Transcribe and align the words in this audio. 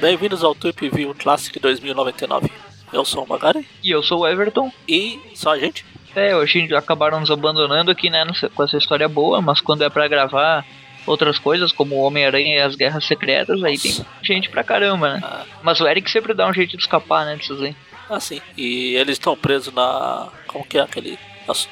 Bem-vindos 0.00 0.44
ao 0.44 0.54
Trip 0.54 0.88
View 0.88 1.12
Classic 1.16 1.58
2099. 1.58 2.48
Eu 2.92 3.04
sou 3.04 3.24
o 3.24 3.28
Magari. 3.28 3.66
E 3.82 3.90
eu 3.90 4.04
sou 4.04 4.20
o 4.20 4.28
Everton. 4.28 4.70
E 4.86 5.18
só 5.34 5.54
a 5.54 5.58
gente. 5.58 5.84
É, 6.14 6.36
hoje 6.36 6.72
acabaram 6.76 7.18
nos 7.18 7.28
abandonando 7.28 7.90
aqui, 7.90 8.08
né, 8.08 8.24
com 8.54 8.62
essa 8.62 8.76
história 8.76 9.08
boa, 9.08 9.42
mas 9.42 9.60
quando 9.60 9.82
é 9.82 9.90
para 9.90 10.06
gravar 10.06 10.64
outras 11.08 11.36
coisas, 11.40 11.72
como 11.72 11.96
o 11.96 12.02
Homem-Aranha 12.02 12.54
e 12.54 12.60
as 12.60 12.76
Guerras 12.76 13.06
Secretas, 13.06 13.64
aí 13.64 13.76
tem 13.76 14.06
gente 14.22 14.48
pra 14.48 14.62
caramba, 14.62 15.14
né? 15.14 15.20
Ah. 15.24 15.44
Mas 15.60 15.80
o 15.80 15.88
Eric 15.88 16.08
sempre 16.08 16.34
dá 16.34 16.46
um 16.46 16.54
jeito 16.54 16.76
de 16.76 16.82
escapar, 16.84 17.26
né, 17.26 17.34
disso 17.34 17.54
aí. 17.54 17.74
Ah, 18.08 18.20
sim. 18.20 18.40
E 18.56 18.94
eles 18.94 19.14
estão 19.14 19.36
presos 19.36 19.74
na. 19.74 20.28
Como 20.46 20.64
que 20.64 20.78
é 20.78 20.82
aquele. 20.82 21.18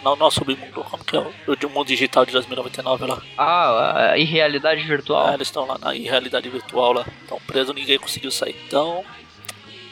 Não, 0.02 0.16
não 0.16 0.30
submundo, 0.30 0.82
como 0.84 1.04
que 1.04 1.16
é 1.16 1.32
o 1.46 1.56
de 1.56 1.66
mundo 1.66 1.86
digital 1.86 2.26
de 2.26 2.32
2099 2.32 3.06
lá? 3.06 3.22
Ah, 3.36 4.10
a 4.12 4.18
irrealidade 4.18 4.82
virtual? 4.82 5.30
É, 5.30 5.34
eles 5.34 5.48
estão 5.48 5.66
lá 5.66 5.78
na 5.78 5.94
irrealidade 5.94 6.48
virtual 6.48 6.92
lá. 6.92 7.06
Estão 7.22 7.38
presos, 7.46 7.74
ninguém 7.74 7.98
conseguiu 7.98 8.30
sair. 8.30 8.56
Então, 8.66 9.04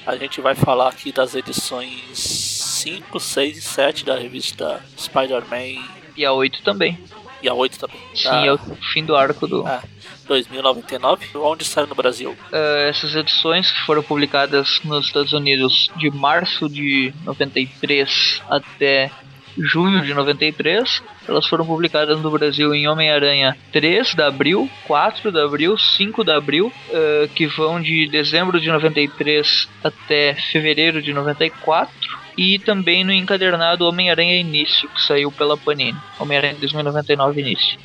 a 0.06 0.16
gente 0.16 0.40
vai 0.40 0.54
falar 0.54 0.88
aqui 0.88 1.12
das 1.12 1.34
edições 1.34 2.18
5, 2.18 3.18
6 3.20 3.58
e 3.58 3.62
7 3.62 4.04
da 4.04 4.16
revista 4.18 4.82
Spider-Man. 4.98 5.84
E 6.16 6.24
a 6.24 6.32
8 6.32 6.62
também. 6.62 6.98
E 7.42 7.48
a 7.48 7.54
8 7.54 7.78
também. 7.78 8.00
Sim, 8.14 8.24
tá? 8.24 8.46
é 8.46 8.52
o 8.52 8.58
fim 8.92 9.04
do 9.04 9.14
arco 9.14 9.46
do. 9.46 9.66
É, 9.66 9.80
2099. 10.26 11.38
Onde 11.38 11.64
saiu 11.64 11.86
no 11.86 11.94
Brasil? 11.94 12.30
Uh, 12.30 12.88
essas 12.88 13.14
edições 13.14 13.70
foram 13.84 14.02
publicadas 14.02 14.80
nos 14.84 15.06
Estados 15.06 15.32
Unidos 15.32 15.90
de 15.96 16.10
março 16.10 16.68
de 16.68 17.12
93 17.24 18.42
até 18.48 19.10
junho 19.58 20.02
de 20.02 20.14
93. 20.14 21.02
Elas 21.28 21.46
foram 21.46 21.66
publicadas 21.66 22.20
no 22.20 22.30
Brasil 22.30 22.74
em 22.74 22.88
Homem-Aranha 22.88 23.56
3 23.72 24.14
de 24.14 24.22
abril, 24.22 24.70
4 24.86 25.32
de 25.32 25.40
abril, 25.40 25.78
5 25.78 26.24
de 26.24 26.32
abril, 26.32 26.72
uh, 26.90 27.28
que 27.34 27.46
vão 27.46 27.80
de 27.80 28.08
dezembro 28.08 28.60
de 28.60 28.70
93 28.70 29.68
até 29.82 30.34
fevereiro 30.34 31.02
de 31.02 31.12
94 31.12 32.26
e 32.36 32.58
também 32.58 33.02
no 33.02 33.12
encadernado 33.12 33.86
Homem-Aranha 33.86 34.38
Início, 34.38 34.88
que 34.90 35.02
saiu 35.02 35.32
pela 35.32 35.56
Panini. 35.56 35.98
Homem-Aranha 36.18 36.54
2099 36.58 37.40
Início. 37.40 37.78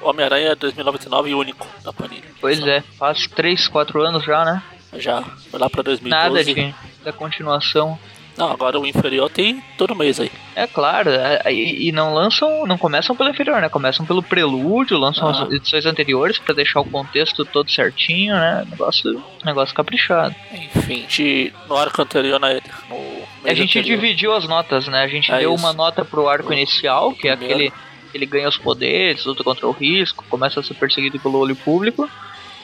Homem-Aranha 0.00 0.54
2099 0.54 1.34
único 1.34 1.66
da 1.82 1.92
Panini. 1.92 2.22
Pois 2.40 2.60
é, 2.60 2.82
faz 2.98 3.26
3, 3.26 3.66
4 3.68 4.02
anos 4.02 4.24
já, 4.24 4.44
né? 4.44 4.62
Já, 4.96 5.22
foi 5.50 5.58
lá 5.58 5.68
pra 5.68 5.82
2012. 5.82 6.08
Nada 6.10 6.44
de, 6.44 6.74
da 7.02 7.12
continuação. 7.12 7.98
Não, 8.36 8.50
agora 8.50 8.78
o 8.78 8.86
inferior 8.86 9.30
tem 9.30 9.62
todo 9.78 9.94
mês 9.94 10.18
aí. 10.18 10.30
É 10.56 10.66
claro, 10.66 11.10
é, 11.10 11.52
e, 11.52 11.88
e, 11.88 11.92
não 11.92 12.12
lançam, 12.12 12.66
não 12.66 12.76
começam 12.76 13.14
pelo 13.14 13.30
inferior, 13.30 13.60
né? 13.60 13.68
Começam 13.68 14.04
pelo 14.04 14.22
prelúdio, 14.22 14.98
lançam 14.98 15.28
ah. 15.28 15.30
as 15.30 15.52
edições 15.52 15.86
anteriores 15.86 16.38
para 16.38 16.54
deixar 16.54 16.80
o 16.80 16.84
contexto 16.84 17.44
todo 17.44 17.70
certinho, 17.70 18.34
né? 18.34 18.66
Negócio, 18.70 19.22
negócio 19.44 19.74
caprichado. 19.74 20.34
Enfim, 20.52 21.06
de, 21.08 21.52
no 21.68 21.76
arco 21.76 22.02
anterior, 22.02 22.40
né, 22.40 22.60
no 22.88 23.24
a 23.44 23.54
gente 23.54 23.78
anterior. 23.78 24.00
dividiu 24.00 24.34
as 24.34 24.48
notas, 24.48 24.88
né? 24.88 25.02
A 25.02 25.08
gente 25.08 25.30
é 25.30 25.38
deu 25.38 25.54
isso. 25.54 25.62
uma 25.62 25.72
nota 25.72 26.04
pro 26.04 26.28
arco 26.28 26.52
inicial, 26.52 27.12
que 27.12 27.28
é 27.28 27.36
Primeiro. 27.36 27.62
é 27.62 27.66
aquele 27.66 27.84
ele 28.14 28.26
ganha 28.26 28.48
os 28.48 28.56
poderes, 28.56 29.24
luta 29.24 29.42
contra 29.42 29.66
o 29.66 29.72
risco, 29.72 30.24
começa 30.30 30.60
a 30.60 30.62
ser 30.62 30.74
perseguido 30.74 31.18
pelo 31.18 31.38
olho 31.38 31.56
público. 31.56 32.08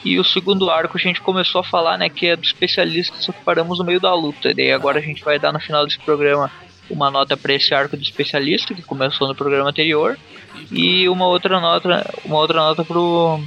E 0.03 0.19
o 0.19 0.23
segundo 0.23 0.69
arco 0.69 0.97
a 0.97 0.99
gente 0.99 1.21
começou 1.21 1.61
a 1.61 1.63
falar, 1.63 1.97
né, 1.97 2.09
que 2.09 2.27
é 2.27 2.35
do 2.35 2.43
especialista, 2.43 3.15
só 3.19 3.31
que 3.31 3.43
paramos 3.43 3.77
no 3.77 3.85
meio 3.85 3.99
da 3.99 4.13
luta. 4.13 4.49
E 4.49 4.53
daí 4.53 4.71
agora 4.71 4.99
a 4.99 5.01
gente 5.01 5.23
vai 5.23 5.37
dar 5.37 5.53
no 5.53 5.59
final 5.59 5.85
desse 5.85 5.99
programa 5.99 6.51
uma 6.89 7.09
nota 7.09 7.37
para 7.37 7.53
esse 7.53 7.73
arco 7.73 7.95
do 7.95 8.03
especialista 8.03 8.73
que 8.73 8.81
começou 8.81 9.27
no 9.27 9.35
programa 9.35 9.69
anterior 9.69 10.17
e 10.71 11.07
uma 11.07 11.25
outra 11.27 11.59
nota, 11.59 12.09
uma 12.25 12.37
outra 12.37 12.59
nota 12.59 12.83
pro, 12.83 13.39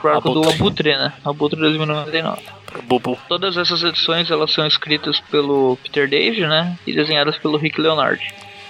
pro 0.00 0.10
arco 0.10 0.30
Abutre. 0.30 0.42
do 0.42 0.48
Abutre, 0.48 0.96
né? 0.96 1.12
Abutre 1.24 1.60
2099. 1.60 2.42
Bubu. 2.84 3.18
Todas 3.28 3.56
essas 3.56 3.82
edições 3.82 4.30
elas 4.30 4.52
são 4.52 4.66
escritas 4.66 5.20
pelo 5.30 5.76
Peter 5.82 6.08
David, 6.08 6.46
né? 6.46 6.78
E 6.86 6.92
desenhadas 6.92 7.36
pelo 7.38 7.56
Rick 7.56 7.80
Leonard. 7.80 8.22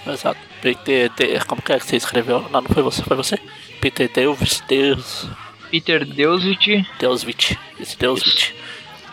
Exato. 0.07 0.39
Peter, 0.61 1.45
como 1.45 1.61
que 1.61 1.71
é 1.71 1.79
que 1.79 1.85
você 1.85 1.97
escreveu? 1.97 2.41
Não, 2.51 2.61
não 2.61 2.69
foi 2.69 2.81
você, 2.83 3.03
foi 3.03 3.15
você? 3.15 3.37
Peter 3.79 4.09
Deus, 4.11 4.61
Deus. 4.67 5.27
Peter 5.69 6.05
Deusvit. 6.05 6.87
Deusvit. 6.99 7.59
Esse 7.79 7.97
Deusvit. 7.97 8.55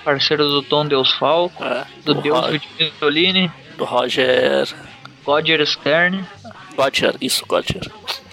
Parceiro 0.05 0.49
do 0.49 0.63
Tom 0.63 0.87
Deus 0.87 1.13
Falco. 1.13 1.63
É, 1.63 1.87
do, 2.05 2.15
do 2.15 2.23
Deusvit 2.23 2.69
Mistolini. 2.79 3.51
Do 3.77 3.85
Roger. 3.85 4.69
Roger 5.25 5.67
Stern. 5.67 6.25
Roger, 6.77 7.15
isso, 7.21 7.45
Roger. 7.49 7.83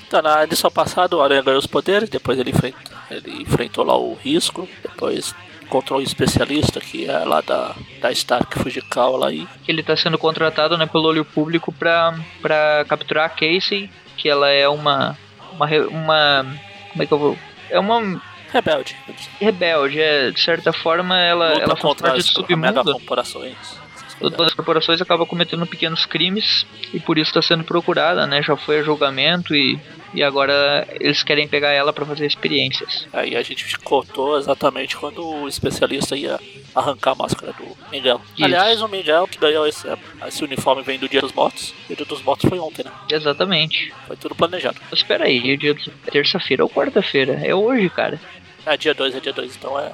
Então, 0.05 0.21
na 0.21 0.43
edição 0.43 0.69
passada, 0.69 1.15
o 1.15 1.21
Aranha 1.21 1.41
ganhou 1.41 1.59
os 1.59 1.65
poderes, 1.65 2.09
depois 2.09 2.37
ele, 2.37 2.51
enfrenta, 2.51 2.77
ele 3.09 3.41
enfrentou 3.41 3.83
lá 3.83 3.97
o 3.97 4.13
risco, 4.13 4.69
depois 4.83 5.33
encontrou 5.63 5.99
um 5.99 6.03
especialista 6.03 6.79
que 6.79 7.09
é 7.09 7.17
lá 7.25 7.41
da, 7.41 7.73
da 7.99 8.11
Stark 8.11 8.59
Fujical 8.59 9.17
lá 9.17 9.29
aí. 9.29 9.47
Ele 9.67 9.81
está 9.81 9.97
sendo 9.97 10.19
contratado 10.19 10.77
né, 10.77 10.85
pelo 10.85 11.07
olho 11.07 11.25
público 11.25 11.73
para 11.73 12.85
capturar 12.87 13.25
a 13.25 13.29
Casey, 13.29 13.89
que 14.15 14.29
ela 14.29 14.49
é 14.49 14.69
uma, 14.69 15.17
uma, 15.53 15.67
uma. 15.87 16.45
Como 16.91 17.03
é 17.03 17.05
que 17.07 17.11
eu 17.11 17.17
vou 17.17 17.37
é 17.73 17.79
uma 17.79 18.21
rebelde. 18.51 18.95
Rebelde, 19.41 19.99
é, 19.99 20.31
de 20.31 20.39
certa 20.39 20.71
forma 20.71 21.19
ela, 21.19 21.53
ela 21.53 21.75
faz 21.75 21.95
parte 21.95 22.17
do 22.17 22.23
submundo. 22.23 22.83
corporações. 22.83 23.82
Todas 24.19 24.47
as 24.47 24.53
corporações 24.53 25.01
acabam 25.01 25.27
cometendo 25.27 25.65
pequenos 25.65 26.05
crimes 26.05 26.65
e 26.93 26.99
por 26.99 27.17
isso 27.17 27.29
está 27.29 27.41
sendo 27.41 27.63
procurada, 27.63 28.25
né? 28.25 28.41
Já 28.41 28.55
foi 28.55 28.79
a 28.79 28.83
julgamento 28.83 29.55
e, 29.55 29.79
e 30.13 30.23
agora 30.23 30.87
eles 30.99 31.23
querem 31.23 31.47
pegar 31.47 31.71
ela 31.71 31.91
para 31.91 32.05
fazer 32.05 32.25
experiências. 32.25 33.07
Aí 33.11 33.35
a 33.35 33.41
gente 33.41 33.77
cortou 33.79 34.37
exatamente 34.37 34.95
quando 34.95 35.25
o 35.25 35.47
especialista 35.47 36.15
ia 36.15 36.39
arrancar 36.73 37.11
a 37.11 37.15
máscara 37.15 37.53
do 37.53 37.77
Miguel. 37.91 38.21
Isso. 38.35 38.45
Aliás, 38.45 38.81
o 38.81 38.87
Miguel 38.87 39.27
que 39.27 39.37
ganhou 39.37 39.67
esse, 39.67 39.87
esse 40.27 40.43
uniforme 40.43 40.83
vem 40.83 40.99
do 40.99 41.09
Dia 41.09 41.21
dos 41.21 41.33
Mortos. 41.33 41.73
E 41.89 41.93
o 41.93 41.95
Dia 41.95 42.05
dos 42.05 42.21
Mortos 42.21 42.49
foi 42.49 42.59
ontem, 42.59 42.83
né? 42.83 42.91
Exatamente. 43.11 43.93
Foi 44.07 44.15
tudo 44.15 44.35
planejado. 44.35 44.79
Mas 44.89 44.99
espera 44.99 45.25
aí, 45.25 45.53
o 45.53 45.57
dia 45.57 45.73
dos... 45.73 45.89
terça-feira 46.11 46.63
ou 46.63 46.69
quarta-feira? 46.69 47.39
É 47.43 47.53
hoje, 47.53 47.89
cara. 47.89 48.19
É 48.65 48.77
dia 48.77 48.93
2, 48.93 49.15
é 49.15 49.19
dia 49.19 49.33
2, 49.33 49.55
então 49.55 49.79
é. 49.79 49.91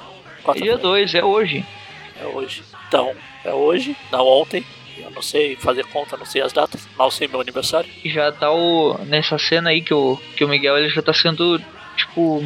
É 0.48 0.54
dia 0.54 0.78
2, 0.78 1.16
é 1.16 1.24
hoje. 1.24 1.66
É 2.22 2.26
hoje. 2.26 2.64
Então, 2.88 3.16
é 3.44 3.54
hoje, 3.54 3.96
não 4.12 4.26
ontem. 4.26 4.66
Eu 4.98 5.12
não 5.12 5.22
sei 5.22 5.56
fazer 5.56 5.86
conta, 5.86 6.18
não 6.18 6.26
sei 6.26 6.42
as 6.42 6.52
datas. 6.52 6.88
Mal 6.98 7.10
sei 7.10 7.28
meu 7.28 7.40
aniversário. 7.40 7.90
Já 8.06 8.32
tá 8.32 8.52
o. 8.52 8.98
Nessa 9.06 9.38
cena 9.38 9.70
aí 9.70 9.82
que 9.82 9.94
o, 9.94 10.20
que 10.36 10.44
o 10.44 10.50
Miguel 10.50 10.78
ele 10.78 10.90
já 10.90 11.02
tá 11.02 11.14
sendo, 11.14 11.60
tipo, 11.96 12.44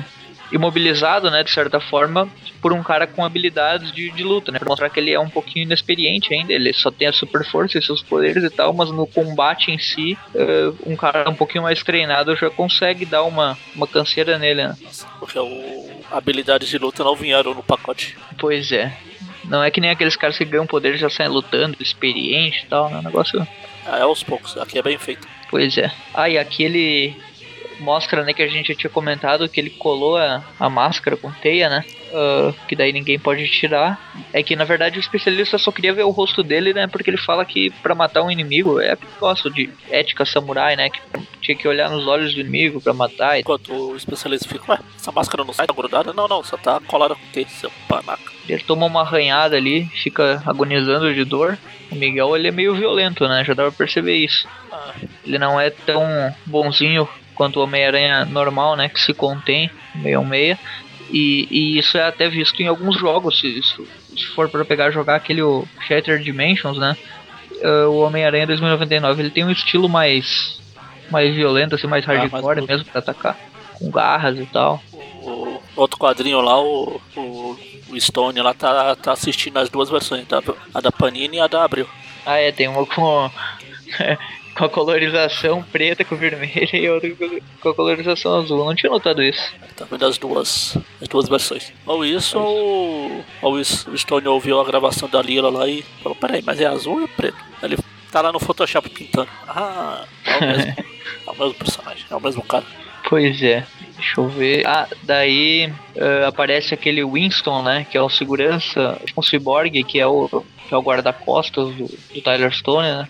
imobilizado, 0.51 1.31
né, 1.31 1.43
de 1.43 1.49
certa 1.49 1.79
forma, 1.79 2.29
por 2.61 2.71
um 2.71 2.83
cara 2.83 3.07
com 3.07 3.25
habilidades 3.25 3.91
de, 3.91 4.11
de 4.11 4.23
luta, 4.23 4.51
né? 4.51 4.59
Pra 4.59 4.69
mostrar 4.69 4.89
que 4.89 4.99
ele 4.99 5.11
é 5.11 5.19
um 5.19 5.29
pouquinho 5.29 5.63
inexperiente 5.63 6.33
ainda, 6.33 6.53
ele 6.53 6.71
só 6.71 6.91
tem 6.91 7.07
a 7.07 7.13
super 7.13 7.43
força 7.43 7.79
e 7.79 7.81
seus 7.81 8.03
poderes 8.03 8.43
e 8.43 8.49
tal, 8.49 8.71
mas 8.71 8.91
no 8.91 9.07
combate 9.07 9.71
em 9.71 9.79
si, 9.79 10.17
uh, 10.35 10.77
um 10.85 10.95
cara 10.95 11.29
um 11.29 11.35
pouquinho 11.35 11.63
mais 11.63 11.81
treinado 11.81 12.35
já 12.35 12.49
consegue 12.49 13.03
dar 13.05 13.23
uma, 13.23 13.57
uma 13.75 13.87
canseira 13.87 14.37
nele, 14.37 14.67
né? 14.67 14.77
Porque 15.19 15.39
o, 15.39 15.89
habilidades 16.11 16.69
de 16.69 16.77
luta 16.77 17.03
não 17.03 17.15
vieram 17.15 17.55
no 17.55 17.63
pacote. 17.63 18.15
Pois 18.37 18.71
é. 18.71 18.95
Não 19.45 19.63
é 19.63 19.69
que 19.69 19.81
nem 19.81 19.89
aqueles 19.89 20.15
caras 20.15 20.37
que 20.37 20.45
ganham 20.45 20.65
poder 20.65 20.97
já 20.97 21.09
saem 21.09 21.29
lutando, 21.29 21.77
experiente 21.79 22.63
e 22.65 22.67
tal, 22.67 22.89
né? 22.89 23.01
negócio. 23.03 23.45
É, 23.85 24.01
aos 24.01 24.23
poucos, 24.23 24.57
aqui 24.57 24.79
é 24.79 24.81
bem 24.81 24.97
feito. 24.97 25.27
Pois 25.49 25.77
é. 25.77 25.91
Ah, 26.13 26.29
e 26.29 26.37
aqui 26.37 26.63
ele 26.63 27.15
mostra, 27.79 28.23
né, 28.23 28.33
que 28.33 28.41
a 28.41 28.47
gente 28.47 28.69
já 28.69 28.75
tinha 28.75 28.89
comentado 28.89 29.47
que 29.49 29.59
ele 29.59 29.69
colou 29.69 30.17
a, 30.17 30.43
a 30.59 30.69
máscara 30.69 31.17
com 31.17 31.31
teia, 31.31 31.69
né? 31.69 31.83
Uh, 32.13 32.53
que 32.67 32.75
daí 32.75 32.93
ninguém 32.93 33.17
pode 33.17 33.47
tirar. 33.49 33.99
É 34.31 34.43
que 34.43 34.55
na 34.55 34.63
verdade 34.63 34.99
o 34.99 35.01
especialista 35.01 35.57
só 35.57 35.71
queria 35.71 35.91
ver 35.91 36.03
o 36.03 36.11
rosto 36.11 36.43
dele, 36.43 36.71
né? 36.71 36.85
Porque 36.85 37.09
ele 37.09 37.17
fala 37.17 37.43
que 37.43 37.71
para 37.81 37.95
matar 37.95 38.21
um 38.21 38.29
inimigo 38.29 38.79
é 38.79 38.95
gosto 39.19 39.49
de 39.49 39.67
ética 39.89 40.23
samurai, 40.23 40.75
né? 40.75 40.91
Que 40.91 41.01
tinha 41.41 41.57
que 41.57 41.67
olhar 41.67 41.89
nos 41.89 42.05
olhos 42.05 42.35
do 42.35 42.41
inimigo 42.41 42.79
para 42.79 42.93
matar. 42.93 43.39
Enquanto 43.39 43.73
o 43.73 43.95
especialista 43.95 44.47
fica, 44.47 44.73
ué, 44.73 44.79
essa 44.95 45.11
máscara 45.11 45.43
não 45.43 45.53
sai, 45.53 45.65
tá 45.65 45.73
grudada? 45.73 46.13
Não, 46.13 46.27
não, 46.27 46.43
só 46.43 46.55
tá 46.55 46.79
colada 46.81 47.15
com 47.15 47.25
teia, 47.33 47.47
seu 47.47 47.71
panaca. 47.87 48.31
Ele 48.47 48.61
toma 48.61 48.85
uma 48.85 49.01
arranhada 49.01 49.55
ali, 49.55 49.85
fica 49.85 50.43
agonizando 50.45 51.11
de 51.11 51.25
dor. 51.25 51.57
O 51.91 51.95
Miguel 51.95 52.35
ele 52.35 52.47
é 52.47 52.51
meio 52.51 52.75
violento, 52.75 53.27
né? 53.27 53.43
Já 53.43 53.55
dá 53.55 53.63
pra 53.63 53.71
perceber 53.71 54.17
isso. 54.17 54.47
Ah. 54.71 54.93
Ele 55.25 55.39
não 55.39 55.59
é 55.59 55.71
tão 55.71 56.03
bonzinho 56.45 57.09
quanto 57.33 57.59
o 57.59 57.63
Homem-Aranha 57.63 58.25
normal, 58.25 58.75
né, 58.75 58.89
que 58.89 58.99
se 58.99 59.13
contém, 59.13 59.69
meio 59.95 60.23
meia. 60.23 60.57
E, 61.13 61.47
e 61.51 61.77
isso 61.77 61.95
é 61.95 62.07
até 62.07 62.27
visto 62.27 62.59
em 62.59 62.67
alguns 62.67 62.97
jogos, 62.97 63.39
se, 63.39 63.61
se 63.61 64.25
for 64.33 64.49
para 64.49 64.65
pegar 64.65 64.89
jogar 64.89 65.15
aquele 65.15 65.43
o 65.43 65.63
Shattered 65.87 66.23
Dimensions, 66.23 66.79
né? 66.79 66.97
Uh, 67.61 67.87
o 67.89 67.99
Homem-Aranha 68.01 68.47
2099 68.47 69.21
ele 69.21 69.29
tem 69.29 69.45
um 69.45 69.51
estilo 69.51 69.87
mais 69.87 70.59
mais 71.11 71.35
violento, 71.35 71.75
assim, 71.75 71.85
mais 71.85 72.03
ah, 72.09 72.13
hardcore 72.13 72.59
ah, 72.59 72.65
mesmo 72.67 72.85
para 72.85 72.97
atacar, 72.97 73.37
com 73.77 73.91
garras 73.91 74.39
e 74.39 74.45
tal. 74.47 74.81
O 75.21 75.61
outro 75.75 75.99
quadrinho 75.99 76.41
lá, 76.41 76.59
o, 76.59 76.99
o, 77.15 77.59
o 77.89 78.01
Stone 78.01 78.41
lá 78.41 78.55
tá, 78.55 78.95
tá 78.95 79.11
assistindo 79.11 79.57
as 79.57 79.69
duas 79.69 79.91
versões, 79.91 80.27
tá? 80.27 80.41
a 80.73 80.81
da 80.81 80.91
Panini 80.91 81.37
e 81.37 81.39
a 81.39 81.45
da 81.45 81.63
Abril. 81.63 81.87
Ah, 82.25 82.37
é, 82.37 82.51
tem 82.51 82.67
uma 82.67 82.85
com 82.87 83.29
com 84.57 84.65
a 84.65 84.69
colorização 84.69 85.63
preta 85.63 86.05
com 86.05 86.15
vermelha 86.15 86.69
e 86.73 86.89
outra 86.89 87.09
com 87.61 87.69
a 87.69 87.73
colorização 87.73 88.39
azul. 88.39 88.59
Eu 88.59 88.65
não 88.65 88.75
tinha 88.75 88.91
notado 88.91 89.21
isso. 89.23 89.53
Tá 89.75 89.85
vendo 89.89 90.05
as 90.05 90.17
duas, 90.17 90.77
as 91.01 91.07
duas 91.07 91.27
versões. 91.27 91.73
Ou 91.85 92.05
isso, 92.05 92.37
ou, 92.37 93.25
ou 93.41 93.53
o 93.53 93.65
Stone 93.97 94.27
ouviu 94.27 94.59
a 94.59 94.65
gravação 94.65 95.09
da 95.09 95.21
Lila 95.21 95.49
lá 95.49 95.67
e 95.67 95.83
falou: 96.01 96.15
peraí, 96.15 96.41
mas 96.45 96.59
é 96.59 96.65
azul 96.65 96.99
ou 96.99 97.03
é 97.03 97.07
preto? 97.07 97.37
Ele 97.61 97.77
tá 98.11 98.21
lá 98.21 98.31
no 98.31 98.39
Photoshop 98.39 98.89
pintando. 98.89 99.29
Ah, 99.47 100.05
é 100.25 100.37
o 100.37 100.41
mesmo, 100.41 100.75
é 101.27 101.31
o 101.31 101.39
mesmo 101.39 101.53
personagem, 101.55 102.05
é 102.09 102.15
o 102.15 102.21
mesmo 102.21 102.43
cara. 102.43 102.65
Pois 103.09 103.41
é. 103.41 103.65
Deixa 104.03 104.19
eu 104.19 104.27
ver. 104.27 104.67
Ah, 104.67 104.85
daí 105.03 105.71
uh, 105.95 106.27
aparece 106.27 106.73
aquele 106.73 107.03
Winston, 107.05 107.63
né? 107.63 107.87
Que 107.89 107.97
é 107.97 108.01
o 108.01 108.09
segurança, 108.09 109.01
um 109.17 109.21
cyborg, 109.21 109.81
que 109.85 109.97
é 109.97 110.05
o, 110.05 110.27
que 110.67 110.73
é 110.73 110.77
o 110.77 110.81
guarda-costas 110.81 111.73
do, 111.73 111.87
do, 111.87 112.21
Tyler 112.21 112.53
Stone, 112.53 112.85
né? 112.85 113.07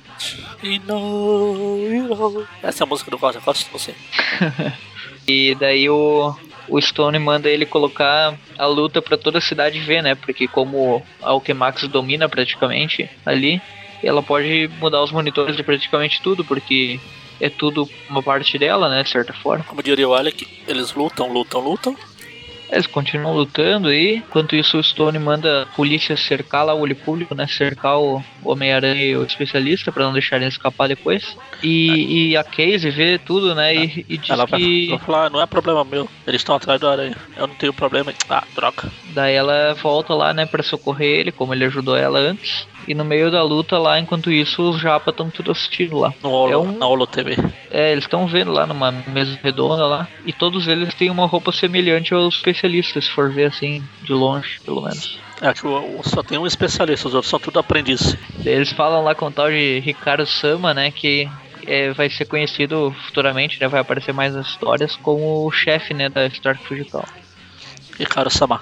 E 0.61 0.79
não, 0.79 2.47
Essa 2.61 2.83
é 2.83 2.85
a 2.85 2.87
música 2.87 3.09
do 3.09 3.17
guarda-costas, 3.17 3.67
não 3.71 3.79
sei. 3.79 3.95
e 5.27 5.55
daí 5.55 5.89
o, 5.89 6.35
o 6.69 6.79
Stone 6.79 7.17
manda 7.17 7.49
ele 7.49 7.65
colocar 7.65 8.37
a 8.55 8.65
luta 8.67 9.01
para 9.01 9.17
toda 9.17 9.39
a 9.39 9.41
cidade 9.41 9.79
ver, 9.79 10.03
né? 10.03 10.13
Porque 10.13 10.47
como 10.47 11.01
a 11.23 11.31
Alchemax 11.31 11.87
domina 11.87 12.29
praticamente 12.29 13.09
ali, 13.25 13.59
ela 14.03 14.21
pode 14.21 14.69
mudar 14.79 15.01
os 15.01 15.11
monitores 15.11 15.57
de 15.57 15.63
praticamente 15.63 16.21
tudo, 16.21 16.45
porque 16.45 16.99
é 17.43 17.49
tudo 17.49 17.89
uma 18.09 18.23
parte 18.23 18.57
dela, 18.57 18.87
né, 18.87 19.03
de 19.03 19.09
certa 19.09 19.33
forma. 19.33 19.65
Como 19.65 19.83
diria 19.83 20.07
o 20.07 20.13
Alec, 20.13 20.47
eles 20.65 20.93
lutam, 20.93 21.31
lutam, 21.31 21.59
lutam. 21.59 21.97
Eles 22.73 22.87
continuam 22.87 23.35
lutando 23.35 23.89
aí. 23.89 24.17
Enquanto 24.17 24.55
isso, 24.55 24.77
o 24.77 24.83
Stone 24.83 25.19
manda 25.19 25.61
a 25.61 25.65
polícia 25.67 26.17
cercar 26.17 26.65
lá 26.65 26.73
o 26.73 26.79
olho 26.79 26.95
público, 26.95 27.35
né? 27.35 27.45
Cercar 27.47 27.99
o 27.99 28.23
Homem-Aranha 28.43 29.03
e 29.03 29.15
o 29.15 29.23
especialista 29.23 29.91
para 29.91 30.03
não 30.03 30.13
deixar 30.13 30.37
ele 30.37 30.47
escapar 30.47 30.87
depois. 30.87 31.37
E, 31.61 32.31
e 32.31 32.37
a 32.37 32.43
Casey 32.43 32.89
vê 32.89 33.19
tudo, 33.19 33.53
né? 33.53 33.75
E, 33.75 34.05
e 34.09 34.17
diz 34.17 34.29
ela 34.29 34.47
que. 34.47 34.89
Vai 34.89 34.99
falar, 34.99 35.29
não 35.29 35.39
é 35.39 35.45
problema 35.45 35.83
meu. 35.83 36.09
Eles 36.25 36.41
estão 36.41 36.55
atrás 36.55 36.79
do 36.81 36.87
Aranha. 36.87 37.15
Eu 37.37 37.47
não 37.47 37.55
tenho 37.55 37.73
problema. 37.73 38.11
Ah, 38.27 38.43
troca. 38.55 38.91
Daí 39.09 39.35
ela 39.35 39.75
volta 39.75 40.13
lá, 40.15 40.33
né? 40.33 40.45
Pra 40.45 40.63
socorrer 40.63 41.19
ele, 41.19 41.31
como 41.31 41.53
ele 41.53 41.65
ajudou 41.65 41.95
ela 41.95 42.19
antes. 42.19 42.67
E 42.87 42.93
no 42.93 43.05
meio 43.05 43.31
da 43.31 43.41
luta 43.43 43.77
lá, 43.77 43.99
enquanto 43.99 44.31
isso, 44.31 44.61
os 44.69 44.79
japa 44.79 45.11
estão 45.11 45.29
tudo 45.29 45.51
assistindo 45.51 45.97
lá. 45.97 46.13
No 46.21 46.29
Holo, 46.29 46.51
é 46.51 46.57
um... 46.57 46.77
na 46.77 46.85
Holo 46.85 47.07
TV. 47.07 47.37
É, 47.71 47.91
eles 47.91 48.03
estão 48.03 48.27
vendo 48.27 48.51
lá 48.51 48.65
numa 48.67 48.91
mesa 48.91 49.39
redonda 49.41 49.85
lá. 49.85 50.07
E 50.25 50.33
todos 50.33 50.67
eles 50.67 50.93
têm 50.93 51.09
uma 51.09 51.25
roupa 51.25 51.51
semelhante 51.51 52.13
aos 52.13 52.35
especialistas, 52.35 52.62
se 52.83 53.09
for 53.09 53.31
ver 53.31 53.45
assim, 53.45 53.83
de 54.03 54.13
longe, 54.13 54.59
pelo 54.63 54.81
menos. 54.81 55.19
É 55.41 55.53
que 55.53 55.61
só 56.03 56.23
tem 56.23 56.37
um 56.37 56.47
especialista, 56.47 57.07
os 57.07 57.13
outros 57.13 57.29
são 57.29 57.39
tudo 57.39 57.59
aprendizes. 57.59 58.15
Eles 58.45 58.71
falam 58.71 59.03
lá 59.03 59.13
com 59.13 59.27
o 59.27 59.31
tal 59.31 59.49
de 59.49 59.79
Ricardo 59.79 60.25
Sama, 60.25 60.73
né, 60.73 60.89
que 60.91 61.29
é, 61.67 61.91
vai 61.91 62.09
ser 62.09 62.25
conhecido 62.25 62.95
futuramente, 63.05 63.59
né, 63.59 63.67
vai 63.67 63.81
aparecer 63.81 64.13
mais 64.13 64.33
nas 64.33 64.47
histórias, 64.47 64.95
como 64.95 65.45
o 65.45 65.51
chefe, 65.51 65.93
né, 65.93 66.09
da 66.09 66.25
Stark 66.27 66.63
Fugical. 66.65 67.05
Ricardo 67.97 68.29
Sama. 68.29 68.61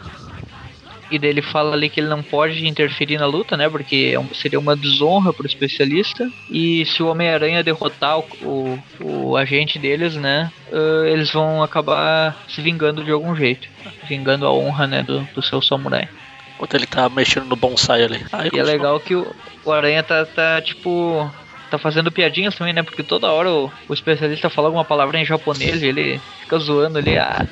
E 1.11 1.19
daí 1.19 1.29
ele 1.29 1.41
fala 1.41 1.73
ali 1.73 1.89
que 1.89 1.99
ele 1.99 2.07
não 2.07 2.23
pode 2.23 2.65
interferir 2.65 3.17
na 3.17 3.25
luta, 3.25 3.57
né? 3.57 3.69
Porque 3.69 4.15
é 4.17 4.33
seria 4.33 4.57
uma 4.57 4.77
desonra 4.77 5.33
pro 5.33 5.45
especialista. 5.45 6.31
E 6.49 6.85
se 6.85 7.03
o 7.03 7.07
Homem-Aranha 7.07 7.61
derrotar 7.61 8.19
o, 8.19 8.25
o, 8.41 8.79
o, 9.01 9.37
agente 9.37 9.77
deles, 9.77 10.15
né? 10.15 10.49
Uh, 10.71 11.05
eles 11.05 11.29
vão 11.29 11.61
acabar 11.61 12.37
se 12.47 12.61
vingando 12.61 13.03
de 13.03 13.11
algum 13.11 13.35
jeito. 13.35 13.67
Vingando 14.07 14.47
a 14.47 14.53
honra, 14.53 14.87
né? 14.87 15.03
Do, 15.03 15.19
do 15.35 15.41
seu 15.41 15.61
samurai. 15.61 16.07
Enquanto 16.55 16.75
ele 16.75 16.87
tá 16.87 17.09
mexendo 17.09 17.47
no 17.47 17.57
bonsai 17.57 18.03
ali. 18.03 18.25
Aí 18.31 18.49
e 18.53 18.59
é 18.59 18.63
legal 18.63 18.97
que 18.97 19.13
o, 19.13 19.27
o 19.65 19.71
Aranha 19.71 20.01
tá, 20.03 20.25
tá 20.25 20.61
tipo 20.61 21.29
tá 21.69 21.77
fazendo 21.77 22.11
piadinhas 22.11 22.55
também, 22.55 22.73
né? 22.73 22.83
Porque 22.83 23.03
toda 23.03 23.31
hora 23.31 23.49
o, 23.49 23.71
o 23.89 23.93
especialista 23.93 24.49
fala 24.49 24.67
alguma 24.67 24.85
palavra 24.85 25.17
em 25.17 25.25
japonês 25.25 25.81
e 25.81 25.87
ele 25.87 26.21
fica 26.41 26.57
zoando 26.57 26.99
ali. 26.99 27.17
Ah, 27.17 27.45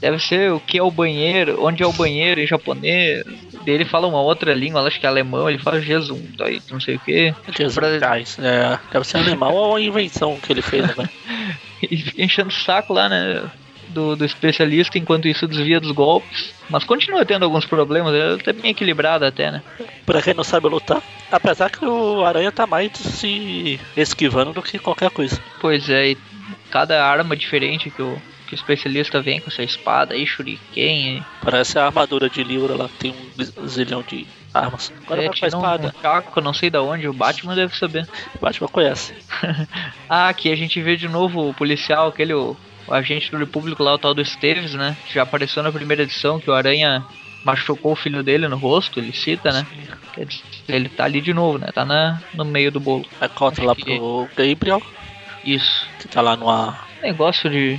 deve 0.00 0.18
ser 0.18 0.52
o 0.52 0.60
que 0.60 0.78
é 0.78 0.82
o 0.82 0.90
banheiro, 0.90 1.64
onde 1.64 1.82
é 1.82 1.86
o 1.86 1.92
banheiro 1.92 2.40
em 2.40 2.46
japonês. 2.46 3.24
Ele 3.66 3.84
fala 3.84 4.06
uma 4.06 4.20
outra 4.20 4.54
língua, 4.54 4.82
acho 4.82 4.98
que 4.98 5.06
é 5.06 5.08
alemão, 5.08 5.48
ele 5.48 5.58
fala 5.58 5.80
Jesus, 5.80 6.20
aí 6.40 6.60
não 6.70 6.80
sei 6.80 6.96
o 6.96 7.00
que. 7.00 7.34
Jesus, 7.56 7.74
pra... 7.74 8.18
é, 8.18 8.78
deve 8.92 9.06
ser 9.06 9.18
alemão 9.18 9.52
ou 9.52 9.76
a 9.76 9.80
invenção 9.80 10.38
que 10.40 10.52
ele 10.52 10.62
fez, 10.62 10.96
né? 10.96 11.08
e 11.82 11.96
fica 11.96 12.22
enchendo 12.22 12.48
o 12.48 12.52
saco 12.52 12.92
lá, 12.92 13.08
né? 13.08 13.42
Do, 13.88 14.14
do, 14.14 14.24
especialista, 14.24 14.98
enquanto 14.98 15.26
isso 15.26 15.48
desvia 15.48 15.80
dos 15.80 15.90
golpes. 15.90 16.54
Mas 16.68 16.84
continua 16.84 17.26
tendo 17.26 17.44
alguns 17.44 17.66
problemas, 17.66 18.14
ele 18.14 18.40
tá 18.40 18.52
bem 18.52 18.70
equilibrado 18.70 19.24
até, 19.24 19.50
né? 19.50 19.62
Pra 20.06 20.22
quem 20.22 20.32
não 20.32 20.44
sabe 20.44 20.68
lutar, 20.68 21.02
apesar 21.30 21.70
que 21.70 21.84
o 21.84 22.24
Aranha 22.24 22.52
tá 22.52 22.68
mais 22.68 22.92
se 22.92 23.80
esquivando 23.96 24.52
do 24.52 24.62
que 24.62 24.78
qualquer 24.78 25.10
coisa. 25.10 25.42
Pois 25.60 25.90
é, 25.90 26.10
e 26.10 26.18
cada 26.70 27.04
arma 27.04 27.36
diferente 27.36 27.90
que 27.90 28.00
o, 28.00 28.16
que 28.50 28.54
o 28.54 28.56
especialista 28.56 29.22
vem 29.22 29.40
com 29.40 29.48
essa 29.48 29.62
espada 29.62 30.12
aí, 30.12 30.26
shuriken. 30.26 31.24
Parece 31.40 31.78
a 31.78 31.86
armadura 31.86 32.28
de 32.28 32.42
Liura 32.42 32.74
lá, 32.74 32.90
tem 32.98 33.14
um 33.56 33.68
zilhão 33.68 34.02
de 34.02 34.26
armas. 34.52 34.92
Agora 35.04 35.22
é, 35.22 35.28
vai 35.28 35.38
com 35.38 35.44
a 35.44 35.48
espada. 35.48 35.94
Um 35.96 36.02
chaco, 36.02 36.40
não 36.40 36.52
sei 36.52 36.68
da 36.68 36.82
onde, 36.82 37.06
o 37.06 37.12
Batman 37.12 37.54
deve 37.54 37.76
saber. 37.76 38.08
O 38.34 38.38
Batman 38.40 38.66
conhece. 38.66 39.14
ah, 40.10 40.28
aqui 40.28 40.50
a 40.50 40.56
gente 40.56 40.82
vê 40.82 40.96
de 40.96 41.08
novo 41.08 41.48
o 41.48 41.54
policial, 41.54 42.08
aquele 42.08 42.34
o, 42.34 42.56
o 42.88 42.92
agente 42.92 43.30
do 43.30 43.36
Repúblico 43.36 43.84
lá, 43.84 43.94
o 43.94 43.98
tal 43.98 44.12
do 44.12 44.20
Esteves, 44.20 44.74
né? 44.74 44.96
Que 45.06 45.14
já 45.14 45.22
apareceu 45.22 45.62
na 45.62 45.70
primeira 45.70 46.02
edição, 46.02 46.40
que 46.40 46.50
o 46.50 46.54
Aranha 46.54 47.04
machucou 47.44 47.92
o 47.92 47.96
filho 47.96 48.20
dele 48.20 48.48
no 48.48 48.56
rosto, 48.56 48.98
ele 48.98 49.12
cita, 49.12 49.52
né? 49.52 49.64
Ele 50.68 50.88
tá 50.88 51.04
ali 51.04 51.20
de 51.20 51.32
novo, 51.32 51.56
né? 51.56 51.68
Tá 51.72 51.84
na, 51.84 52.20
no 52.34 52.44
meio 52.44 52.72
do 52.72 52.80
bolo. 52.80 53.06
Aí 53.20 53.28
conta 53.28 53.62
lá 53.62 53.76
que... 53.76 53.96
pro 53.96 54.28
Gabriel. 54.36 54.82
Isso. 55.44 55.86
Que 56.00 56.08
tá 56.08 56.20
lá 56.20 56.36
numa. 56.36 56.76
Negócio 57.00 57.48
de 57.48 57.78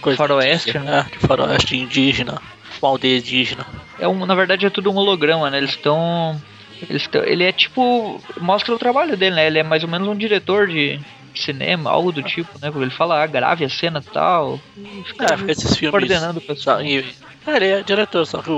Coisa 0.00 0.16
faroeste, 0.16 0.78
né? 0.78 1.06
É, 1.06 1.10
de 1.10 1.18
faroeste 1.18 1.76
indígena, 1.76 2.40
uma 2.80 2.90
aldeia 2.90 3.18
indígena. 3.18 3.66
É 3.98 4.06
um, 4.06 4.26
na 4.26 4.34
verdade 4.34 4.66
é 4.66 4.70
tudo 4.70 4.90
um 4.90 4.96
holograma, 4.96 5.50
né? 5.50 5.58
Eles 5.58 5.70
estão. 5.70 6.40
Eles 6.88 7.08
ele 7.24 7.44
é 7.44 7.52
tipo. 7.52 8.20
Mostra 8.40 8.74
o 8.74 8.78
trabalho 8.78 9.16
dele, 9.16 9.36
né? 9.36 9.46
Ele 9.46 9.58
é 9.58 9.62
mais 9.62 9.82
ou 9.82 9.88
menos 9.88 10.06
um 10.06 10.14
diretor 10.14 10.66
de 10.66 11.00
cinema, 11.34 11.90
algo 11.90 12.12
do 12.12 12.22
tipo, 12.22 12.50
né? 12.60 12.70
Porque 12.70 12.84
ele 12.84 12.90
fala, 12.90 13.22
ah, 13.22 13.26
grave 13.26 13.64
a 13.64 13.68
cena 13.68 14.02
e 14.04 14.10
tal. 14.10 14.60
E 14.76 15.02
fica 15.04 15.24
é, 15.24 15.50
esses 15.50 15.76
filmes. 15.76 15.90
Coordenando 15.90 16.38
o 16.38 16.42
pessoal. 16.42 16.82
E, 16.82 16.98
é, 17.46 17.56
ele 17.56 17.66
é 17.66 17.82
diretor, 17.82 18.26
só 18.26 18.42
que 18.42 18.50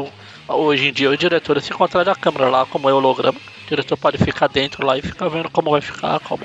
hoje 0.49 0.89
em 0.89 0.93
dia 0.93 1.11
o 1.11 1.17
diretor 1.17 1.61
se 1.61 1.73
encontra 1.73 2.05
da 2.05 2.15
câmera 2.15 2.49
lá, 2.49 2.67
como 2.67 2.89
é 2.89 2.93
holograma. 2.93 3.39
O 3.39 3.69
diretor 3.69 3.97
pode 3.97 4.19
ficar 4.19 4.49
dentro 4.49 4.87
lá 4.87 4.97
e 4.97 5.03
ficar 5.03 5.29
vendo 5.29 5.51
como 5.51 5.71
vai 5.71 5.81
ficar, 5.81 6.21
como 6.21 6.45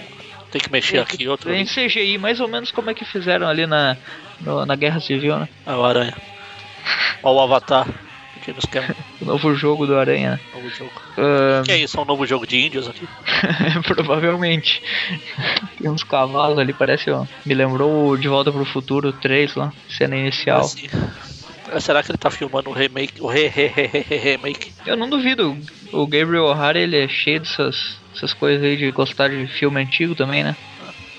tem 0.52 0.62
que 0.62 0.72
mexer 0.72 1.00
aqui 1.00 1.28
outro. 1.28 1.50
Tem 1.50 1.66
CGI, 1.66 2.18
mais 2.18 2.40
ou 2.40 2.48
menos 2.48 2.72
como 2.72 2.90
é 2.90 2.94
que 2.94 3.06
fizeram 3.06 3.48
ali 3.48 3.66
na, 3.66 3.98
no, 4.42 4.66
na 4.66 4.76
Guerra 4.76 5.00
Civil, 5.00 5.38
né? 5.38 5.50
É 5.66 5.74
o 5.74 5.84
Aranha. 5.84 6.16
Olha 7.24 7.36
o 7.36 7.42
Avatar. 7.42 7.88
o 9.22 9.26
novo 9.26 9.56
jogo 9.56 9.88
do 9.88 9.98
Aranha. 9.98 10.40
Novo 10.54 10.70
jogo. 10.70 10.92
O 11.62 11.64
que 11.64 11.72
é 11.72 11.78
isso? 11.78 11.98
É 11.98 12.02
um 12.02 12.06
novo 12.06 12.26
jogo 12.26 12.46
de 12.46 12.58
índios 12.60 12.88
aqui? 12.90 13.08
Provavelmente. 13.88 14.82
Tem 15.80 15.90
uns 15.90 16.04
cavalos 16.04 16.60
ali, 16.60 16.74
parece, 16.74 17.10
ó. 17.10 17.26
Me 17.46 17.54
lembrou 17.54 18.18
De 18.18 18.28
Volta 18.28 18.52
pro 18.52 18.66
Futuro 18.66 19.14
3 19.14 19.56
lá, 19.56 19.72
cena 19.90 20.18
inicial. 20.18 20.62
Assim. 20.62 20.90
Será 21.80 22.04
que 22.04 22.12
ele 22.12 22.18
tá 22.18 22.30
filmando 22.30 22.70
o 22.70 22.74
remake? 22.74 23.22
O 23.22 23.28
re, 23.28 23.48
re, 23.48 23.68
re, 23.68 23.88
re, 23.88 24.18
remake? 24.18 24.74
Eu 24.86 24.98
não 24.98 25.10
duvido. 25.10 25.58
O 25.92 26.06
Gabriel 26.06 26.46
O'Hara 26.46 26.80
ele 26.80 26.98
é 26.98 27.08
cheio 27.08 27.40
dessas, 27.40 27.98
essas 28.16 28.34
coisas 28.34 28.64
aí 28.64 28.78
de 28.78 28.92
gostar 28.92 29.30
de 29.30 29.48
filme 29.48 29.82
antigo 29.82 30.14
também, 30.14 30.44
né? 30.44 30.56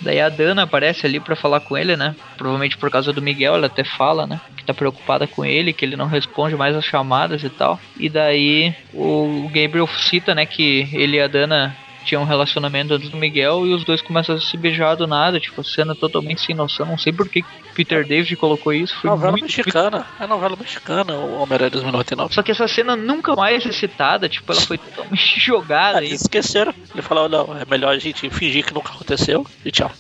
Daí 0.05 0.21
a 0.21 0.29
Dana 0.29 0.63
aparece 0.65 1.07
ali 1.07 1.19
para 1.19 1.35
falar 1.35 1.61
com 1.61 1.77
ele, 1.77 1.97
né? 1.97 2.15
Provavelmente 2.37 2.77
por 2.77 2.91
causa 2.91 3.13
do 3.13 3.23
Miguel, 3.23 3.55
ela 3.55 3.67
até 3.67 3.83
fala, 3.83 4.27
né? 4.27 4.41
Que 4.57 4.65
tá 4.65 4.75
preocupada 4.75 5.27
com 5.27 5.45
ele, 5.45 5.73
que 5.73 5.85
ele 5.85 5.97
não 5.97 6.07
responde 6.07 6.55
mais 6.55 6.77
as 6.77 6.85
chamadas 6.85 7.43
e 7.43 7.49
tal. 7.49 7.81
E 7.99 8.09
daí 8.09 8.75
o 8.93 9.49
Gabriel 9.53 9.87
cita, 9.87 10.35
né, 10.35 10.45
que 10.45 10.89
ele 10.93 11.17
e 11.17 11.21
a 11.21 11.27
Dana 11.27 11.75
tinha 12.05 12.21
um 12.21 12.25
relacionamento 12.25 12.95
antes 12.95 13.09
do 13.09 13.17
Miguel 13.17 13.67
e 13.67 13.75
os 13.75 13.85
dois 13.85 14.01
começam 14.01 14.35
a 14.37 14.41
se 14.41 14.57
beijar 14.57 14.95
do 14.95 15.07
nada, 15.07 15.41
tipo, 15.41 15.65
cena 15.65 15.95
totalmente 15.95 16.43
sem 16.43 16.55
noção. 16.55 16.87
Não 16.87 16.99
sei 16.99 17.13
por 17.13 17.29
que 17.29 17.45
Peter 17.75 18.07
David 18.07 18.37
colocou 18.37 18.73
isso. 18.73 18.95
Foi 19.01 19.11
novela 19.11 19.33
muito, 19.33 19.45
mexicana. 19.45 19.99
Muito... 19.99 20.23
É 20.23 20.27
novela 20.27 20.57
mexicana, 20.57 21.15
o 21.15 21.43
Homem-Aranha 21.43 21.71
2099. 21.71 22.35
Só 22.35 22.43
que 22.43 22.53
essa 22.53 22.69
cena 22.69 22.95
nunca 22.95 23.35
mais 23.35 23.67
é 23.67 23.73
citada, 23.73 24.29
tipo, 24.29 24.53
ela 24.53 24.61
foi 24.61 24.79
totalmente 24.79 25.41
jogada. 25.41 25.99
Ah, 25.99 26.05
esqueceram. 26.05 26.75
Ele 26.93 27.03
falou, 27.03 27.29
não, 27.29 27.57
é 27.59 27.65
melhor 27.69 27.95
a 27.95 27.99
gente 27.99 28.29
fingir 28.31 28.65
que 28.65 28.75
nunca 28.75 28.93
aconteceu 28.93 29.47
e 29.65 29.71
tchau. 29.71 29.91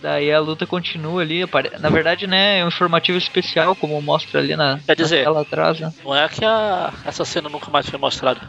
Daí 0.00 0.30
a 0.30 0.38
luta 0.38 0.66
continua 0.66 1.22
ali. 1.22 1.42
Na 1.80 1.88
verdade, 1.88 2.26
né, 2.26 2.60
é 2.60 2.64
um 2.64 2.68
informativo 2.68 3.18
especial, 3.18 3.74
como 3.74 4.00
mostra 4.00 4.40
ali 4.40 4.54
na, 4.54 4.78
Quer 4.86 4.96
dizer, 4.96 5.28
na 5.28 5.40
atrás. 5.40 5.80
Né? 5.80 5.92
Não 6.04 6.14
é 6.14 6.28
que 6.28 6.44
a, 6.44 6.92
essa 7.04 7.24
cena 7.24 7.48
nunca 7.48 7.70
mais 7.70 7.88
foi 7.88 7.98
mostrada. 7.98 8.40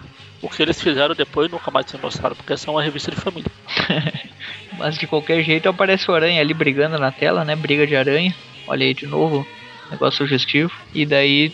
O 0.47 0.49
que 0.49 0.63
eles 0.63 0.81
fizeram 0.81 1.13
depois 1.13 1.51
nunca 1.51 1.69
mais 1.69 1.91
foi 1.91 1.99
mostrado, 1.99 2.33
porque 2.33 2.53
essa 2.53 2.69
é 2.69 2.71
uma 2.71 2.81
revista 2.81 3.11
de 3.11 3.17
família. 3.17 3.51
Mas 4.79 4.97
de 4.97 5.05
qualquer 5.05 5.43
jeito 5.43 5.67
aparece 5.67 6.09
o 6.09 6.13
aranha 6.13 6.39
ali 6.39 6.53
brigando 6.53 6.97
na 6.97 7.11
tela, 7.11 7.43
né? 7.43 7.53
Briga 7.53 7.85
de 7.85 7.97
aranha. 7.97 8.33
Olha 8.65 8.85
aí 8.85 8.93
de 8.93 9.05
novo, 9.05 9.45
negócio 9.91 10.19
sugestivo. 10.19 10.71
E 10.95 11.05
daí 11.05 11.51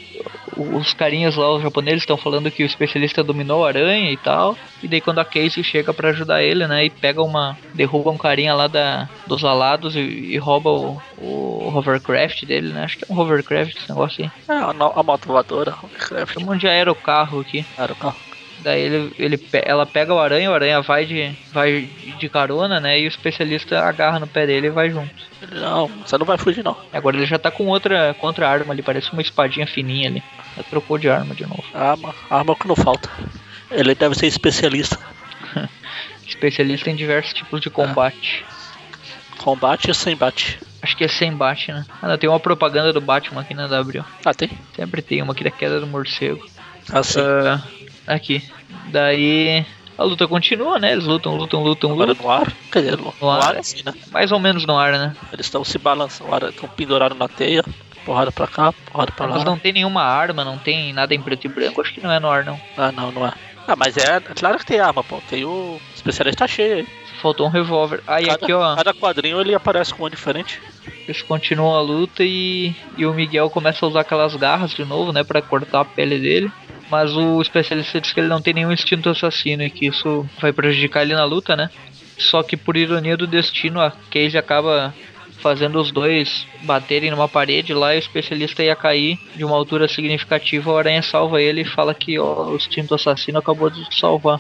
os 0.56 0.94
carinhas 0.94 1.36
lá, 1.36 1.52
os 1.56 1.64
japoneses, 1.64 2.04
estão 2.04 2.18
falando 2.18 2.52
que 2.52 2.62
o 2.62 2.68
especialista 2.68 3.24
dominou 3.24 3.66
a 3.66 3.70
aranha 3.70 4.12
e 4.12 4.18
tal. 4.18 4.56
E 4.84 4.88
daí 4.88 5.02
quando 5.02 5.18
a 5.18 5.26
Casey 5.26 5.64
chega 5.64 5.92
para 5.92 6.10
ajudar 6.10 6.44
ele, 6.44 6.68
né? 6.68 6.86
E 6.86 6.92
pega 6.92 7.24
uma. 7.24 7.58
derruba 7.74 8.12
um 8.12 8.18
carinha 8.18 8.54
lá 8.54 8.68
da, 8.68 9.10
dos 9.26 9.44
alados 9.44 9.96
e, 9.96 10.02
e 10.02 10.38
rouba 10.38 10.70
o, 10.70 11.02
o 11.18 11.72
hovercraft 11.76 12.46
dele, 12.46 12.72
né? 12.72 12.84
Acho 12.84 13.00
que 13.00 13.06
é 13.06 13.12
um 13.12 13.18
hovercraft 13.18 13.76
esse 13.76 13.90
negócio 13.90 14.24
aí. 14.24 14.56
É, 14.56 14.60
a, 14.60 14.70
a 14.70 15.02
moto 15.02 15.26
voadora, 15.26 15.74
Hovercraft. 15.82 16.34
Chama 16.34 16.58
de 16.58 16.68
aerocarro 16.68 17.40
aqui. 17.40 17.66
Era 17.76 17.92
o 17.92 17.96
carro. 17.96 18.33
Daí 18.64 18.82
ele, 18.82 19.14
ele, 19.20 19.48
ela 19.52 19.86
pega 19.86 20.14
o 20.14 20.20
aranha, 20.20 20.50
o 20.50 20.54
aranha 20.54 20.82
vai 20.82 21.06
de, 21.06 21.36
vai 21.52 21.90
de 22.18 22.30
carona, 22.30 22.80
né? 22.80 23.00
E 23.00 23.06
o 23.06 23.10
especialista 23.10 23.80
agarra 23.84 24.20
no 24.20 24.28
pé 24.28 24.48
dele 24.48 24.68
e 24.68 24.70
vai 24.70 24.90
junto. 24.90 25.14
Não, 25.52 25.88
você 25.88 26.18
não 26.18 26.26
vai 26.26 26.38
fugir 26.38 26.64
não. 26.64 26.78
Agora 26.94 27.18
ele 27.18 27.26
já 27.26 27.38
tá 27.38 27.52
com 27.52 27.68
outra, 27.68 28.14
com 28.14 28.28
outra 28.28 28.48
arma 28.48 28.74
ali, 28.74 28.82
parece 28.82 29.12
uma 29.12 29.22
espadinha 29.22 29.68
fininha 29.68 30.10
ali. 30.10 30.24
Já 30.56 30.64
trocou 30.64 30.98
de 30.98 31.10
arma 31.10 31.36
de 31.36 31.44
novo. 31.44 31.64
Arma, 31.74 32.16
arma 32.30 32.56
que 32.56 32.68
não 32.68 32.76
falta. 32.76 33.10
Ele 33.70 33.94
deve 33.94 34.16
ser 34.16 34.28
especialista. 34.28 34.98
Especialista 36.26 36.90
em 36.90 36.96
diversos 36.96 37.34
tipos 37.34 37.60
de 37.60 37.70
combate. 37.70 38.46
Combate 39.40 39.92
e 39.92 39.94
sem 39.94 40.16
bate. 40.16 40.58
Acho 40.82 40.96
que 40.96 41.04
é 41.04 41.08
sem 41.08 41.34
bate, 41.34 41.72
né? 41.72 41.86
Ah, 42.02 42.08
não, 42.08 42.18
tem 42.18 42.30
uma 42.30 42.40
propaganda 42.40 42.94
do 42.94 43.02
Batman 43.02 43.42
aqui 43.42 43.54
na 43.54 43.68
W. 43.68 44.04
Ah, 44.24 44.34
tem? 44.34 44.50
Sempre 44.76 45.02
tem 45.02 45.22
uma 45.22 45.34
aqui 45.34 45.44
da 45.44 45.52
queda 45.52 45.80
do 45.80 45.88
morcego. 45.88 46.46
Ah, 46.92 47.62
aqui. 48.08 48.44
Daí 48.92 49.66
a 49.98 50.04
luta 50.04 50.28
continua, 50.28 50.80
né? 50.80 50.92
Eles 50.92 51.06
lutam, 51.06 51.36
lutam, 51.36 51.64
lutam, 51.64 51.92
Agora 51.92 52.10
lutam. 52.12 52.26
no 52.26 52.32
ar. 52.32 52.54
Quer 52.72 52.80
dizer, 52.82 52.98
no, 52.98 53.14
no 53.22 53.30
ar. 53.30 53.44
ar 53.50 53.58
assim, 53.58 53.82
né? 53.86 53.94
Mais 54.12 54.32
ou 54.32 54.40
menos 54.40 54.66
no 54.66 54.78
ar, 54.78 54.94
né? 54.94 55.16
Eles 55.32 55.46
estão 55.46 55.64
se 55.64 55.78
balançando, 55.78 56.48
estão 56.50 56.70
pendurados 56.70 57.18
na 57.18 57.28
teia. 57.28 57.64
Porrada 58.06 58.32
pra 58.34 58.48
cá, 58.48 58.74
porrada 58.92 59.12
pra 59.14 59.26
lá. 59.28 59.36
Mas 59.36 59.44
não 59.46 59.58
tem 59.58 59.72
nenhuma 59.72 60.04
arma, 60.04 60.44
não 60.44 60.58
tem 60.58 60.92
nada 60.92 61.16
em 61.16 61.22
preto 61.22 61.46
e 61.46 61.48
branco. 61.48 61.80
Acho 61.80 61.94
que 61.94 62.02
não 62.04 62.12
é 62.12 62.20
no 62.20 62.30
ar, 62.30 62.44
não. 62.44 62.60
Ah, 62.78 62.92
não, 62.92 63.12
não 63.14 63.26
é. 63.26 63.32
Ah, 63.66 63.76
mas 63.78 63.96
é, 63.96 64.18
é 64.18 64.20
claro 64.20 64.58
que 64.60 64.66
tem 64.66 64.80
arma, 64.80 65.02
pô. 65.04 65.22
Tem 65.30 65.46
o 65.46 65.80
especialista 65.96 66.46
cheio 66.46 66.76
aí. 66.78 66.88
Faltou 67.22 67.48
um 67.48 67.50
revólver. 67.50 68.04
Aí 68.06 68.26
Cada, 68.26 68.44
aqui, 68.44 68.52
ó. 68.52 68.76
cada 68.76 68.94
quadrinho 68.94 69.40
ele 69.40 69.56
aparece 69.56 69.94
com 69.94 70.04
um 70.06 70.10
diferente. 70.10 70.62
Eles 71.08 71.22
continuam 71.22 71.74
a 71.76 71.80
luta 71.82 72.26
e, 72.26 72.76
e 72.98 73.06
o 73.06 73.14
Miguel 73.14 73.50
começa 73.50 73.86
a 73.86 73.88
usar 73.88 74.02
aquelas 74.02 74.36
garras 74.36 74.72
de 74.72 74.84
novo, 74.84 75.14
né, 75.14 75.24
Pra 75.24 75.42
cortar 75.42 75.80
a 75.80 75.86
pele 75.86 76.20
dele. 76.20 76.52
Mas 76.94 77.16
o 77.16 77.42
especialista 77.42 78.00
diz 78.00 78.14
que 78.14 78.20
ele 78.20 78.28
não 78.28 78.40
tem 78.40 78.54
nenhum 78.54 78.72
instinto 78.72 79.10
assassino 79.10 79.64
e 79.64 79.70
que 79.72 79.88
isso 79.88 80.30
vai 80.40 80.54
prejudicar 80.54 81.02
ele 81.02 81.16
na 81.16 81.26
luta, 81.26 81.56
né? 81.56 81.72
Só 82.20 82.44
que 82.44 82.56
por 82.56 82.78
ironia 82.78 83.18
do 83.18 83.26
destino, 83.26 83.82
a 83.82 83.90
Cage 84.12 84.38
acaba 84.38 84.94
fazendo 85.40 85.82
os 85.82 85.92
dois 85.92 86.46
baterem 86.62 87.10
numa 87.10 87.28
parede 87.28 87.74
lá 87.74 87.96
e 87.96 87.98
o 87.98 88.00
especialista 88.00 88.64
ia 88.64 88.76
cair 88.76 89.18
de 89.36 89.44
uma 89.44 89.56
altura 89.56 89.88
significativa. 89.88 90.72
O 90.72 90.78
Aranha 90.78 91.02
salva 91.02 91.42
ele 91.42 91.62
e 91.62 91.66
fala 91.66 91.96
que 91.96 92.20
ó, 92.20 92.52
o 92.52 92.56
instinto 92.58 92.94
assassino 92.94 93.40
acabou 93.40 93.72
de 93.72 93.88
salvar. 94.00 94.40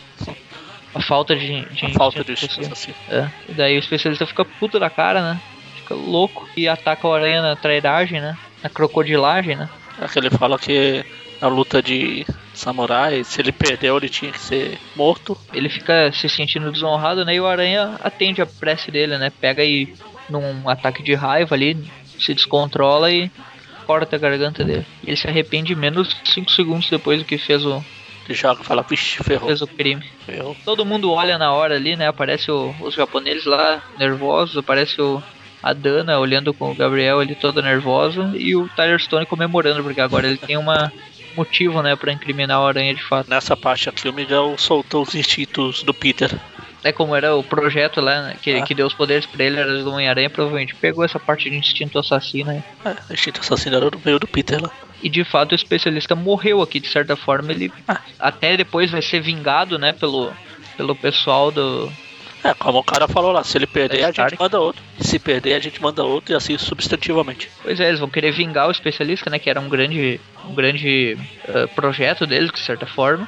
A 0.93 1.01
falta 1.01 1.35
de, 1.35 1.65
de 1.71 1.87
A 1.87 1.89
falta 1.89 2.23
de 2.23 2.33
instinto 2.33 2.61
assassino. 2.61 2.95
É. 3.09 3.31
E 3.49 3.53
daí 3.53 3.75
o 3.77 3.79
especialista 3.79 4.27
fica 4.27 4.45
puto 4.45 4.79
da 4.79 4.91
cara, 4.91 5.23
né? 5.23 5.41
Fica 5.77 5.95
louco 5.95 6.47
e 6.55 6.67
ataca 6.67 7.07
o 7.07 7.13
aranha 7.15 7.41
na 7.41 7.55
trairagem, 7.55 8.21
né? 8.21 8.37
Na 8.61 8.69
crocodilagem, 8.69 9.55
né? 9.55 9.67
É 9.99 10.07
que 10.07 10.19
ele 10.19 10.29
fala 10.29 10.59
que 10.59 11.03
na 11.41 11.49
luta 11.49 11.81
de 11.81 12.25
samurai, 12.53 13.23
se 13.23 13.41
ele 13.41 13.51
perdeu, 13.51 13.97
ele 13.97 14.09
tinha 14.09 14.31
que 14.31 14.39
ser 14.39 14.77
morto. 14.95 15.37
Ele 15.53 15.69
fica 15.69 16.11
se 16.11 16.27
sentindo 16.29 16.71
desonrado, 16.71 17.25
né? 17.25 17.35
E 17.35 17.39
o 17.41 17.47
aranha 17.47 17.99
atende 18.03 18.41
a 18.41 18.45
prece 18.45 18.91
dele, 18.91 19.17
né? 19.17 19.31
Pega 19.41 19.63
e 19.63 19.93
num 20.29 20.67
ataque 20.69 21.03
de 21.03 21.13
raiva 21.13 21.55
ali, 21.55 21.77
se 22.19 22.33
descontrola 22.33 23.11
e 23.11 23.29
corta 23.85 24.15
a 24.15 24.19
garganta 24.19 24.63
dele. 24.63 24.85
Ele 25.05 25.17
se 25.17 25.27
arrepende 25.27 25.75
menos 25.75 26.09
de 26.23 26.31
5 26.31 26.51
segundos 26.51 26.89
depois 26.89 27.19
do 27.19 27.25
que 27.25 27.37
fez 27.37 27.65
o, 27.65 27.83
Ele 28.25 28.33
joga 28.37 28.61
e 28.61 28.65
fala, 28.65 28.83
ferrou. 28.83 29.47
fez 29.47 29.61
o 29.61 29.67
crime. 29.67 30.03
ferrou. 30.25 30.55
Todo 30.63 30.85
mundo 30.85 31.11
olha 31.11 31.37
na 31.37 31.51
hora 31.51 31.75
ali, 31.75 31.95
né? 31.95 32.07
Aparece 32.07 32.49
o- 32.51 32.73
os 32.79 32.93
japoneses 32.93 33.45
lá, 33.45 33.81
nervosos. 33.99 34.55
Aparece 34.57 35.01
o, 35.01 35.21
a 35.61 35.73
Dana 35.73 36.17
olhando 36.19 36.53
com 36.53 36.71
o 36.71 36.75
Gabriel 36.75 37.19
ali 37.19 37.35
toda 37.35 37.61
nervosa. 37.61 38.31
E 38.35 38.55
o 38.55 38.69
Tyler 38.69 38.99
Stone 38.99 39.25
comemorando, 39.25 39.83
porque 39.83 39.99
agora 40.01 40.27
ele 40.27 40.37
tem 40.37 40.55
uma 40.55 40.91
motivo, 41.35 41.81
né? 41.81 41.95
Pra 41.95 42.11
incriminar 42.13 42.61
o 42.61 42.65
Aranha 42.67 42.93
de 42.93 43.03
fato. 43.03 43.29
Nessa 43.29 43.55
parte 43.55 43.89
aqui, 43.89 44.07
o 44.07 44.13
Miguel 44.13 44.55
soltou 44.57 45.03
os 45.03 45.13
instintos 45.15 45.83
do 45.83 45.93
Peter. 45.93 46.31
É 46.83 46.91
como 46.91 47.15
era 47.15 47.33
o 47.33 47.41
projeto 47.43 48.01
lá, 48.01 48.21
né, 48.23 48.37
que, 48.41 48.53
Ah. 48.55 48.61
que 48.63 48.75
deu 48.75 48.85
os 48.85 48.93
poderes 48.93 49.25
pra 49.25 49.43
ele, 49.45 49.57
era 49.57 49.81
do 49.83 49.89
Homem-Aranha. 49.91 50.29
Provavelmente 50.29 50.75
pegou 50.75 51.03
essa 51.05 51.17
parte 51.19 51.49
de 51.49 51.55
instinto 51.55 51.97
assassino 51.97 52.51
aí. 52.51 52.61
É, 52.83 52.89
o 53.09 53.13
instinto 53.13 53.39
assassino 53.39 53.77
era 53.77 53.89
do 53.89 54.01
meio 54.03 54.19
do 54.19 54.27
Peter 54.27 54.61
lá. 54.61 54.69
E 55.01 55.09
de 55.09 55.23
fato 55.23 55.53
o 55.53 55.55
especialista 55.55 56.13
morreu 56.15 56.61
aqui, 56.61 56.79
de 56.81 56.87
certa 56.89 57.15
forma. 57.15 57.51
Ele 57.53 57.71
Ah. 57.87 57.99
até 58.19 58.57
depois 58.57 58.91
vai 58.91 59.01
ser 59.01 59.21
vingado, 59.21 59.79
né? 59.79 59.93
Pelo, 59.93 60.33
pelo 60.75 60.93
pessoal 60.95 61.51
do, 61.51 61.89
É, 62.43 62.53
como 62.53 62.79
o 62.79 62.83
cara 62.83 63.07
falou 63.07 63.31
lá, 63.31 63.43
se 63.43 63.57
ele 63.57 63.65
perder, 63.65 64.01
Da 64.01 64.07
a 64.09 64.11
gente 64.11 64.39
manda 64.39 64.59
outro. 64.59 64.83
E 64.99 65.07
se 65.07 65.17
perder, 65.17 65.53
a 65.53 65.59
gente 65.59 65.81
manda 65.81 66.03
outro 66.03 66.33
e 66.33 66.35
assim 66.35 66.57
substantivamente. 66.57 67.49
Pois 67.61 67.79
é, 67.79 67.87
eles 67.87 67.99
vão 67.99 68.09
querer 68.09 68.31
vingar 68.31 68.67
o 68.67 68.71
especialista, 68.71 69.29
né? 69.29 69.39
Que 69.39 69.49
era 69.49 69.61
um 69.61 69.69
grande, 69.69 70.19
um 70.45 70.53
grande 70.53 71.17
eh, 71.47 71.67
projeto 71.67 72.27
deles, 72.27 72.51
de 72.51 72.59
certa 72.59 72.85
forma. 72.85 73.27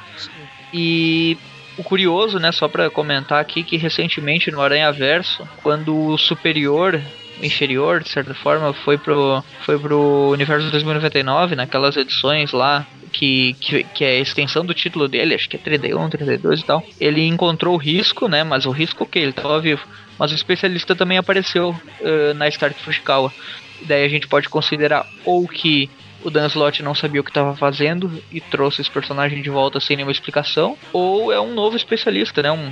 E 0.72 1.38
o 1.78 1.82
curioso, 1.82 2.38
né? 2.38 2.52
Só 2.52 2.68
pra 2.68 2.90
comentar 2.90 3.40
aqui 3.40 3.62
que 3.62 3.76
recentemente 3.76 4.50
no 4.50 4.60
Aranha 4.60 4.92
Verso, 4.92 5.48
quando 5.62 5.96
o 6.08 6.18
superior, 6.18 7.00
o 7.40 7.44
inferior, 7.44 8.02
de 8.02 8.10
certa 8.10 8.34
forma, 8.34 8.72
foi 8.72 8.98
pro, 8.98 9.42
foi 9.62 9.78
pro 9.78 10.30
Universo 10.32 10.70
2099, 10.70 11.56
naquelas 11.56 11.96
edições 11.96 12.52
lá. 12.52 12.86
Que, 13.18 13.56
que, 13.58 13.82
que 13.82 14.04
é 14.04 14.18
a 14.18 14.20
extensão 14.20 14.62
do 14.62 14.74
título 14.74 15.08
dele, 15.08 15.34
acho 15.34 15.48
que 15.48 15.56
é 15.56 15.58
31, 15.58 16.10
32 16.10 16.60
e 16.60 16.64
tal. 16.64 16.84
Ele 17.00 17.26
encontrou 17.26 17.74
o 17.74 17.78
risco, 17.78 18.28
né? 18.28 18.44
Mas 18.44 18.66
o 18.66 18.70
risco 18.70 19.04
o 19.04 19.06
que? 19.06 19.18
Ele 19.18 19.32
tava 19.32 19.58
vivo. 19.58 19.82
Mas 20.18 20.32
o 20.32 20.34
especialista 20.34 20.94
também 20.94 21.16
apareceu 21.16 21.74
eh, 22.02 22.34
na 22.34 22.46
Stark 22.48 22.78
Fushikawa. 22.82 23.32
Daí 23.82 24.04
a 24.04 24.08
gente 24.08 24.28
pode 24.28 24.50
considerar 24.50 25.06
ou 25.24 25.48
que 25.48 25.88
o 26.22 26.30
Dan 26.30 26.46
Slott 26.48 26.82
não 26.82 26.94
sabia 26.94 27.22
o 27.22 27.24
que 27.24 27.30
estava 27.30 27.56
fazendo 27.56 28.22
e 28.30 28.38
trouxe 28.38 28.82
esse 28.82 28.90
personagem 28.90 29.40
de 29.40 29.48
volta 29.48 29.80
sem 29.80 29.96
nenhuma 29.96 30.12
explicação, 30.12 30.76
ou 30.92 31.32
é 31.32 31.40
um 31.40 31.54
novo 31.54 31.74
especialista, 31.74 32.42
né? 32.42 32.52
Um, 32.52 32.70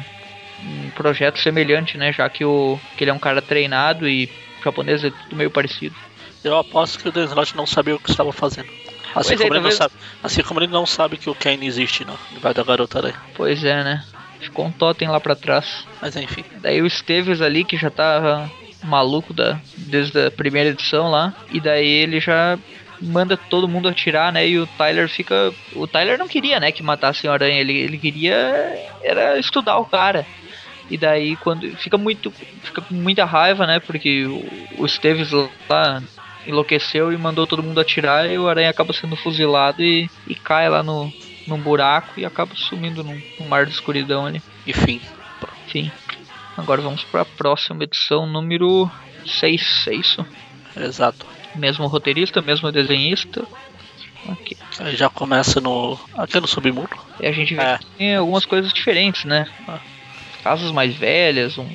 um 0.62 0.90
projeto 0.90 1.38
semelhante, 1.38 1.96
né? 1.96 2.12
Já 2.12 2.28
que, 2.28 2.44
o, 2.44 2.78
que 2.98 3.04
ele 3.04 3.10
é 3.10 3.14
um 3.14 3.18
cara 3.18 3.40
treinado 3.40 4.06
e 4.06 4.28
japonês 4.62 5.04
é 5.04 5.10
tudo 5.10 5.36
meio 5.36 5.50
parecido. 5.50 5.94
Eu 6.42 6.58
aposto 6.58 6.98
que 6.98 7.08
o 7.08 7.12
Dan 7.12 7.24
Slott 7.24 7.56
não 7.56 7.66
sabia 7.66 7.94
o 7.94 7.98
que 7.98 8.10
estava 8.10 8.32
fazendo. 8.32 8.68
Assim, 9.14 9.37
Pois 9.37 9.40
é, 9.40 9.44
como, 9.44 9.54
ele 9.54 9.61
não 9.62 9.71
talvez- 9.71 9.76
sabe, 9.76 9.94
assim 10.23 10.42
como 10.42 10.61
ele 10.61 10.66
não 10.73 10.87
sabe 10.87 11.16
que 11.16 11.30
o 11.30 11.35
Kane 11.35 11.66
existe 11.66 12.04
no 12.04 12.18
lugar 12.35 12.52
da 12.54 12.62
garota 12.62 12.99
aranha. 12.99 13.14
Pois 13.35 13.62
é, 13.64 13.83
né? 13.85 14.04
Ficou 14.40 14.66
um 14.66 14.73
totem 14.73 15.09
lá 15.09 15.21
pra 15.21 15.35
trás. 15.35 15.87
Mas 16.02 16.16
enfim. 16.16 16.44
Daí 16.61 16.83
o 16.83 16.87
Esteves 16.87 17.40
ali, 17.40 17.64
que 17.64 17.76
já 17.76 17.90
tava 17.90 18.50
maluco 18.83 19.33
da, 19.33 19.59
desde 19.76 20.26
a 20.26 20.30
primeira 20.30 20.71
edição 20.71 21.11
lá. 21.11 21.33
E 21.50 21.61
daí 21.61 21.87
ele 21.87 22.21
já 22.21 22.59
manda 23.00 23.37
todo 23.37 23.68
mundo 23.68 23.88
atirar, 23.88 24.33
né? 24.33 24.47
E 24.47 24.59
o 24.59 24.66
Tyler 24.66 25.09
fica. 25.09 25.52
O 25.75 25.87
Tyler 25.87 26.18
não 26.18 26.28
queria, 26.28 26.61
né, 26.61 26.71
que 26.73 26.83
matassem 26.83 27.30
o 27.30 27.33
Aranha. 27.33 27.59
Ele, 27.61 27.73
ele 27.78 27.97
queria 27.99 28.37
era 29.02 29.38
estudar 29.38 29.78
o 29.78 29.87
cara. 29.87 30.26
E 30.90 30.99
daí 30.99 31.37
quando. 31.37 31.66
Fica 31.76 31.97
muito. 31.97 32.30
Fica 32.62 32.83
com 32.83 32.94
muita 32.94 33.25
raiva, 33.25 33.66
né? 33.66 33.80
Porque 33.80 34.26
o, 34.26 34.44
o 34.83 34.85
Esteves 34.87 35.30
lá 35.30 36.02
enlouqueceu 36.46 37.12
e 37.12 37.16
mandou 37.16 37.46
todo 37.46 37.62
mundo 37.62 37.80
atirar 37.80 38.30
e 38.30 38.38
o 38.38 38.48
Aranha 38.48 38.70
acaba 38.70 38.92
sendo 38.92 39.16
fuzilado 39.16 39.82
e, 39.82 40.08
e 40.26 40.34
cai 40.34 40.68
lá 40.68 40.82
no, 40.82 41.12
num 41.46 41.58
buraco 41.58 42.18
e 42.18 42.24
acaba 42.24 42.54
sumindo 42.54 43.02
num, 43.02 43.20
num 43.38 43.48
mar 43.48 43.66
de 43.66 43.72
escuridão 43.72 44.26
ali. 44.26 44.42
Enfim. 44.66 45.00
Enfim. 45.66 45.90
Agora 46.56 46.80
vamos 46.80 47.02
para 47.04 47.22
a 47.22 47.24
próxima 47.26 47.84
edição, 47.84 48.26
número 48.26 48.90
6, 49.26 49.86
é 49.88 49.94
isso? 49.94 50.24
Exato. 50.76 51.26
Mesmo 51.54 51.86
roteirista, 51.86 52.40
mesmo 52.42 52.70
desenhista. 52.70 53.44
Ok. 54.28 54.56
Aí 54.80 54.96
já 54.96 55.08
começa 55.10 55.60
no. 55.60 55.98
aqui 56.16 56.40
no 56.40 56.46
submundo. 56.46 56.88
E 57.20 57.26
a 57.26 57.32
gente 57.32 57.54
vê 57.54 57.62
É. 57.62 57.78
que 57.78 57.86
tem 57.98 58.16
algumas 58.16 58.44
coisas 58.46 58.72
diferentes, 58.72 59.24
né? 59.24 59.46
Casas 60.42 60.70
mais 60.72 60.94
velhas, 60.96 61.58
uns 61.58 61.68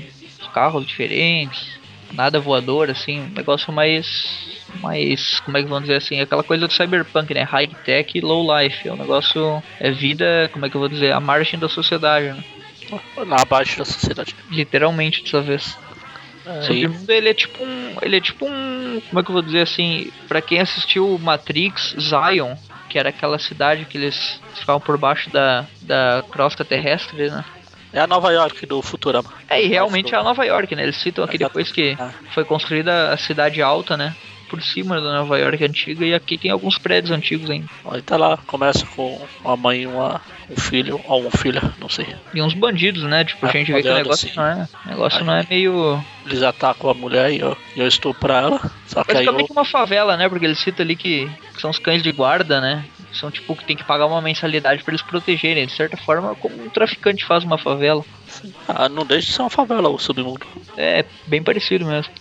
carros 0.53 0.85
diferentes, 0.85 1.78
nada 2.13 2.39
voador, 2.39 2.89
assim, 2.89 3.21
um 3.21 3.29
negócio 3.29 3.71
mais. 3.71 4.59
Mais, 4.81 5.39
como 5.39 5.57
é 5.57 5.63
que 5.63 5.67
vamos 5.67 5.85
dizer 5.85 5.95
assim, 5.95 6.21
aquela 6.21 6.43
coisa 6.43 6.67
do 6.67 6.73
cyberpunk, 6.73 7.33
né? 7.33 7.41
High 7.41 7.67
tech 7.83 8.15
e 8.15 8.21
low 8.21 8.45
life. 8.59 8.87
É 8.87 8.93
um 8.93 8.97
negócio. 8.97 9.63
É 9.79 9.89
vida, 9.89 10.49
como 10.53 10.65
é 10.65 10.69
que 10.69 10.75
eu 10.75 10.79
vou 10.79 10.89
dizer? 10.89 11.11
A 11.11 11.19
margem 11.19 11.59
da 11.59 11.67
sociedade, 11.67 12.27
né? 12.27 12.43
Lá 13.17 13.37
abaixo 13.41 13.79
da 13.79 13.85
sociedade. 13.85 14.35
Literalmente 14.49 15.23
dessa 15.23 15.41
vez. 15.41 15.77
O 16.45 16.63
Submundo 16.63 17.11
ele 17.11 17.29
é 17.29 17.33
tipo 17.33 17.63
um. 17.63 17.95
Ele 18.01 18.17
é 18.17 18.21
tipo 18.21 18.45
um. 18.45 19.01
Como 19.09 19.19
é 19.19 19.23
que 19.23 19.29
eu 19.29 19.33
vou 19.33 19.41
dizer 19.41 19.61
assim? 19.61 20.11
Pra 20.27 20.41
quem 20.41 20.59
assistiu 20.59 21.17
Matrix, 21.19 21.95
Zion, 21.99 22.55
que 22.89 22.97
era 22.97 23.09
aquela 23.09 23.37
cidade 23.37 23.85
que 23.85 23.97
eles 23.97 24.41
ficavam 24.55 24.81
por 24.81 24.97
baixo 24.97 25.29
da, 25.29 25.65
da 25.81 26.23
crosta 26.31 26.65
terrestre, 26.65 27.29
né? 27.29 27.43
É 27.93 27.99
a 27.99 28.07
Nova 28.07 28.31
York 28.31 28.65
do 28.65 28.81
Futurama. 28.81 29.29
É, 29.49 29.63
e 29.63 29.67
realmente 29.67 30.13
é 30.13 30.17
a 30.17 30.23
Nova 30.23 30.45
York, 30.45 30.75
né? 30.75 30.83
Eles 30.83 31.01
citam 31.01 31.23
aqui 31.23 31.37
depois 31.37 31.71
que 31.71 31.95
Ah. 31.99 32.11
foi 32.33 32.43
construída 32.45 33.11
a 33.11 33.17
cidade 33.17 33.61
alta, 33.61 33.95
né? 33.97 34.15
por 34.49 34.63
cima 34.63 34.99
da 34.99 35.13
Nova 35.19 35.37
York 35.37 35.63
antiga 35.63 36.03
e 36.03 36.11
aqui 36.11 36.35
tem 36.35 36.49
alguns 36.49 36.75
prédios 36.79 37.11
antigos 37.15 37.51
ainda. 37.51 37.67
Aí 37.85 38.01
tá 38.01 38.17
lá, 38.17 38.35
começa 38.47 38.83
com 38.95 39.21
uma 39.45 39.55
mãe 39.55 39.81
e 39.83 39.85
uma, 39.85 40.19
um 40.49 40.59
filho, 40.59 40.99
ou 41.07 41.27
um 41.27 41.29
filho, 41.29 41.61
não 41.79 41.87
sei. 41.87 42.07
E 42.33 42.41
uns 42.41 42.55
bandidos, 42.55 43.03
né? 43.03 43.23
Tipo, 43.23 43.45
a 43.45 43.49
Ah, 43.49 43.51
gente 43.51 43.71
vê 43.71 43.83
que 43.83 43.87
o 43.87 43.93
negócio 43.93 44.27
assim. 44.27 44.35
não 44.35 44.43
é. 44.47 44.67
O 44.85 44.89
negócio 44.89 45.19
Aí. 45.19 45.25
não 45.27 45.33
é 45.35 45.45
meio. 45.47 46.03
Eles 46.25 46.41
atacam 46.41 46.89
a 46.89 46.95
mulher 46.95 47.31
e 47.31 47.37
eu, 47.41 47.55
eu 47.77 47.87
estupro 47.87 48.33
ela. 48.33 48.59
Só 48.87 49.03
que 49.03 49.15
aí 49.17 49.23
eu, 49.27 49.37
uma 49.51 49.63
favela, 49.65 50.17
né? 50.17 50.27
Porque 50.27 50.45
ele 50.45 50.55
cita 50.55 50.81
ali 50.81 50.95
que, 50.95 51.29
que 51.53 51.61
são 51.61 51.69
os 51.69 51.77
cães 51.77 52.01
de 52.01 52.11
guarda, 52.11 52.59
né? 52.59 52.83
São 53.11 53.31
tipo 53.31 53.55
que 53.55 53.65
tem 53.65 53.75
que 53.75 53.83
pagar 53.83 54.05
uma 54.05 54.21
mensalidade 54.21 54.83
pra 54.83 54.91
eles 54.91 55.01
protegerem. 55.01 55.65
De 55.65 55.71
certa 55.71 55.97
forma, 55.97 56.35
como 56.35 56.63
um 56.63 56.69
traficante 56.69 57.25
faz 57.25 57.43
uma 57.43 57.57
favela. 57.57 58.03
ah, 58.67 58.87
não 58.87 59.05
deixa 59.05 59.27
de 59.27 59.33
ser 59.33 59.41
uma 59.41 59.49
favela 59.49 59.89
o 59.89 59.97
submundo. 59.97 60.45
É 60.77 61.03
bem 61.27 61.41
parecido 61.41 61.85
mesmo. 61.85 62.13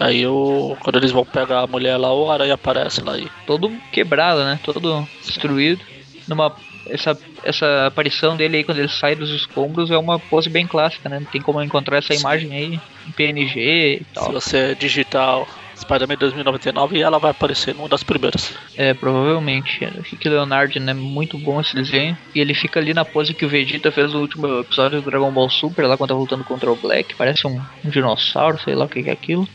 Aí 0.00 0.22
eu, 0.22 0.76
quando 0.80 0.96
eles 0.96 1.12
vão 1.12 1.24
pegar 1.24 1.60
a 1.60 1.66
mulher 1.66 1.96
lá, 1.96 2.12
o 2.14 2.30
aranha 2.30 2.54
aparece 2.54 3.02
lá 3.02 3.18
e 3.18 3.30
Todo 3.46 3.70
quebrado, 3.92 4.44
né? 4.44 4.58
Todo 4.62 5.06
destruído. 5.24 5.82
Numa. 6.26 6.54
Essa, 6.88 7.18
essa 7.42 7.86
aparição 7.86 8.36
dele 8.36 8.58
aí 8.58 8.64
quando 8.64 8.78
ele 8.78 8.88
sai 8.88 9.16
dos 9.16 9.30
escombros 9.30 9.90
é 9.90 9.98
uma 9.98 10.20
pose 10.20 10.48
bem 10.48 10.68
clássica, 10.68 11.08
né? 11.08 11.20
Tem 11.32 11.42
como 11.42 11.60
encontrar 11.60 11.98
essa 11.98 12.14
imagem 12.14 12.54
aí 12.54 12.80
em 13.08 13.10
PNG 13.10 13.96
e 13.96 13.98
se 13.98 14.14
tal. 14.14 14.30
você 14.30 14.72
digitar 14.76 15.44
Spider-Man 15.86 16.16
2099 16.16 17.00
ela 17.00 17.18
vai 17.18 17.30
aparecer 17.30 17.74
numa 17.74 17.88
das 17.88 18.02
primeiras. 18.02 18.52
É, 18.76 18.92
provavelmente. 18.92 19.84
O 19.84 20.02
Rick 20.02 20.28
Leonard, 20.28 20.78
né? 20.80 20.92
Muito 20.92 21.38
bom 21.38 21.60
esse 21.60 21.74
desenho. 21.74 22.18
E 22.34 22.40
ele 22.40 22.54
fica 22.54 22.80
ali 22.80 22.92
na 22.92 23.04
pose 23.04 23.32
que 23.32 23.46
o 23.46 23.48
Vegeta 23.48 23.92
fez 23.92 24.12
no 24.12 24.20
último 24.20 24.60
episódio 24.60 25.00
do 25.00 25.10
Dragon 25.10 25.30
Ball 25.30 25.48
Super, 25.48 25.86
lá 25.86 25.96
quando 25.96 26.10
tá 26.10 26.16
lutando 26.16 26.44
contra 26.44 26.70
o 26.70 26.76
Black. 26.76 27.14
Parece 27.14 27.46
um, 27.46 27.60
um 27.84 27.88
dinossauro, 27.88 28.60
sei 28.60 28.74
lá 28.74 28.84
o 28.84 28.88
que 28.88 29.02
que 29.02 29.10
é 29.10 29.12
aquilo. 29.12 29.48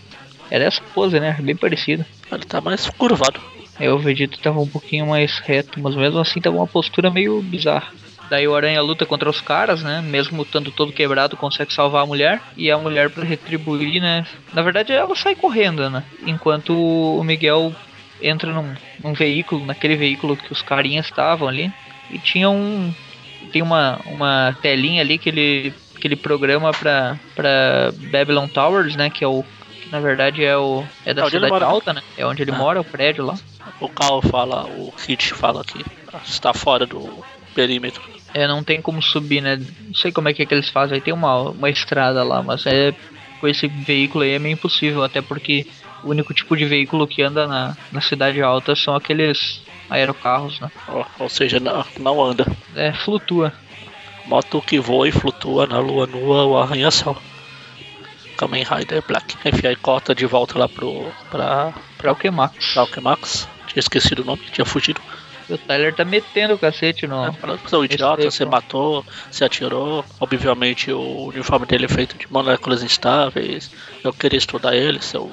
Era 0.49 0.63
essa 0.63 0.81
pose, 0.93 1.19
né? 1.19 1.37
Bem 1.39 1.55
parecida. 1.55 2.05
Ele 2.31 2.45
tá 2.45 2.61
mais 2.61 2.89
curvado. 2.89 3.39
Aí 3.77 3.89
o 3.89 3.99
Vegeta 3.99 4.37
tava 4.41 4.59
um 4.59 4.67
pouquinho 4.67 5.07
mais 5.07 5.39
reto, 5.39 5.79
mas 5.81 5.95
mesmo 5.95 6.19
assim 6.19 6.39
tava 6.39 6.55
uma 6.55 6.67
postura 6.67 7.09
meio 7.09 7.41
bizarra. 7.41 7.91
Daí 8.31 8.47
o 8.47 8.55
Aranha 8.55 8.81
luta 8.81 9.05
contra 9.05 9.29
os 9.29 9.41
caras, 9.41 9.83
né? 9.83 10.01
Mesmo 10.01 10.41
estando 10.43 10.71
todo 10.71 10.93
quebrado, 10.93 11.35
consegue 11.35 11.73
salvar 11.73 12.03
a 12.03 12.05
mulher. 12.05 12.41
E 12.55 12.71
a 12.71 12.77
mulher, 12.77 13.09
pra 13.09 13.25
retribuir, 13.25 14.01
né? 14.01 14.25
Na 14.53 14.61
verdade, 14.61 14.93
ela 14.93 15.13
sai 15.17 15.35
correndo, 15.35 15.89
né? 15.89 16.01
Enquanto 16.25 16.69
o 16.73 17.21
Miguel 17.25 17.75
entra 18.21 18.53
num, 18.53 18.73
num 19.03 19.11
veículo, 19.11 19.65
naquele 19.65 19.97
veículo 19.97 20.37
que 20.37 20.49
os 20.49 20.61
carinhas 20.61 21.07
estavam 21.07 21.45
ali. 21.45 21.69
E 22.09 22.17
tinha 22.19 22.49
um. 22.49 22.93
Tem 23.51 23.61
uma, 23.61 23.99
uma 24.05 24.55
telinha 24.61 25.01
ali 25.01 25.17
que 25.17 25.27
ele, 25.27 25.73
que 25.99 26.07
ele 26.07 26.15
programa 26.15 26.71
pra, 26.71 27.19
pra 27.35 27.91
Babylon 28.13 28.47
Towers, 28.47 28.95
né? 28.95 29.09
Que 29.09 29.25
é 29.25 29.27
o. 29.27 29.43
Que 29.83 29.89
na 29.91 29.99
verdade 29.99 30.41
é 30.41 30.55
o. 30.55 30.85
É 31.05 31.13
da 31.13 31.25
É 31.25 31.29
cidade 31.29 31.63
alta, 31.65 31.91
né? 31.91 32.01
É 32.17 32.25
onde 32.25 32.43
ele 32.43 32.51
Ah. 32.51 32.55
mora, 32.55 32.79
o 32.79 32.85
prédio 32.85 33.25
lá. 33.25 33.37
O 33.81 33.89
Cal 33.89 34.21
fala, 34.21 34.63
o 34.67 34.93
Kit 34.93 35.33
fala 35.33 35.65
que 35.65 35.83
está 36.25 36.53
fora 36.53 36.85
do 36.85 37.25
perímetro. 37.53 38.20
É, 38.33 38.47
não 38.47 38.63
tem 38.63 38.81
como 38.81 39.01
subir, 39.01 39.41
né? 39.41 39.57
Não 39.87 39.93
sei 39.93 40.11
como 40.11 40.29
é 40.29 40.33
que, 40.33 40.41
é 40.41 40.45
que 40.45 40.53
eles 40.53 40.69
fazem. 40.69 40.95
Aí 40.95 41.01
tem 41.01 41.13
uma, 41.13 41.49
uma 41.49 41.69
estrada 41.69 42.23
lá, 42.23 42.41
mas 42.41 42.65
é 42.65 42.93
com 43.39 43.47
esse 43.47 43.67
veículo 43.67 44.23
aí 44.23 44.31
é 44.31 44.39
meio 44.39 44.53
impossível, 44.53 45.03
até 45.03 45.21
porque 45.21 45.65
o 46.03 46.09
único 46.09 46.33
tipo 46.33 46.55
de 46.55 46.65
veículo 46.65 47.07
que 47.07 47.21
anda 47.21 47.47
na, 47.47 47.75
na 47.91 48.01
cidade 48.01 48.41
alta 48.41 48.75
são 48.75 48.95
aqueles 48.95 49.61
aerocarros, 49.89 50.59
né? 50.59 50.71
Ou, 50.87 51.05
ou 51.19 51.29
seja, 51.29 51.59
não, 51.59 51.83
não 51.99 52.23
anda. 52.23 52.45
É, 52.75 52.93
flutua. 52.93 53.51
Moto 54.25 54.61
que 54.61 54.79
voa 54.79 55.09
e 55.09 55.11
flutua 55.11 55.65
na 55.65 55.79
lua 55.79 56.05
nua, 56.05 56.45
o 56.45 56.57
arranha-céu. 56.57 57.17
Kamen 58.37 58.63
Rider 58.63 59.03
Black. 59.07 59.35
Enfim, 59.45 59.67
aí 59.67 59.75
corta 59.75 60.15
de 60.15 60.25
volta 60.25 60.57
lá 60.57 60.69
pro. 60.69 61.11
pra. 61.29 61.73
Pra 61.97 62.11
o 62.11 62.15
que 62.15 62.31
Max? 62.31 62.73
pra 62.73 62.81
Alchemax. 62.81 63.47
Tinha 63.67 63.79
esquecido 63.79 64.23
o 64.23 64.25
nome, 64.25 64.41
tinha 64.51 64.65
fugido. 64.65 64.99
O 65.53 65.57
Tyler 65.57 65.93
tá 65.93 66.05
metendo 66.05 66.53
o 66.53 66.57
cacete 66.57 67.05
no. 67.07 67.25
É, 67.25 67.31
falando 67.33 67.59
que 67.59 67.69
você 67.69 67.75
é 67.75 67.79
um 67.79 67.85
idiota, 67.85 68.23
você 68.29 68.45
matou, 68.45 69.05
você 69.29 69.43
atirou. 69.43 70.05
Obviamente 70.19 70.91
o 70.91 71.27
uniforme 71.27 71.65
dele 71.65 71.85
é 71.85 71.89
feito 71.89 72.17
de 72.17 72.31
moléculas 72.31 72.83
instáveis. 72.83 73.71
Eu 74.03 74.13
queria 74.13 74.37
estudar 74.37 74.75
ele, 74.75 75.01
seu 75.01 75.31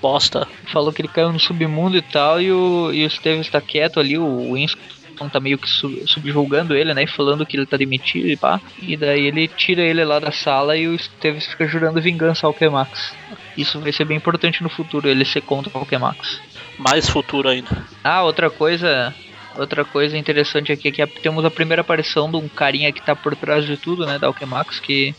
bosta. 0.00 0.48
Falou 0.72 0.92
que 0.92 1.02
ele 1.02 1.08
caiu 1.08 1.32
no 1.32 1.38
submundo 1.38 1.96
e 1.96 2.02
tal, 2.02 2.40
e 2.40 2.50
o, 2.50 2.92
e 2.92 3.04
o 3.04 3.10
Steven 3.10 3.40
está 3.40 3.60
quieto 3.60 4.00
ali, 4.00 4.16
o 4.18 4.54
Winston 4.54 4.80
tá 5.28 5.40
meio 5.40 5.58
que 5.58 5.68
sub, 5.68 6.02
subjulgando 6.06 6.74
ele, 6.74 6.94
né? 6.94 7.04
e 7.04 7.06
Falando 7.06 7.44
que 7.44 7.56
ele 7.56 7.66
tá 7.66 7.76
demitido 7.76 8.28
e 8.28 8.36
pá. 8.36 8.60
E 8.80 8.96
daí 8.96 9.26
ele 9.26 9.48
tira 9.48 9.82
ele 9.82 10.04
lá 10.04 10.18
da 10.18 10.32
sala 10.32 10.76
e 10.76 10.86
o 10.86 10.98
Steven 10.98 11.40
fica 11.40 11.66
jurando 11.66 12.00
vingança 12.00 12.46
ao 12.46 12.52
Alquemax. 12.52 13.14
Isso 13.56 13.80
vai 13.80 13.92
ser 13.92 14.04
bem 14.04 14.16
importante 14.16 14.62
no 14.62 14.68
futuro, 14.68 15.08
ele 15.08 15.24
ser 15.24 15.42
contra 15.42 15.70
o 15.74 15.78
Alquemax. 15.78 16.40
Mais 16.78 17.08
futuro 17.08 17.48
ainda. 17.48 17.84
Ah, 18.02 18.22
outra 18.22 18.48
coisa. 18.48 19.14
Outra 19.56 19.84
coisa 19.84 20.16
interessante 20.16 20.72
aqui 20.72 20.88
é 20.88 20.92
que 20.92 21.06
temos 21.20 21.44
a 21.44 21.50
primeira 21.50 21.82
aparição 21.82 22.30
de 22.30 22.36
um 22.36 22.48
carinha 22.48 22.92
que 22.92 23.02
tá 23.04 23.16
por 23.16 23.34
trás 23.34 23.66
de 23.66 23.76
tudo, 23.76 24.06
né, 24.06 24.18
da 24.18 24.28
Alquemax, 24.28 24.78
que 24.78 25.14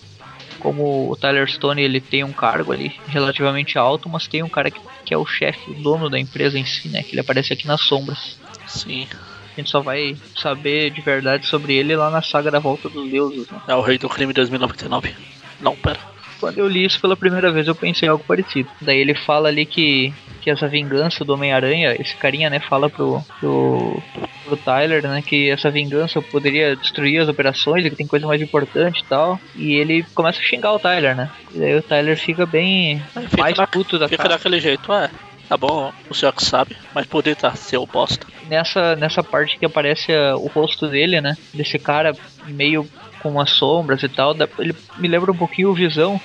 como 0.62 1.12
o 1.12 1.16
Tyler 1.16 1.52
Stone 1.52 1.82
ele 1.82 2.00
tem 2.00 2.24
um 2.24 2.32
cargo 2.32 2.72
ali 2.72 2.96
relativamente 3.08 3.78
alto, 3.78 4.08
mas 4.08 4.28
tem 4.28 4.42
um 4.42 4.50
cara 4.50 4.72
que, 4.72 4.80
que 5.06 5.14
é 5.14 5.18
o 5.18 5.26
chefe, 5.26 5.72
o 5.72 5.74
dono 5.74 6.10
da 6.10 6.20
empresa 6.20 6.58
em 6.58 6.66
si, 6.66 6.88
né, 6.88 7.04
que 7.04 7.14
ele 7.14 7.20
aparece 7.20 7.52
aqui 7.52 7.68
nas 7.68 7.82
sombras. 7.82 8.40
Sim. 8.68 9.08
A 9.54 9.60
gente 9.60 9.70
só 9.70 9.82
vai 9.82 10.16
saber 10.36 10.92
de 10.92 11.02
verdade 11.02 11.46
sobre 11.46 11.74
ele 11.76 11.96
lá 11.96 12.10
na 12.10 12.22
saga 12.22 12.50
da 12.50 12.60
Volta 12.60 12.90
dos 12.90 13.10
Deuses, 13.10 13.50
né. 13.50 13.60
É 13.68 13.76
o 13.76 13.82
Rei 13.82 13.98
do 13.98 14.10
Crime 14.10 14.34
2099. 14.34 15.14
Não, 15.60 15.76
pera. 15.76 16.00
Quando 16.40 16.58
eu 16.58 16.68
li 16.68 16.84
isso 16.84 17.00
pela 17.00 17.16
primeira 17.16 17.52
vez, 17.52 17.68
eu 17.68 17.76
pensei 17.76 18.08
em 18.08 18.10
algo 18.10 18.24
parecido. 18.24 18.68
Daí 18.82 18.98
ele 18.98 19.14
fala 19.14 19.48
ali 19.50 19.64
que, 19.64 20.12
que 20.42 20.50
essa 20.50 20.68
vingança 20.68 21.24
do 21.24 21.34
Homem-Aranha, 21.34 21.96
esse 22.00 22.16
carinha, 22.16 22.50
né, 22.50 22.60
fala 22.60 22.90
pro, 22.90 23.24
pro, 23.40 24.02
pro 24.44 24.58
Tyler, 24.58 25.04
né, 25.04 25.22
que 25.22 25.52
essa 25.52 25.70
vingança 25.70 26.20
poderia 26.20 26.76
destruir 26.76 27.22
as 27.22 27.30
operações, 27.30 27.84
que 27.84 27.96
tem 27.96 28.08
coisa 28.08 28.26
mais 28.26 28.42
importante 28.42 29.02
e 29.02 29.06
tal. 29.06 29.40
E 29.56 29.74
ele 29.76 30.04
começa 30.16 30.40
a 30.40 30.44
xingar 30.44 30.74
o 30.74 30.80
Tyler, 30.80 31.16
né. 31.16 31.30
E 31.54 31.60
daí 31.60 31.78
o 31.78 31.84
Tyler 31.84 32.18
fica 32.18 32.44
bem 32.44 33.00
Fica 33.30 33.38
mais 33.38 33.58
puto 33.70 34.00
da 34.00 34.10
Fica 34.10 34.24
cara. 34.24 34.36
daquele 34.36 34.60
jeito, 34.60 34.92
é. 34.92 35.12
Tá 35.52 35.58
bom, 35.58 35.92
o 36.10 36.14
senhor 36.14 36.32
que 36.32 36.46
sabe, 36.46 36.78
mas 36.96 37.06
poder 37.06 37.36
tá 37.36 37.54
seu 37.54 37.86
bosta. 37.86 38.26
Nessa, 38.48 38.96
nessa 38.96 39.22
parte 39.22 39.60
que 39.60 39.66
aparece 39.66 40.10
ah, 40.14 40.38
o 40.38 40.48
rosto 40.48 40.88
dele, 40.88 41.20
né, 41.20 41.36
desse 41.54 41.78
cara 41.78 42.16
meio 42.46 42.88
com 43.22 43.38
as 43.38 43.50
sombras 43.50 44.02
e 44.02 44.08
tal, 44.08 44.34
ele 44.58 44.74
me 44.98 45.10
lembra 45.10 45.30
um 45.30 45.36
pouquinho 45.36 45.70
o 45.70 45.74
Visão. 45.74 46.22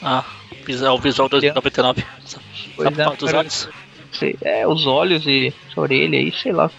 Ah, 0.00 0.24
Visão, 0.64 0.94
o 0.94 0.98
Visão 0.98 1.28
2099. 1.28 2.04
Sabe 2.24 2.44
Pois 2.76 2.88
por 2.88 3.00
é, 3.00 3.02
causa 3.02 3.18
dos 3.18 3.34
olhos? 3.34 3.68
sei, 4.12 4.36
é, 4.40 4.64
os 4.64 4.86
olhos 4.86 5.26
e 5.26 5.52
a 5.76 5.80
orelha 5.80 6.16
aí, 6.16 6.30
sei 6.30 6.52
lá, 6.52 6.70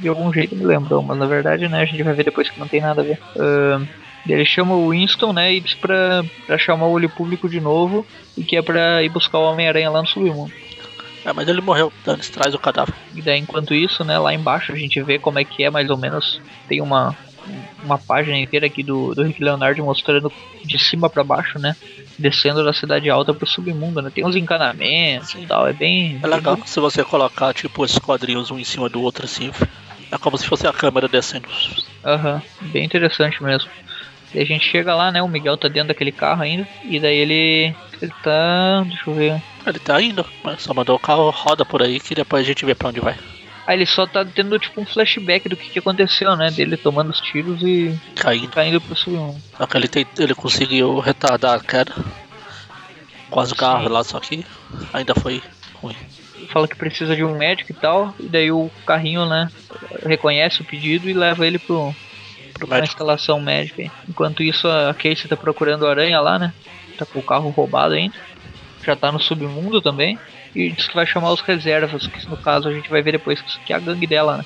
de 0.00 0.06
algum 0.06 0.32
jeito 0.32 0.54
me 0.54 0.64
lembrou, 0.64 1.02
mas 1.02 1.18
na 1.18 1.26
verdade, 1.26 1.66
né, 1.66 1.80
a 1.80 1.86
gente 1.86 2.04
vai 2.04 2.14
ver 2.14 2.22
depois 2.22 2.48
que 2.48 2.60
não 2.60 2.68
tem 2.68 2.80
nada 2.80 3.00
a 3.00 3.04
ver. 3.04 3.18
Ahn, 3.36 3.84
ele 4.28 4.46
chama 4.46 4.76
o 4.76 4.90
Winston, 4.90 5.32
né, 5.32 5.54
e 5.54 5.60
diz 5.60 5.74
pra, 5.74 6.24
pra 6.46 6.56
chamar 6.56 6.86
o 6.86 6.92
olho 6.92 7.10
público 7.10 7.48
de 7.48 7.60
novo 7.60 8.06
e 8.38 8.44
que 8.44 8.56
é 8.56 8.62
pra 8.62 9.02
ir 9.02 9.08
buscar 9.08 9.38
o 9.38 9.50
Homem-Aranha 9.50 9.90
lá 9.90 10.00
no 10.00 10.06
submundo. 10.06 10.52
É, 11.26 11.32
mas 11.32 11.48
ele 11.48 11.60
morreu. 11.60 11.92
Dani, 12.04 12.22
traz 12.22 12.54
o 12.54 12.58
cadáver. 12.58 12.94
E 13.12 13.20
daí, 13.20 13.40
enquanto 13.40 13.74
isso, 13.74 14.04
né, 14.04 14.16
lá 14.16 14.32
embaixo 14.32 14.70
a 14.72 14.76
gente 14.76 15.02
vê 15.02 15.18
como 15.18 15.40
é 15.40 15.44
que 15.44 15.64
é 15.64 15.70
mais 15.70 15.90
ou 15.90 15.98
menos, 15.98 16.40
tem 16.68 16.80
uma, 16.80 17.16
uma 17.82 17.98
página 17.98 18.38
inteira 18.38 18.66
aqui 18.66 18.84
do, 18.84 19.12
do 19.12 19.24
Rick 19.24 19.42
Leonard 19.42 19.80
mostrando 19.82 20.32
de 20.64 20.78
cima 20.78 21.10
pra 21.10 21.24
baixo, 21.24 21.58
né, 21.58 21.74
descendo 22.16 22.64
da 22.64 22.72
cidade 22.72 23.10
alta 23.10 23.34
pro 23.34 23.46
submundo, 23.46 24.00
né, 24.00 24.10
tem 24.14 24.24
uns 24.24 24.36
encanamentos 24.36 25.34
e 25.34 25.44
tal, 25.46 25.66
é 25.66 25.72
bem... 25.72 26.20
É 26.22 26.26
legal 26.28 26.56
se 26.64 26.78
você 26.78 27.02
colocar, 27.02 27.52
tipo, 27.52 27.84
esses 27.84 27.98
quadrinhos 27.98 28.52
um 28.52 28.58
em 28.58 28.64
cima 28.64 28.88
do 28.88 29.02
outro 29.02 29.24
assim. 29.24 29.50
É 30.12 30.16
como 30.16 30.38
se 30.38 30.46
fosse 30.46 30.64
a 30.68 30.72
câmera 30.72 31.08
descendo. 31.08 31.48
Aham, 32.04 32.40
bem 32.60 32.84
interessante 32.84 33.42
mesmo. 33.42 33.68
E 34.36 34.42
a 34.42 34.44
gente 34.44 34.68
chega 34.70 34.94
lá, 34.94 35.10
né? 35.10 35.22
O 35.22 35.28
Miguel 35.28 35.56
tá 35.56 35.66
dentro 35.66 35.88
daquele 35.88 36.12
carro 36.12 36.42
ainda. 36.42 36.68
E 36.84 37.00
daí 37.00 37.16
ele. 37.16 37.74
Ele 38.02 38.12
tá. 38.22 38.84
Deixa 38.86 39.10
eu 39.10 39.14
ver. 39.14 39.42
Ele 39.66 39.78
tá 39.78 40.00
indo, 40.00 40.24
mas 40.44 40.62
só 40.62 40.74
mandou 40.74 40.94
o 40.94 40.98
carro 40.98 41.30
roda 41.30 41.64
por 41.64 41.82
aí 41.82 41.98
que 41.98 42.14
depois 42.14 42.42
a 42.44 42.46
gente 42.46 42.64
vê 42.64 42.74
pra 42.74 42.90
onde 42.90 43.00
vai. 43.00 43.16
Ah, 43.66 43.74
ele 43.74 43.86
só 43.86 44.06
tá 44.06 44.24
tendo 44.24 44.56
tipo 44.60 44.80
um 44.80 44.84
flashback 44.86 45.48
do 45.48 45.56
que, 45.56 45.70
que 45.70 45.78
aconteceu, 45.78 46.36
né? 46.36 46.50
Dele 46.50 46.76
tomando 46.76 47.10
os 47.10 47.20
tiros 47.20 47.60
e 47.62 47.98
Caindo. 48.14 48.48
caindo 48.50 48.80
pro 48.80 48.94
submundo. 48.94 49.40
Só 49.56 49.66
que 49.66 49.76
ele, 49.76 49.88
tem, 49.88 50.06
ele 50.18 50.34
conseguiu 50.34 51.00
retardar 51.00 51.56
a 51.56 51.60
queda. 51.60 51.92
Quase 53.28 53.54
o 53.54 53.56
carro 53.56 53.88
lá, 53.88 54.04
só 54.04 54.20
que 54.20 54.44
ainda 54.92 55.14
foi 55.16 55.42
ruim. 55.74 55.96
Fala 56.52 56.68
que 56.68 56.76
precisa 56.76 57.16
de 57.16 57.24
um 57.24 57.36
médico 57.36 57.72
e 57.72 57.74
tal. 57.74 58.14
E 58.20 58.28
daí 58.28 58.52
o 58.52 58.70
carrinho, 58.86 59.26
né? 59.26 59.50
Reconhece 60.04 60.60
o 60.60 60.64
pedido 60.64 61.10
e 61.10 61.12
leva 61.12 61.44
ele 61.44 61.58
pro, 61.58 61.92
Pro 62.58 62.66
pra 62.66 62.76
médico. 62.78 62.94
instalação 62.94 63.40
médica. 63.40 63.82
aí. 63.82 63.90
Enquanto 64.08 64.42
isso, 64.42 64.66
a 64.68 64.92
Casey 64.94 65.28
tá 65.28 65.36
procurando 65.36 65.86
a 65.86 65.90
aranha 65.90 66.20
lá, 66.20 66.38
né? 66.38 66.52
Tá 66.98 67.04
com 67.06 67.18
o 67.18 67.22
carro 67.22 67.50
roubado 67.50 67.94
ainda. 67.94 68.14
Já 68.84 68.94
tá 68.96 69.10
no 69.12 69.20
submundo 69.20 69.80
também. 69.82 70.18
E 70.54 70.70
diz 70.70 70.88
que 70.88 70.94
vai 70.94 71.06
chamar 71.06 71.32
os 71.32 71.40
reservas, 71.42 72.06
que 72.06 72.26
no 72.28 72.36
caso 72.36 72.68
a 72.68 72.72
gente 72.72 72.88
vai 72.88 73.02
ver 73.02 73.12
depois 73.12 73.40
que 73.64 73.72
é 73.72 73.76
a 73.76 73.78
gangue 73.78 74.06
dela, 74.06 74.38
né? 74.38 74.44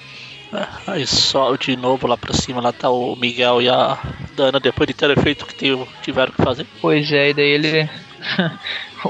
É, 0.52 0.66
aí 0.90 1.06
só 1.06 1.54
de 1.54 1.76
novo 1.76 2.08
lá 2.08 2.16
pra 2.16 2.32
cima, 2.34 2.60
lá 2.60 2.72
tá 2.72 2.90
o 2.90 3.14
Miguel 3.14 3.62
e 3.62 3.68
a 3.68 3.96
Dana 4.34 4.58
depois 4.58 4.88
de 4.88 4.94
ter 4.94 5.16
feito 5.20 5.42
o 5.42 5.46
que 5.46 5.54
tive- 5.54 5.86
tiveram 6.02 6.32
que 6.32 6.42
fazer. 6.42 6.66
Pois 6.80 7.12
é, 7.12 7.28
e 7.30 7.34
daí 7.34 7.50
ele, 7.50 7.88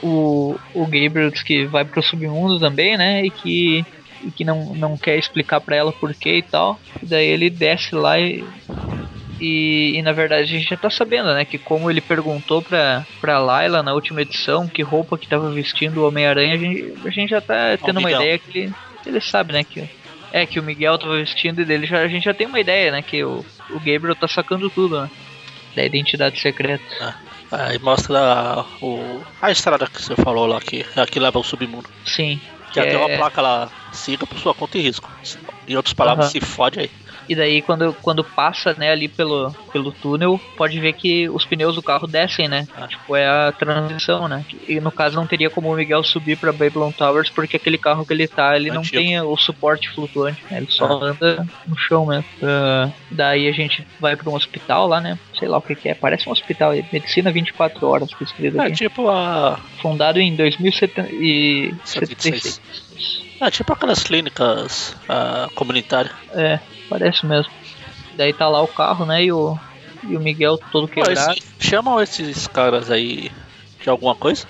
o, 0.02 0.56
o 0.74 0.84
Gabriel 0.84 1.30
diz 1.30 1.42
que 1.42 1.64
vai 1.64 1.84
pro 1.84 2.02
submundo 2.02 2.58
também, 2.60 2.98
né? 2.98 3.24
E 3.24 3.30
que, 3.30 3.84
e 4.22 4.30
que 4.30 4.44
não, 4.44 4.74
não 4.74 4.98
quer 4.98 5.16
explicar 5.18 5.60
pra 5.62 5.76
ela 5.76 5.92
por 5.92 6.12
quê 6.14 6.38
e 6.38 6.42
tal. 6.42 6.78
E 7.02 7.06
daí 7.06 7.26
ele 7.26 7.48
desce 7.48 7.94
lá 7.94 8.18
e, 8.20 8.44
e, 9.40 9.92
e, 9.96 10.02
na 10.02 10.12
verdade 10.12 10.42
a 10.42 10.58
gente 10.58 10.68
já 10.68 10.76
tá 10.76 10.90
sabendo, 10.90 11.32
né? 11.34 11.44
Que 11.44 11.58
como 11.58 11.90
ele 11.90 12.00
perguntou 12.00 12.60
pra, 12.60 13.06
pra 13.20 13.38
Layla 13.38 13.82
na 13.82 13.94
última 13.94 14.22
edição 14.22 14.68
que 14.68 14.82
roupa 14.82 15.16
que 15.16 15.26
tava 15.26 15.50
vestindo 15.50 15.98
o 15.98 16.08
Homem-Aranha, 16.08 16.54
a 16.54 16.58
gente, 16.58 16.94
a 17.04 17.10
gente 17.10 17.30
já 17.30 17.40
tá 17.40 17.76
tendo 17.82 18.00
uma 18.00 18.12
ideia 18.12 18.38
que 18.38 18.58
ele, 18.58 18.74
ele 19.06 19.20
sabe, 19.20 19.52
né? 19.52 19.64
Que, 19.64 19.88
é, 20.32 20.46
que 20.46 20.60
o 20.60 20.62
Miguel 20.62 20.98
tava 20.98 21.16
vestindo 21.16 21.60
e 21.62 21.64
dele 21.64 21.86
já, 21.86 22.00
a 22.00 22.08
gente 22.08 22.24
já 22.24 22.34
tem 22.34 22.46
uma 22.46 22.60
ideia, 22.60 22.92
né? 22.92 23.02
Que 23.02 23.24
o, 23.24 23.44
o 23.70 23.78
Gabriel 23.78 24.14
tá 24.14 24.28
sacando 24.28 24.68
tudo, 24.68 25.00
né? 25.00 25.10
Da 25.74 25.84
identidade 25.84 26.38
secreta. 26.38 26.84
Ah. 27.00 27.14
Aí 27.50 27.78
mostra 27.80 28.64
o, 28.80 29.22
a 29.42 29.50
estrada 29.50 29.86
que 29.86 30.00
você 30.00 30.14
falou 30.14 30.46
lá, 30.46 30.60
que 30.60 30.86
é 30.96 31.00
a 31.00 31.06
que 31.06 31.18
leva 31.18 31.38
ao 31.38 31.42
submundo. 31.42 31.88
Sim. 32.04 32.40
Que 32.72 32.78
é... 32.78 32.86
tem 32.86 32.96
uma 32.96 33.08
placa 33.08 33.42
lá, 33.42 33.68
siga 33.92 34.24
por 34.26 34.38
sua 34.38 34.54
conta 34.54 34.78
e 34.78 34.82
risco. 34.82 35.10
Em 35.66 35.76
outras 35.76 35.92
palavras, 35.92 36.26
uhum. 36.26 36.32
se 36.32 36.40
fode 36.40 36.78
aí. 36.78 36.90
E 37.28 37.34
daí 37.34 37.62
quando, 37.62 37.94
quando 38.02 38.24
passa, 38.24 38.74
né, 38.74 38.90
ali 38.90 39.08
pelo, 39.08 39.52
pelo 39.72 39.92
túnel, 39.92 40.40
pode 40.56 40.78
ver 40.80 40.92
que 40.94 41.28
os 41.28 41.44
pneus 41.44 41.74
do 41.74 41.82
carro 41.82 42.06
descem, 42.06 42.48
né? 42.48 42.66
Ah. 42.76 42.86
Tipo, 42.86 43.16
é 43.16 43.26
a 43.26 43.52
transição, 43.52 44.28
né? 44.28 44.44
E 44.68 44.80
no 44.80 44.90
caso 44.90 45.16
não 45.16 45.26
teria 45.26 45.50
como 45.50 45.72
o 45.72 45.76
Miguel 45.76 46.02
subir 46.02 46.36
pra 46.36 46.52
Babylon 46.52 46.92
Towers, 46.92 47.30
porque 47.30 47.56
aquele 47.56 47.78
carro 47.78 48.04
que 48.04 48.12
ele 48.12 48.28
tá, 48.28 48.56
ele 48.56 48.70
não 48.70 48.82
tem 48.82 49.20
o 49.20 49.36
suporte 49.36 49.88
flutuante, 49.90 50.42
né? 50.50 50.58
Ele 50.58 50.70
só 50.70 50.86
ah. 50.86 51.06
anda 51.06 51.46
no 51.66 51.76
chão 51.76 52.06
mesmo. 52.06 52.24
Uh, 52.42 52.92
daí 53.10 53.48
a 53.48 53.52
gente 53.52 53.86
vai 53.98 54.16
pra 54.16 54.30
um 54.30 54.34
hospital 54.34 54.86
lá, 54.86 55.00
né? 55.00 55.18
Sei 55.38 55.48
lá 55.48 55.56
o 55.58 55.62
que, 55.62 55.74
que 55.74 55.88
é, 55.88 55.94
parece 55.94 56.28
um 56.28 56.32
hospital, 56.32 56.72
medicina 56.92 57.30
24 57.30 57.86
horas, 57.86 58.12
que 58.14 58.24
escrito 58.24 58.60
é, 58.60 58.64
aqui. 58.64 58.72
É 58.72 58.74
tipo 58.74 59.08
a... 59.08 59.58
Fundado 59.80 60.20
em 60.20 60.36
2076. 60.36 62.60
É 63.40 63.50
tipo 63.50 63.72
aquelas 63.72 64.02
clínicas 64.02 64.94
uh, 65.08 65.48
comunitárias. 65.54 66.12
É, 66.34 66.60
Parece 66.90 67.24
mesmo. 67.24 67.50
Daí 68.16 68.32
tá 68.32 68.48
lá 68.48 68.60
o 68.60 68.68
carro, 68.68 69.06
né? 69.06 69.24
E 69.24 69.32
o, 69.32 69.56
e 70.02 70.16
o 70.16 70.20
Miguel 70.20 70.58
todo 70.72 70.88
quebrado. 70.88 71.38
Esse, 71.38 71.42
chamam 71.60 72.02
esses 72.02 72.48
caras 72.48 72.90
aí 72.90 73.30
de 73.80 73.88
alguma 73.88 74.14
coisa? 74.14 74.46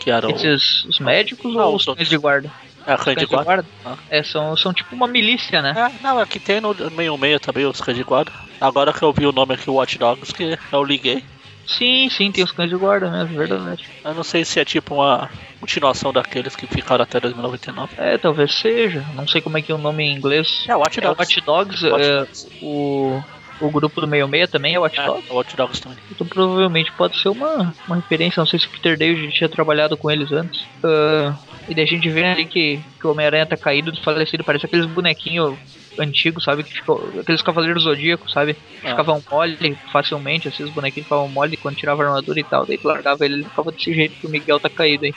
Que 0.00 0.10
eram. 0.10 0.30
Esses 0.30 0.84
os 0.86 0.98
médicos 0.98 1.54
não, 1.54 1.68
ou 1.68 1.76
os 1.76 1.84
cães 1.84 2.08
de 2.08 2.16
guarda? 2.16 2.50
É, 2.86 2.96
cães 2.96 3.16
de 3.16 3.26
guarda? 3.26 3.44
guarda? 3.44 3.68
Ah. 3.84 3.96
É, 4.08 4.22
são, 4.22 4.56
são 4.56 4.72
tipo 4.72 4.96
uma 4.96 5.06
milícia, 5.06 5.60
né? 5.60 5.74
É, 5.76 6.02
não, 6.02 6.18
aqui 6.18 6.40
tem 6.40 6.60
no 6.60 6.74
meio 6.90 7.16
meio 7.18 7.38
também 7.38 7.66
os 7.66 7.80
cães 7.80 7.96
de 7.96 8.02
guarda. 8.02 8.32
Agora 8.58 8.92
que 8.92 9.02
eu 9.02 9.12
vi 9.12 9.26
o 9.26 9.32
nome 9.32 9.54
aqui, 9.54 9.70
Watch 9.70 9.98
Dogs, 9.98 10.32
que 10.32 10.58
eu 10.72 10.82
liguei. 10.82 11.22
Sim, 11.66 12.08
sim, 12.10 12.32
tem 12.32 12.44
os 12.44 12.52
cães 12.52 12.70
de 12.70 12.76
guarda 12.76 13.10
mesmo, 13.10 13.36
verdade. 13.36 13.84
Eu 14.04 14.14
não 14.14 14.22
sei 14.22 14.44
se 14.44 14.60
é 14.60 14.64
tipo 14.64 14.96
uma 14.96 15.30
continuação 15.60 16.12
daqueles 16.12 16.56
que 16.56 16.66
ficaram 16.66 17.04
até 17.04 17.20
2099. 17.20 17.94
É, 17.96 18.18
talvez 18.18 18.54
seja. 18.54 19.04
Não 19.14 19.26
sei 19.26 19.40
como 19.40 19.58
é 19.58 19.62
que 19.62 19.70
é 19.70 19.74
o 19.74 19.78
nome 19.78 20.02
em 20.04 20.16
inglês. 20.16 20.64
É, 20.68 20.76
Watch 20.76 21.00
Dogs. 21.00 21.06
É, 21.06 21.22
Watch 21.22 21.40
Dogs, 21.40 21.86
Watch 21.86 22.04
é, 22.04 22.18
Dogs. 22.18 22.48
o, 22.60 23.22
o 23.60 23.70
grupo 23.70 24.00
do 24.00 24.06
66 24.08 24.50
também 24.50 24.74
é 24.74 24.78
Watch 24.78 24.98
é, 24.98 25.06
Dogs? 25.06 25.30
É, 25.30 25.32
Watch 25.32 25.56
Dogs 25.56 25.80
também. 25.80 25.98
Então 26.10 26.26
provavelmente 26.26 26.90
pode 26.92 27.20
ser 27.20 27.28
uma, 27.28 27.74
uma 27.86 27.96
referência, 27.96 28.40
não 28.40 28.46
sei 28.46 28.58
se 28.58 28.66
o 28.66 28.70
Peter 28.70 28.98
David 28.98 29.32
tinha 29.32 29.48
trabalhado 29.48 29.96
com 29.96 30.10
eles 30.10 30.32
antes. 30.32 30.60
Uh, 30.82 31.34
e 31.68 31.74
daí 31.74 31.84
a 31.84 31.88
gente 31.88 32.08
vê 32.08 32.24
ali 32.24 32.44
que, 32.44 32.80
que 33.00 33.06
o 33.06 33.12
Homem-Aranha 33.12 33.46
tá 33.46 33.56
caído, 33.56 33.92
desfalecido, 33.92 34.42
parece 34.42 34.66
aqueles 34.66 34.86
bonequinhos 34.86 35.56
antigos, 35.98 36.44
sabe? 36.44 36.62
Que 36.62 36.72
ficou, 36.72 37.12
aqueles 37.20 37.42
cavaleiros 37.42 37.84
zodíacos, 37.84 38.32
sabe? 38.32 38.56
Ah. 38.82 38.90
Ficavam 38.90 39.22
mole 39.30 39.76
facilmente, 39.92 40.48
assim, 40.48 40.64
os 40.64 40.70
bonequinhos 40.70 41.06
ficavam 41.06 41.28
mole 41.28 41.56
quando 41.56 41.76
tirava 41.76 42.02
a 42.02 42.06
armadura 42.06 42.40
e 42.40 42.44
tal. 42.44 42.66
Daí 42.66 42.78
largava 42.82 43.24
ele, 43.24 43.34
ele 43.34 43.44
ficava 43.44 43.72
desse 43.72 43.92
jeito 43.92 44.16
que 44.20 44.26
o 44.26 44.30
Miguel 44.30 44.60
tá 44.60 44.68
caído 44.68 45.04
aí. 45.04 45.14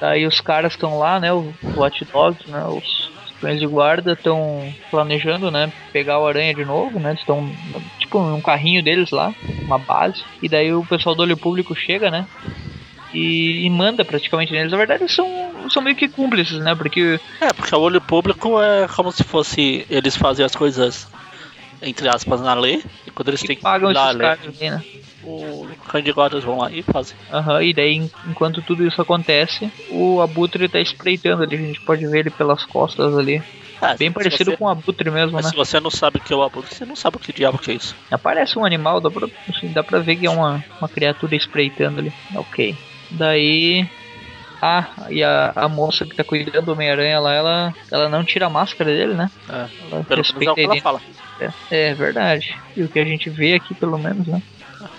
Daí 0.00 0.26
os 0.26 0.40
caras 0.40 0.72
estão 0.72 0.98
lá, 0.98 1.18
né? 1.20 1.32
O 1.32 1.52
Watch 1.76 2.04
Dogs, 2.06 2.50
né? 2.50 2.64
Os 2.66 3.10
cães 3.40 3.60
de 3.60 3.66
guarda 3.66 4.12
estão 4.12 4.72
planejando, 4.90 5.50
né? 5.50 5.72
Pegar 5.92 6.18
o 6.18 6.26
aranha 6.26 6.54
de 6.54 6.64
novo, 6.64 6.98
né? 6.98 7.14
Estão 7.14 7.50
tipo 7.98 8.20
num 8.20 8.40
carrinho 8.40 8.82
deles 8.82 9.10
lá, 9.10 9.34
uma 9.62 9.78
base. 9.78 10.22
E 10.42 10.48
daí 10.48 10.72
o 10.72 10.84
pessoal 10.84 11.14
do 11.14 11.22
olho 11.22 11.36
público 11.36 11.74
chega, 11.74 12.10
né? 12.10 12.26
E, 13.14 13.64
e, 13.64 13.70
manda 13.70 14.04
praticamente 14.04 14.52
neles. 14.52 14.70
Na 14.70 14.76
verdade, 14.76 15.10
são, 15.10 15.26
são 15.70 15.82
meio 15.82 15.96
que 15.96 16.08
cúmplices, 16.08 16.58
né? 16.60 16.74
Porque. 16.74 17.20
É, 17.40 17.52
porque 17.52 17.74
o 17.74 17.80
olho 17.80 18.00
público 18.00 18.60
é 18.60 18.86
como 18.88 19.12
se 19.12 19.24
fosse 19.24 19.86
eles 19.88 20.16
fazem 20.16 20.44
as 20.44 20.54
coisas, 20.54 21.08
entre 21.82 22.08
aspas, 22.08 22.40
na 22.40 22.54
lei. 22.54 22.84
E 23.06 23.10
quando 23.10 23.28
eles 23.28 23.42
têm 23.42 23.56
que 23.56 23.62
pagam 23.62 23.90
esses 23.90 24.16
caras 24.16 24.46
ali, 24.46 24.70
né? 24.70 24.84
O 25.22 25.66
candidatos 25.88 26.44
vão 26.44 26.58
lá 26.58 26.70
e 26.70 26.82
fazem. 26.82 27.16
Aham, 27.32 27.54
uhum, 27.54 27.62
e 27.62 27.74
daí, 27.74 28.10
enquanto 28.28 28.62
tudo 28.62 28.86
isso 28.86 29.00
acontece, 29.02 29.70
o 29.90 30.20
Abutre 30.20 30.68
tá 30.68 30.78
espreitando 30.78 31.42
ali. 31.42 31.56
A 31.56 31.58
gente 31.58 31.80
pode 31.80 32.06
ver 32.06 32.20
ele 32.20 32.30
pelas 32.30 32.64
costas 32.64 33.16
ali. 33.16 33.42
É, 33.82 33.94
Bem 33.96 34.10
parecido 34.10 34.52
você... 34.52 34.56
com 34.56 34.64
o 34.64 34.68
Abutre 34.68 35.10
mesmo, 35.10 35.32
Mas 35.32 35.46
né? 35.46 35.50
Se 35.50 35.56
você 35.56 35.80
não 35.80 35.90
sabe 35.90 36.18
o 36.18 36.20
que 36.20 36.32
é 36.32 36.36
o 36.36 36.42
Abutre, 36.42 36.74
você 36.74 36.84
não 36.84 36.96
sabe 36.96 37.16
o 37.16 37.20
que 37.20 37.32
diabo 37.32 37.58
que 37.58 37.72
é 37.72 37.74
isso. 37.74 37.94
Aparece 38.10 38.58
um 38.58 38.64
animal, 38.64 39.00
dá 39.00 39.10
pra, 39.10 39.28
assim, 39.48 39.72
dá 39.72 39.82
pra 39.82 39.98
ver 39.98 40.16
que 40.16 40.26
é 40.26 40.30
uma, 40.30 40.64
uma 40.80 40.88
criatura 40.88 41.34
espreitando 41.36 42.00
ali. 42.00 42.12
Ok. 42.34 42.76
Daí. 43.10 43.86
Ah, 44.60 44.88
e 45.10 45.22
a, 45.22 45.52
a 45.54 45.68
moça 45.68 46.04
que 46.04 46.16
tá 46.16 46.24
cuidando 46.24 46.66
do 46.66 46.72
Homem-Aranha 46.72 47.20
lá, 47.20 47.34
ela, 47.34 47.74
ela 47.90 48.08
não 48.08 48.24
tira 48.24 48.46
a 48.46 48.50
máscara 48.50 48.90
dele, 48.90 49.14
né? 49.14 49.30
É, 49.48 49.66
ela 49.92 50.04
pelo 50.04 50.22
menos 50.22 50.30
é 50.40 50.50
o 50.50 50.54
que 50.54 50.60
ela 50.62 50.80
fala. 50.80 51.00
É, 51.40 51.50
é, 51.70 51.94
verdade. 51.94 52.56
E 52.76 52.82
o 52.82 52.88
que 52.88 52.98
a 52.98 53.04
gente 53.04 53.28
vê 53.28 53.54
aqui, 53.54 53.74
pelo 53.74 53.98
menos, 53.98 54.26
né? 54.26 54.42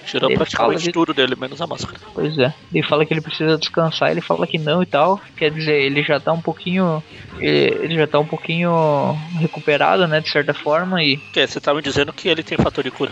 Tirou 0.06 0.30
ele 0.30 0.38
praticamente 0.38 0.84
de... 0.84 0.92
tudo 0.92 1.14
dele, 1.14 1.36
menos 1.36 1.62
a 1.62 1.68
máscara. 1.68 2.00
Pois 2.14 2.38
é. 2.38 2.54
Ele 2.74 2.84
fala 2.84 3.06
que 3.06 3.14
ele 3.14 3.22
precisa 3.22 3.58
descansar, 3.58 4.12
ele 4.12 4.22
fala 4.22 4.48
que 4.48 4.58
não 4.58 4.82
e 4.82 4.86
tal. 4.86 5.20
Quer 5.36 5.52
dizer, 5.52 5.82
ele 5.82 6.02
já 6.04 6.20
tá 6.20 6.32
um 6.32 6.42
pouquinho. 6.42 7.04
Ele, 7.40 7.84
ele 7.84 7.96
já 7.96 8.08
tá 8.08 8.20
um 8.20 8.26
pouquinho 8.26 9.12
recuperado, 9.40 10.08
né? 10.08 10.22
De 10.22 10.30
certa 10.30 10.54
forma. 10.54 11.04
E. 11.04 11.18
Que, 11.18 11.46
você 11.46 11.60
tá 11.60 11.74
me 11.74 11.82
dizendo 11.82 12.14
que 12.14 12.30
ele 12.30 12.44
tem 12.44 12.58
fator 12.58 12.84
de 12.84 12.92
cura. 12.92 13.12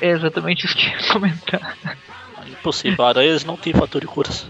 É 0.00 0.10
exatamente 0.10 0.66
isso 0.66 0.76
que 0.76 0.86
eu 0.86 0.90
ia 0.90 1.12
comentar 1.12 1.76
impossível. 2.64 3.04
Aranhas 3.04 3.44
não 3.44 3.56
tem 3.56 3.72
fator 3.72 4.00
de 4.00 4.06
curas. 4.06 4.46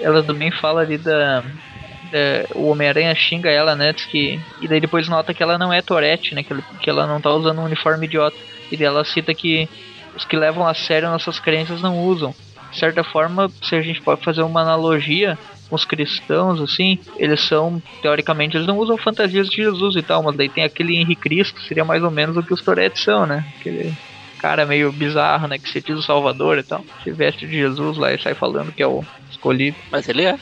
Ela 0.00 0.22
também 0.22 0.50
fala 0.50 0.80
ali 0.82 0.98
da. 0.98 1.40
da 1.40 2.46
o 2.54 2.68
Homem-Aranha 2.68 3.14
xinga 3.14 3.50
ela, 3.50 3.74
né? 3.74 3.92
Diz 3.92 4.04
que, 4.04 4.40
e 4.60 4.68
daí 4.68 4.80
depois 4.80 5.08
nota 5.08 5.34
que 5.34 5.42
ela 5.42 5.58
não 5.58 5.72
é 5.72 5.82
Torete, 5.82 6.34
né? 6.34 6.42
Que, 6.42 6.54
que 6.80 6.90
ela 6.90 7.06
não 7.06 7.20
tá 7.20 7.30
usando 7.30 7.60
um 7.60 7.64
uniforme 7.64 8.06
idiota. 8.06 8.36
E 8.70 8.76
daí 8.76 8.86
ela 8.86 9.04
cita 9.04 9.34
que 9.34 9.68
os 10.16 10.24
que 10.24 10.36
levam 10.36 10.66
a 10.66 10.74
sério 10.74 11.10
nossas 11.10 11.38
crenças 11.38 11.80
não 11.80 11.98
usam. 11.98 12.34
De 12.70 12.78
certa 12.78 13.02
forma, 13.02 13.50
se 13.62 13.74
a 13.74 13.82
gente 13.82 14.00
pode 14.00 14.22
fazer 14.22 14.42
uma 14.42 14.62
analogia 14.62 15.36
os 15.70 15.84
cristãos, 15.84 16.60
assim, 16.60 16.98
eles 17.16 17.40
são, 17.46 17.80
teoricamente, 18.02 18.56
eles 18.56 18.66
não 18.66 18.78
usam 18.78 18.98
fantasias 18.98 19.48
de 19.48 19.56
Jesus 19.56 19.94
e 19.94 20.02
tal, 20.02 20.22
mas 20.22 20.36
daí 20.36 20.48
tem 20.48 20.64
aquele 20.64 20.96
Henrique 20.96 21.22
Cristo, 21.22 21.60
seria 21.62 21.84
mais 21.84 22.02
ou 22.02 22.10
menos 22.10 22.36
o 22.36 22.42
que 22.42 22.52
os 22.52 22.60
Toretes 22.60 23.02
são, 23.02 23.24
né? 23.24 23.44
Aquele 23.58 23.94
cara 24.38 24.66
meio 24.66 24.90
bizarro, 24.90 25.46
né? 25.46 25.58
Que 25.58 25.68
se 25.68 25.80
diz 25.80 25.98
o 25.98 26.02
Salvador 26.02 26.58
e 26.58 26.62
tal. 26.62 26.84
Se 27.04 27.12
veste 27.12 27.46
de 27.46 27.52
Jesus 27.52 27.96
lá 27.96 28.12
e 28.12 28.20
sai 28.20 28.34
falando 28.34 28.72
que 28.72 28.82
é 28.82 28.86
o 28.86 29.04
escolhido. 29.40 29.76
Mas 29.90 30.08
ele 30.08 30.24
é. 30.24 30.38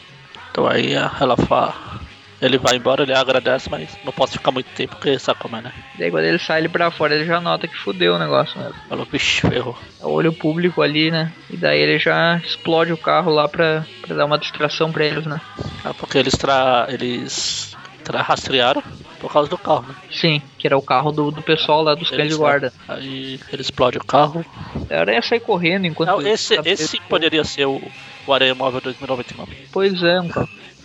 Então 0.51 0.67
aí 0.67 0.93
ela 0.93 1.37
fala. 1.37 1.99
Ele 2.41 2.57
vai 2.57 2.77
embora, 2.77 3.03
ele 3.03 3.13
agradece, 3.13 3.69
mas 3.69 3.99
não 4.05 4.13
posso 4.13 4.35
ficar 4.35 4.53
muito 4.53 4.69
tempo, 4.69 4.95
porque 4.95 5.19
sabe 5.19 5.41
como 5.41 5.57
é, 5.57 5.61
né? 5.61 5.73
Daí 5.99 6.09
quando 6.09 6.23
ele 6.23 6.39
sai 6.39 6.61
ele 6.61 6.69
pra 6.69 6.89
fora, 6.89 7.13
ele 7.13 7.25
já 7.25 7.41
nota 7.41 7.67
que 7.67 7.77
fudeu 7.77 8.15
o 8.15 8.19
negócio 8.19 8.57
mesmo. 8.61 8.77
Falou, 8.89 9.05
vixe, 9.11 9.41
ferrou. 9.41 9.77
É 10.01 10.07
o 10.07 10.11
olho 10.11 10.33
público 10.33 10.81
ali, 10.81 11.11
né? 11.11 11.33
E 11.51 11.57
daí 11.57 11.81
ele 11.81 11.99
já 11.99 12.37
explode 12.37 12.93
o 12.93 12.97
carro 12.97 13.33
lá 13.33 13.49
pra, 13.49 13.85
pra 14.03 14.15
dar 14.15 14.25
uma 14.25 14.39
distração 14.39 14.93
pra 14.93 15.05
eles, 15.05 15.27
né? 15.27 15.41
Ah, 15.85 15.93
porque 15.93 16.17
eles 16.17 16.35
tra... 16.35 16.87
eles 16.89 17.77
tra... 18.05 18.23
rastrearam 18.23 18.85
por 19.19 19.33
causa 19.33 19.51
do 19.51 19.59
carro, 19.59 19.87
né? 19.89 19.97
Sim, 20.09 20.41
que 20.59 20.69
era 20.69 20.79
o 20.79 20.83
carro 20.83 21.11
do, 21.11 21.33
do 21.33 21.43
pessoal 21.43 21.83
lá 21.83 21.97
dos 21.97 22.09
cães 22.09 22.29
de 22.29 22.37
guarda. 22.37 22.73
Aí 22.87 23.41
ele 23.53 23.63
explode 23.63 23.99
o 23.99 24.05
carro. 24.05 24.47
A 24.89 25.01
aranha 25.01 25.23
sai 25.23 25.41
correndo 25.41 25.89
enquanto. 25.89 26.11
Não, 26.11 26.23
esse 26.23 26.55
esse 26.65 27.01
poderia 27.01 27.43
ser 27.43 27.67
o, 27.67 27.83
o 28.31 28.35
Aranha 28.35 28.55
Móvel 28.55 28.81
2099. 28.81 29.69
Pois 29.73 30.03
é, 30.03 30.21
um 30.21 30.29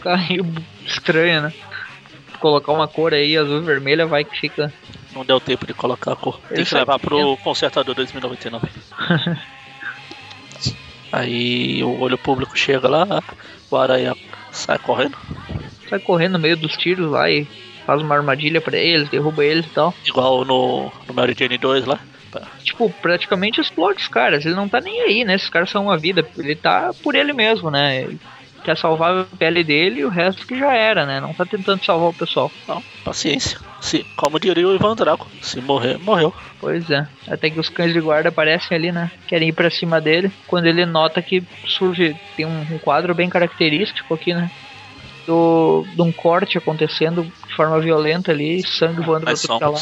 carrinho 0.01 0.53
estranho, 0.85 1.43
né? 1.43 1.53
Colocar 2.39 2.71
uma 2.71 2.87
cor 2.87 3.13
aí, 3.13 3.37
azul 3.37 3.59
e 3.59 3.65
vermelha, 3.65 4.05
vai 4.05 4.23
que 4.23 4.39
fica. 4.39 4.73
Não 5.13 5.23
deu 5.23 5.39
tempo 5.39 5.65
de 5.65 5.73
colocar 5.73 6.13
a 6.13 6.15
cor. 6.15 6.39
Tem 6.49 6.65
que 6.65 6.75
levar 6.75 6.99
pro 6.99 7.37
consertador 7.37 7.95
2099. 7.95 8.67
aí 11.11 11.83
o 11.83 11.99
olho 12.01 12.17
público 12.17 12.57
chega 12.57 12.87
lá, 12.87 13.23
o 13.69 13.77
aranha 13.77 14.15
sai 14.51 14.77
correndo. 14.79 15.17
Sai 15.89 15.99
correndo 15.99 16.33
no 16.33 16.39
meio 16.39 16.57
dos 16.57 16.75
tiros 16.75 17.11
lá 17.11 17.29
e 17.29 17.47
faz 17.85 18.01
uma 18.01 18.15
armadilha 18.15 18.59
para 18.59 18.77
eles, 18.77 19.09
derruba 19.09 19.43
eles 19.43 19.65
e 19.65 19.69
tal. 19.69 19.93
Igual 20.05 20.43
no, 20.43 20.91
no 21.07 21.13
Mary 21.13 21.35
Jane 21.37 21.57
2 21.57 21.85
lá. 21.85 21.99
Tipo, 22.63 22.89
praticamente 23.01 23.61
explode 23.61 24.01
os 24.01 24.07
caras. 24.07 24.45
Ele 24.45 24.55
não 24.55 24.69
tá 24.69 24.79
nem 24.79 25.01
aí, 25.01 25.23
né? 25.23 25.35
Esses 25.35 25.49
caras 25.49 25.69
são 25.69 25.83
uma 25.83 25.97
vida. 25.97 26.25
Ele 26.37 26.55
tá 26.55 26.91
por 27.03 27.15
ele 27.15 27.33
mesmo, 27.33 27.69
né? 27.69 28.07
quer 28.63 28.77
salvar 28.77 29.13
a 29.13 29.23
pele 29.37 29.63
dele 29.63 29.99
e 29.99 30.05
o 30.05 30.09
resto 30.09 30.47
que 30.47 30.57
já 30.57 30.73
era, 30.73 31.05
né? 31.05 31.19
Não 31.19 31.33
tá 31.33 31.45
tentando 31.45 31.83
salvar 31.83 32.09
o 32.09 32.13
pessoal. 32.13 32.51
Não, 32.67 32.81
paciência. 33.03 33.59
Se, 33.81 34.05
como 34.15 34.39
diria 34.39 34.67
o 34.67 34.73
Ivan 34.73 34.95
Draco, 34.95 35.27
se 35.41 35.59
morrer, 35.61 35.99
morreu. 35.99 36.33
Pois 36.59 36.89
é. 36.89 37.05
Até 37.27 37.49
que 37.49 37.59
os 37.59 37.69
cães 37.69 37.93
de 37.93 37.99
guarda 37.99 38.29
aparecem 38.29 38.75
ali, 38.75 38.91
né? 38.91 39.11
Querem 39.27 39.49
ir 39.49 39.53
pra 39.53 39.69
cima 39.69 39.99
dele. 39.99 40.31
Quando 40.47 40.65
ele 40.65 40.85
nota 40.85 41.21
que 41.21 41.43
surge. 41.67 42.15
Tem 42.37 42.45
um, 42.45 42.61
um 42.71 42.79
quadro 42.79 43.13
bem 43.13 43.29
característico 43.29 44.13
aqui, 44.13 44.33
né? 44.33 44.49
Do, 45.27 45.85
de 45.93 46.01
um 46.01 46.11
corte 46.11 46.57
acontecendo 46.57 47.23
de 47.23 47.55
forma 47.55 47.79
violenta 47.79 48.31
ali, 48.31 48.65
sangue 48.65 49.01
voando 49.01 49.25
pra 49.25 49.35
tudo 49.35 49.57
pra 49.57 49.69
lá. 49.69 49.79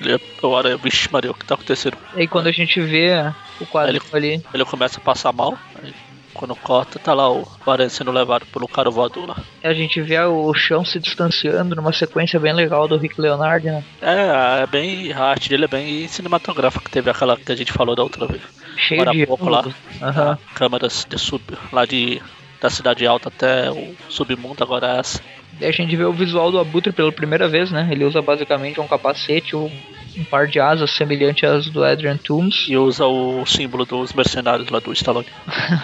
Ele 0.00 0.14
é 0.14 0.20
agora, 0.42 0.76
vixe 0.76 1.08
Maria, 1.12 1.30
o 1.30 1.34
que 1.34 1.44
tá 1.44 1.54
acontecendo? 1.54 1.96
E 2.16 2.20
aí 2.20 2.28
quando 2.28 2.46
a 2.46 2.52
gente 2.52 2.80
vê 2.80 3.32
o 3.60 3.66
quadro 3.66 3.92
Ele- 3.92 4.00
ali, 4.12 4.42
Ele 4.52 4.64
começa 4.64 4.98
a 4.98 5.02
passar 5.02 5.32
mal. 5.32 5.58
aí 5.82 5.92
quando 6.32 6.54
corta, 6.56 6.98
tá 6.98 7.12
lá 7.12 7.30
o 7.30 7.46
Aranha 7.66 7.90
sendo 7.90 8.10
levado 8.10 8.46
pelo 8.46 8.66
cara 8.66 8.88
voador 8.88 9.26
lá. 9.28 9.36
a 9.62 9.74
gente 9.74 10.00
vê 10.00 10.18
o 10.20 10.54
chão 10.54 10.84
se 10.84 10.98
distanciando 10.98 11.74
numa 11.76 11.92
sequência 11.92 12.40
bem 12.40 12.52
legal 12.54 12.88
do 12.88 12.96
Rick 12.96 13.20
Leonard, 13.20 13.66
né? 13.66 13.84
É, 14.00 14.62
é 14.62 14.66
bem. 14.66 15.12
A 15.12 15.24
arte 15.24 15.50
dele 15.50 15.64
é 15.64 15.68
bem 15.68 16.08
cinematográfica, 16.08 16.84
que 16.84 16.90
teve 16.90 17.10
aquela 17.10 17.36
que 17.36 17.50
a 17.52 17.56
gente 17.56 17.72
falou 17.72 17.94
da 17.94 18.02
outra 18.02 18.26
vez. 18.26 18.40
Cheio 18.76 19.02
Agora 19.02 19.16
de 19.18 19.26
pouco 19.26 19.48
lá. 19.50 19.64
Aham. 20.00 20.38
Câmeras 20.54 21.06
de 21.06 21.18
sub, 21.18 21.42
lá 21.72 21.84
de. 21.84 22.22
Da 22.60 22.68
cidade 22.68 23.06
alta 23.06 23.28
até 23.28 23.70
o 23.70 23.94
submundo, 24.08 24.62
agora 24.62 24.96
é 24.96 24.98
essa. 24.98 25.20
E 25.60 25.64
a 25.64 25.72
gente 25.72 25.94
vê 25.96 26.04
o 26.04 26.12
visual 26.12 26.50
do 26.50 26.58
Abutre 26.58 26.92
pela 26.92 27.12
primeira 27.12 27.48
vez, 27.48 27.70
né? 27.70 27.88
Ele 27.90 28.04
usa 28.04 28.22
basicamente 28.22 28.80
um 28.80 28.86
capacete, 28.86 29.56
um, 29.56 29.70
um 30.16 30.24
par 30.24 30.46
de 30.46 30.60
asas 30.60 30.90
semelhante 30.90 31.44
às 31.44 31.66
do 31.68 31.84
Adrian 31.84 32.16
Toomes. 32.16 32.66
E 32.68 32.76
usa 32.76 33.06
o 33.06 33.44
símbolo 33.46 33.84
dos 33.84 34.12
mercenários 34.12 34.68
lá 34.68 34.78
do 34.78 34.92
Stallone. 34.92 35.26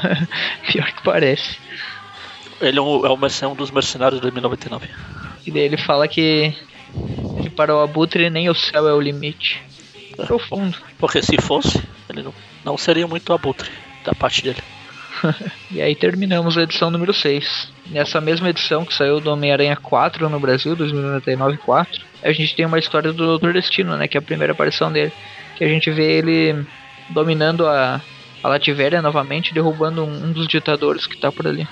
Pior 0.70 0.86
que 0.92 1.02
parece. 1.02 1.58
Ele 2.60 2.78
é, 2.78 2.82
um, 2.82 3.04
é 3.06 3.46
um 3.46 3.54
dos 3.54 3.70
mercenários 3.70 4.18
de 4.18 4.22
2099. 4.22 4.88
E 5.46 5.50
daí 5.50 5.62
ele 5.62 5.76
fala 5.76 6.08
que, 6.08 6.54
que 7.42 7.50
para 7.50 7.74
o 7.74 7.80
Abutre 7.80 8.30
nem 8.30 8.48
o 8.48 8.54
céu 8.54 8.88
é 8.88 8.94
o 8.94 9.00
limite. 9.00 9.62
Profundo. 10.16 10.76
Porque 10.98 11.22
se 11.22 11.36
fosse, 11.40 11.82
ele 12.08 12.22
não, 12.22 12.34
não 12.64 12.78
seria 12.78 13.06
muito 13.06 13.32
abutre 13.32 13.70
da 14.04 14.14
parte 14.14 14.42
dele. 14.42 14.62
E 15.70 15.80
aí 15.82 15.94
terminamos 15.94 16.56
a 16.56 16.62
edição 16.62 16.90
número 16.90 17.12
6. 17.12 17.72
Nessa 17.90 18.20
mesma 18.20 18.50
edição 18.50 18.84
que 18.84 18.94
saiu 18.94 19.20
do 19.20 19.30
Homem-Aranha 19.30 19.76
4 19.76 20.28
no 20.28 20.40
Brasil, 20.40 20.76
2099 20.76 21.58
4, 21.58 22.00
a 22.22 22.32
gente 22.32 22.54
tem 22.54 22.66
uma 22.66 22.78
história 22.78 23.12
do 23.12 23.26
Doutor 23.26 23.52
Destino, 23.52 23.96
né? 23.96 24.08
Que 24.08 24.16
é 24.16 24.20
a 24.20 24.22
primeira 24.22 24.52
aparição 24.52 24.90
dele. 24.92 25.12
Que 25.56 25.64
a 25.64 25.68
gente 25.68 25.90
vê 25.90 26.18
ele 26.18 26.66
dominando 27.10 27.66
a, 27.66 28.00
a 28.42 29.02
novamente, 29.02 29.54
derrubando 29.54 30.04
um, 30.04 30.26
um 30.26 30.32
dos 30.32 30.46
ditadores 30.46 31.06
que 31.06 31.16
tá 31.16 31.30
por 31.30 31.46
ali. 31.46 31.66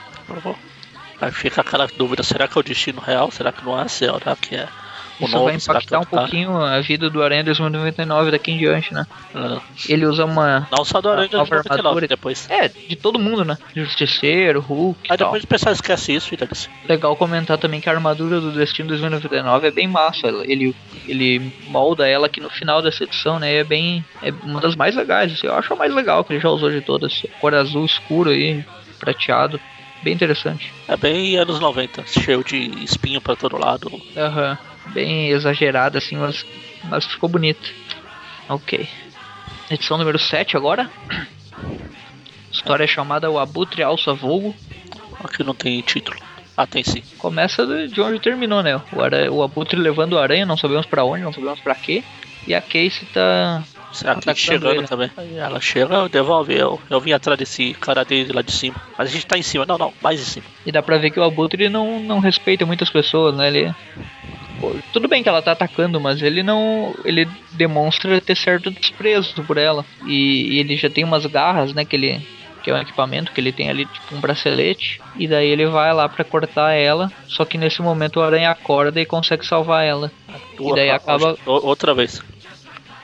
Aí 1.20 1.32
fica 1.32 1.60
aquela 1.60 1.86
dúvida, 1.86 2.22
será 2.22 2.48
que 2.48 2.58
é 2.58 2.60
o 2.60 2.64
destino 2.64 3.00
real? 3.00 3.30
Será 3.30 3.52
que 3.52 3.64
não 3.64 3.80
é? 3.80 3.88
Será 3.88 4.36
que 4.36 4.56
é 4.56 4.68
Isso 5.20 5.32
novo? 5.32 5.44
vai 5.44 5.54
impactar 5.56 5.96
é 5.96 5.98
um 5.98 6.04
cara? 6.04 6.22
pouquinho 6.22 6.56
a 6.56 6.80
vida 6.80 7.08
do 7.08 7.22
Aranha 7.22 7.44
2099 7.44 8.30
daqui 8.30 8.50
em 8.52 8.58
diante, 8.58 8.92
né? 8.92 9.06
Não, 9.32 9.60
Ele 9.88 10.06
usa 10.06 10.24
uma. 10.24 10.68
não 10.70 10.84
só 10.84 11.00
do 11.00 11.08
Aranha 11.08 11.28
de 11.28 11.34
Nova 11.34 11.56
99, 11.56 11.78
armadura. 11.78 12.08
depois. 12.08 12.48
É, 12.50 12.68
de 12.68 12.96
todo 12.96 13.18
mundo, 13.18 13.44
né? 13.44 13.56
Justiceiro, 13.74 14.60
Hulk. 14.60 15.00
Aí 15.08 15.16
depois 15.16 15.44
o 15.44 15.46
pessoal 15.46 15.72
esquece 15.72 16.14
isso 16.14 16.34
e 16.34 16.54
ser. 16.54 16.70
Legal 16.88 17.16
comentar 17.16 17.58
também 17.58 17.80
que 17.80 17.88
a 17.88 17.92
armadura 17.92 18.40
do 18.40 18.52
Destino 18.52 18.88
2099 18.88 19.68
é 19.68 19.70
bem 19.70 19.88
massa. 19.88 20.28
Ele, 20.44 20.74
ele 21.06 21.52
molda 21.68 22.06
ela 22.08 22.26
aqui 22.26 22.40
no 22.40 22.50
final 22.50 22.82
dessa 22.82 23.04
edição, 23.04 23.38
né? 23.38 23.54
É 23.56 23.64
bem. 23.64 24.04
É 24.22 24.32
uma 24.42 24.60
das 24.60 24.76
mais 24.76 24.94
legais. 24.94 25.32
assim, 25.32 25.46
eu 25.46 25.54
acho 25.54 25.72
a 25.72 25.76
mais 25.76 25.94
legal 25.94 26.24
que 26.24 26.32
ele 26.32 26.40
já 26.40 26.48
usou 26.48 26.70
de 26.70 26.80
todas. 26.80 27.22
Cor 27.40 27.54
azul 27.54 27.84
escuro 27.84 28.30
aí, 28.30 28.64
prateado. 28.98 29.60
Bem 30.02 30.12
interessante. 30.12 30.70
É 30.86 30.96
bem 30.96 31.36
anos 31.38 31.58
90, 31.58 32.04
cheio 32.06 32.44
de 32.44 32.56
espinho 32.84 33.20
pra 33.22 33.34
todo 33.34 33.56
lado. 33.58 33.90
Aham. 34.16 34.58
Bem 34.92 35.28
exagerado 35.28 35.98
assim, 35.98 36.16
mas, 36.16 36.44
mas 36.84 37.04
ficou 37.04 37.28
bonito. 37.28 37.72
Ok. 38.48 38.88
Edição 39.70 39.96
número 39.96 40.18
7 40.18 40.56
agora. 40.56 40.90
História 42.52 42.86
chamada 42.86 43.30
O 43.30 43.38
Abutre 43.38 43.82
Alça 43.82 44.12
Vogo. 44.12 44.54
Aqui 45.22 45.42
não 45.42 45.54
tem 45.54 45.80
título. 45.80 46.16
Ah, 46.56 46.66
tem 46.66 46.84
sim. 46.84 47.02
Começa 47.18 47.66
de 47.66 47.88
de 47.88 48.00
onde 48.00 48.20
terminou, 48.20 48.62
né? 48.62 48.80
O, 48.92 49.02
aranha, 49.02 49.32
o 49.32 49.42
Abutre 49.42 49.78
levando 49.78 50.12
o 50.12 50.18
aranha, 50.18 50.46
não 50.46 50.56
sabemos 50.56 50.86
pra 50.86 51.04
onde, 51.04 51.24
não 51.24 51.32
sabemos 51.32 51.58
pra 51.60 51.74
quê. 51.74 52.04
E 52.46 52.54
a 52.54 52.60
Casey 52.60 53.06
tá. 53.12 53.62
Será 53.92 54.14
que 54.14 54.18
Atacando 54.20 54.38
chegando 54.38 54.74
ele. 54.80 54.86
também? 54.88 55.10
Ela 55.36 55.60
chega, 55.60 56.08
devolve. 56.08 56.54
Eu, 56.54 56.80
eu 56.90 57.00
vim 57.00 57.12
atrás 57.12 57.38
desse 57.38 57.74
cara 57.74 58.04
dele 58.04 58.32
lá 58.32 58.42
de 58.42 58.50
cima. 58.52 58.76
Mas 58.98 59.08
a 59.08 59.12
gente 59.12 59.26
tá 59.26 59.38
em 59.38 59.42
cima. 59.42 59.64
Não, 59.66 59.78
não, 59.78 59.92
mais 60.02 60.20
em 60.20 60.24
cima. 60.24 60.46
E 60.66 60.70
dá 60.72 60.82
pra 60.82 60.98
ver 60.98 61.10
que 61.10 61.18
o 61.18 61.22
Abutre 61.24 61.68
não, 61.68 62.00
não 62.00 62.18
respeita 62.18 62.66
muitas 62.66 62.90
pessoas, 62.90 63.34
né? 63.36 63.48
Ele. 63.48 63.74
Tudo 64.92 65.08
bem 65.08 65.22
que 65.22 65.28
ela 65.28 65.42
tá 65.42 65.52
atacando, 65.52 66.00
mas 66.00 66.22
ele 66.22 66.42
não. 66.42 66.94
Ele 67.04 67.28
demonstra 67.52 68.20
ter 68.20 68.36
certo 68.36 68.70
desprezo 68.70 69.42
por 69.44 69.56
ela. 69.56 69.84
E, 70.06 70.54
e 70.54 70.58
ele 70.60 70.76
já 70.76 70.88
tem 70.88 71.04
umas 71.04 71.26
garras, 71.26 71.72
né? 71.74 71.84
Que 71.84 71.96
ele. 71.96 72.26
Que 72.62 72.70
é 72.70 72.74
um 72.74 72.78
equipamento 72.80 73.30
que 73.32 73.40
ele 73.42 73.52
tem 73.52 73.68
ali, 73.68 73.84
tipo 73.84 74.14
um 74.14 74.20
bracelete. 74.20 74.98
E 75.16 75.28
daí 75.28 75.48
ele 75.48 75.66
vai 75.66 75.92
lá 75.92 76.08
pra 76.08 76.24
cortar 76.24 76.72
ela. 76.72 77.12
Só 77.28 77.44
que 77.44 77.58
nesse 77.58 77.82
momento 77.82 78.16
o 78.18 78.22
aranha 78.22 78.50
acorda 78.50 78.98
e 79.00 79.04
consegue 79.04 79.44
salvar 79.46 79.84
ela. 79.84 80.10
E 80.58 80.74
daí 80.74 80.90
acaba- 80.90 81.36
Outra 81.44 81.92
vez. 81.92 82.22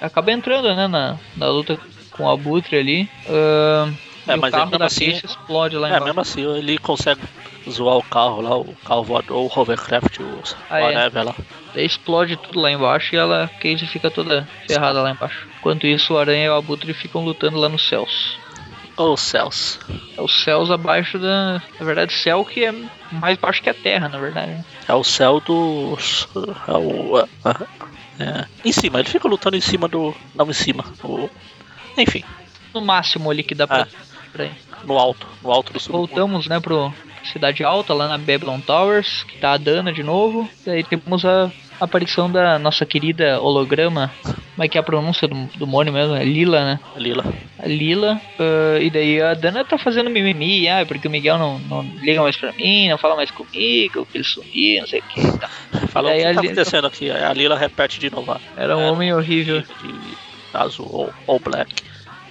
Acaba 0.00 0.32
entrando, 0.32 0.74
né? 0.74 0.88
Na, 0.88 1.16
na 1.36 1.46
luta 1.50 1.78
com 2.12 2.24
o 2.24 2.30
Abutre 2.30 2.76
ali. 2.78 3.08
ahn, 3.28 3.92
É, 4.26 4.32
e 4.34 4.38
o 4.38 4.40
mas 4.40 4.50
carro 4.50 4.64
mesmo 4.66 4.78
da 4.78 4.86
assim- 4.86 5.10
explode 5.10 5.76
lá 5.76 5.88
É, 5.88 5.90
embaixo. 5.90 6.04
mesmo 6.06 6.20
assim, 6.22 6.56
ele 6.58 6.78
consegue 6.78 7.20
zoar 7.70 7.96
o 7.96 8.02
carro 8.02 8.40
lá, 8.40 8.56
o 8.56 8.74
carro 8.85 9.04
voador, 9.04 9.38
o 9.38 9.61
hovercraft, 9.61 10.20
o 10.20 10.42
Ah, 10.68 10.80
é. 10.80 10.85
whatever 10.85 11.24
lá. 11.24 11.35
Daí 11.74 11.87
explode 11.87 12.37
tudo 12.37 12.61
lá 12.61 12.70
embaixo 12.70 13.14
e 13.14 13.18
ela, 13.18 13.48
Casey 13.61 13.87
fica 13.87 14.11
toda 14.11 14.48
ferrada 14.66 15.02
lá 15.02 15.11
embaixo. 15.11 15.46
Enquanto 15.59 15.87
isso, 15.87 16.14
o 16.14 16.18
Aranha 16.18 16.46
e 16.46 16.48
o 16.48 16.54
Abutre 16.54 16.92
ficam 16.92 17.24
lutando 17.24 17.59
lá 17.59 17.68
nos 17.68 17.87
céus. 17.88 18.38
Ô 18.96 19.16
céus. 19.16 19.78
É 20.16 20.20
os 20.20 20.42
céus 20.42 20.70
abaixo 20.70 21.18
da. 21.18 21.62
Na 21.78 21.87
verdade, 21.87 22.12
céu 22.12 22.44
que 22.44 22.64
é 22.64 22.74
mais 23.11 23.38
baixo 23.38 23.62
que 23.62 23.70
a 23.70 23.74
terra, 23.74 24.09
na 24.09 24.18
verdade. 24.18 24.62
É 24.87 24.92
o 24.92 25.02
céu 25.02 25.40
dos. 25.40 26.28
É 26.68 26.72
o. 26.72 27.18
é, 27.18 27.24
é, 28.22 28.46
em 28.62 28.72
cima, 28.72 28.98
ele 29.00 29.09
fica 29.09 29.26
lutando 29.26 29.56
em 29.56 29.61
cima 29.61 29.88
do. 29.88 30.14
Não 30.35 30.48
em 30.50 30.52
cima. 30.52 30.85
O, 31.02 31.30
enfim, 31.96 32.22
No 32.74 32.83
máximo 32.83 33.30
ali 33.30 33.42
que 33.42 33.54
dá 33.54 33.66
pra. 33.66 33.83
Ah. 33.83 33.87
pra 34.33 34.48
no 34.85 34.98
alto. 34.98 35.26
No 35.42 35.50
alto 35.50 35.72
do. 35.72 35.80
Voltamos, 35.80 36.46
né, 36.46 36.61
pro 36.61 36.92
Cidade 37.24 37.62
Alta, 37.64 37.92
lá 37.94 38.09
na 38.09 38.18
Babylon 38.18 38.61
Towers, 38.61 39.24
que 39.24 39.38
tá 39.38 39.52
a 39.52 39.56
Dana 39.56 39.92
de 39.92 40.02
novo. 40.02 40.48
Daí 40.64 40.83
temos 40.85 41.24
a 41.24 41.50
aparição 41.80 42.30
da 42.30 42.59
nossa 42.59 42.85
querida 42.85 43.40
holograma. 43.40 44.11
Como 44.22 44.64
é 44.64 44.68
que 44.68 44.76
é 44.76 44.80
a 44.80 44.85
pronúncia 44.85 45.26
do, 45.26 45.35
do 45.56 45.66
Mônio 45.66 45.92
mesmo? 45.92 46.14
É 46.14 46.22
Lila, 46.24 46.64
né? 46.64 46.80
Lila. 46.96 47.24
a 47.59 47.66
Lila, 47.66 48.20
ah, 48.38 48.78
e 48.80 48.90
daí 48.90 49.20
a 49.22 49.33
Dana 49.35 49.64
tá 49.64 49.78
fazendo 49.78 50.11
mimimi, 50.11 50.68
ah, 50.68 50.85
porque 50.87 51.09
o 51.09 51.11
Miguel 51.11 51.38
não, 51.38 51.59
não 51.61 51.83
liga 52.02 52.20
mais 52.22 52.37
pra 52.37 52.52
mim, 52.52 52.88
não 52.88 52.98
fala 52.98 53.16
mais 53.16 53.30
comigo, 53.30 54.06
que 54.06 54.18
ele 54.18 54.24
sumiu, 54.24 54.80
não 54.80 54.88
sei 54.88 55.00
o 55.00 55.02
que. 55.04 55.38
Tá. 55.38 55.48
Fala 55.88 56.11
o 56.11 56.14
que 56.14 56.22
tá 56.22 56.28
Lila- 56.30 56.42
acontecendo 56.42 56.87
aqui. 56.87 57.11
Aí 57.11 57.22
A 57.24 57.33
Lila 57.33 57.56
repete 57.56 57.98
de 57.98 58.11
novo. 58.11 58.38
Era 58.56 58.76
um 58.76 58.80
É, 58.83 58.90
homem 58.90 59.12
horrível. 59.14 59.61
De 59.62 59.94
azul 60.52 60.88
ou, 60.92 61.11
ou 61.26 61.38
black. 61.40 61.72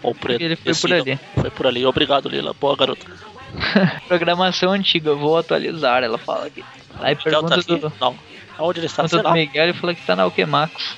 Ou 0.04 0.13
preto. 0.13 0.41
Ele 0.41 0.56
foi 0.56 0.73
por 0.75 0.93
ali. 0.93 1.19
Foi 1.36 1.49
por 1.49 1.67
ali. 1.67 1.86
Obrigado, 1.86 2.30
Lila. 2.30 2.54
Boa 2.60 2.75
garota. 2.75 3.06
Programação 4.07 4.71
antiga, 4.71 5.13
vou 5.13 5.38
atualizar, 5.38 6.03
ela 6.03 6.17
fala 6.17 6.47
aqui. 6.47 6.63
Aí 6.99 7.15
tá 7.15 7.23
pergunta 7.23 7.55
aqui? 7.55 7.75
do, 7.77 7.93
Não. 7.99 8.15
Aonde 8.57 8.79
ele 8.79 8.88
está? 8.88 9.03
pergunta 9.03 9.29
do. 9.29 9.33
Miguel, 9.33 9.63
ele 9.63 9.73
falou 9.73 9.95
que 9.95 10.05
tá 10.05 10.15
na 10.15 10.23
Alquemax. 10.23 10.97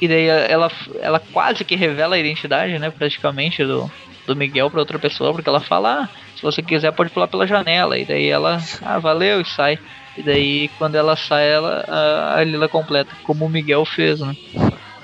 E 0.00 0.08
daí 0.08 0.26
ela, 0.26 0.70
ela 1.00 1.20
quase 1.32 1.64
que 1.64 1.76
revela 1.76 2.16
a 2.16 2.18
identidade, 2.18 2.78
né, 2.78 2.90
praticamente, 2.90 3.64
do, 3.64 3.90
do 4.26 4.34
Miguel 4.34 4.70
pra 4.70 4.80
outra 4.80 4.98
pessoa, 4.98 5.32
porque 5.32 5.48
ela 5.48 5.60
fala, 5.60 6.04
ah, 6.04 6.08
se 6.34 6.42
você 6.42 6.62
quiser 6.62 6.92
pode 6.92 7.10
pular 7.10 7.28
pela 7.28 7.46
janela. 7.46 7.98
E 7.98 8.04
daí 8.04 8.28
ela, 8.28 8.58
ah, 8.82 8.98
valeu, 8.98 9.40
e 9.40 9.44
sai. 9.44 9.78
E 10.16 10.22
daí 10.22 10.68
quando 10.78 10.94
ela 10.94 11.16
sai, 11.16 11.50
ela, 11.50 11.84
a, 12.36 12.42
Lila 12.42 12.68
completa, 12.68 13.14
como 13.24 13.44
o 13.44 13.48
Miguel 13.48 13.84
fez, 13.84 14.20
né. 14.20 14.34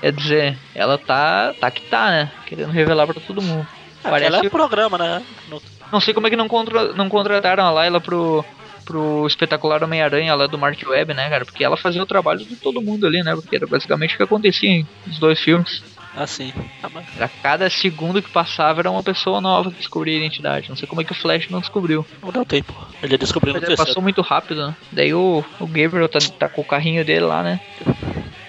Quer 0.01 0.11
dizer, 0.11 0.57
ela 0.75 0.97
tá, 0.97 1.53
tá 1.59 1.71
que 1.71 1.81
tá, 1.81 2.09
né, 2.09 2.31
querendo 2.45 2.71
revelar 2.71 3.05
pra 3.07 3.19
todo 3.19 3.41
mundo. 3.41 3.67
Aquela 3.99 4.19
Parece, 4.19 4.45
é 4.45 4.49
programa, 4.49 4.97
né? 4.97 5.23
No- 5.49 5.61
não 5.91 5.99
sei 5.99 6.13
como 6.13 6.27
é 6.27 6.29
que 6.29 6.35
não, 6.35 6.47
contra, 6.47 6.93
não 6.93 7.09
contrataram 7.09 7.63
a 7.65 7.71
Layla 7.71 7.99
pro, 8.01 8.43
pro 8.85 9.25
espetacular 9.27 9.83
Homem-Aranha 9.83 10.33
lá 10.35 10.47
do 10.47 10.57
Mark 10.57 10.79
Webb, 10.87 11.13
né, 11.13 11.29
cara? 11.29 11.45
Porque 11.45 11.63
ela 11.63 11.77
fazia 11.77 12.01
o 12.01 12.05
trabalho 12.05 12.39
de 12.45 12.55
todo 12.55 12.81
mundo 12.81 13.05
ali, 13.07 13.21
né? 13.23 13.35
Porque 13.35 13.55
era 13.55 13.67
basicamente 13.67 14.13
o 14.13 14.17
que 14.17 14.23
acontecia 14.23 14.85
nos 15.05 15.19
dois 15.19 15.39
filmes. 15.39 15.83
Ah, 16.19 16.89
mas- 16.91 17.21
A 17.21 17.27
cada 17.27 17.69
segundo 17.69 18.23
que 18.23 18.29
passava 18.31 18.81
era 18.81 18.89
uma 18.89 19.03
pessoa 19.03 19.39
nova 19.39 19.69
que 19.69 19.77
descobria 19.77 20.15
a 20.15 20.17
identidade. 20.17 20.67
Não 20.67 20.75
sei 20.75 20.87
como 20.87 20.99
é 20.99 21.03
que 21.03 21.11
o 21.11 21.15
Flash 21.15 21.47
não 21.49 21.59
descobriu. 21.59 22.03
Não 22.23 22.31
deu 22.31 22.43
tempo. 22.43 22.73
Ele 23.03 23.17
descobriu 23.19 23.53
no 23.53 23.59
Mas 23.59 23.67
terceiro. 23.67 23.87
passou 23.87 24.01
muito 24.01 24.21
rápido, 24.23 24.65
né? 24.67 24.75
Daí 24.91 25.13
o, 25.13 25.45
o 25.59 25.67
Gabriel 25.67 26.09
tá, 26.09 26.17
tá 26.39 26.49
com 26.49 26.61
o 26.61 26.65
carrinho 26.65 27.05
dele 27.05 27.19
lá, 27.25 27.43
né? 27.43 27.59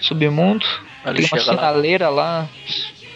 Submundo. 0.01 0.65
Ele 1.05 1.17
Tem 1.17 1.25
uma 1.27 1.39
chega 1.39 1.53
lá. 1.53 1.57
sinaleira 1.59 2.09
lá. 2.09 2.49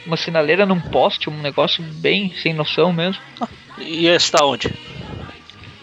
Uma 0.04 0.16
sinaleira 0.16 0.66
num 0.66 0.80
poste, 0.80 1.30
um 1.30 1.40
negócio 1.40 1.82
bem 1.82 2.30
sem 2.42 2.52
noção 2.52 2.92
mesmo. 2.92 3.22
E 3.78 4.06
esse 4.06 4.30
tá 4.30 4.44
onde? 4.44 4.72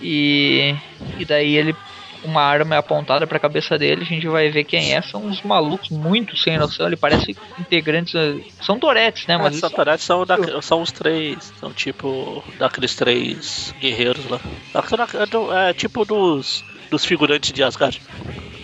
E, 0.02 0.76
e 1.18 1.26
daí 1.26 1.56
ele 1.56 1.76
uma 2.24 2.42
arma 2.42 2.76
é 2.76 2.78
apontada 2.78 3.26
para 3.26 3.38
a 3.38 3.40
cabeça 3.40 3.78
dele, 3.78 4.02
a 4.02 4.06
gente 4.06 4.28
vai 4.28 4.50
ver 4.50 4.64
quem 4.64 4.94
é. 4.94 5.02
São 5.02 5.26
uns 5.26 5.42
malucos 5.42 5.90
muito 5.90 6.38
sem 6.38 6.58
noção. 6.58 6.88
Ele 6.88 6.98
parece 6.98 7.36
integrantes. 7.58 8.14
São 8.62 8.80
Toretes, 8.80 9.26
né? 9.28 9.38
Mas 9.38 9.62
os 9.62 9.72
Toretes 9.72 10.06
são, 10.06 10.26
da, 10.26 10.38
são 10.62 10.82
os 10.82 10.92
três. 10.92 11.54
São 11.60 11.72
tipo 11.72 12.44
daqueles 12.58 12.96
três 12.96 13.74
guerreiros 13.80 14.28
lá. 14.30 14.40
É, 14.74 15.70
é 15.70 15.74
tipo 15.74 16.06
dos, 16.06 16.64
dos 16.90 17.06
figurantes 17.06 17.52
de 17.52 17.64
Asgard. 17.64 18.02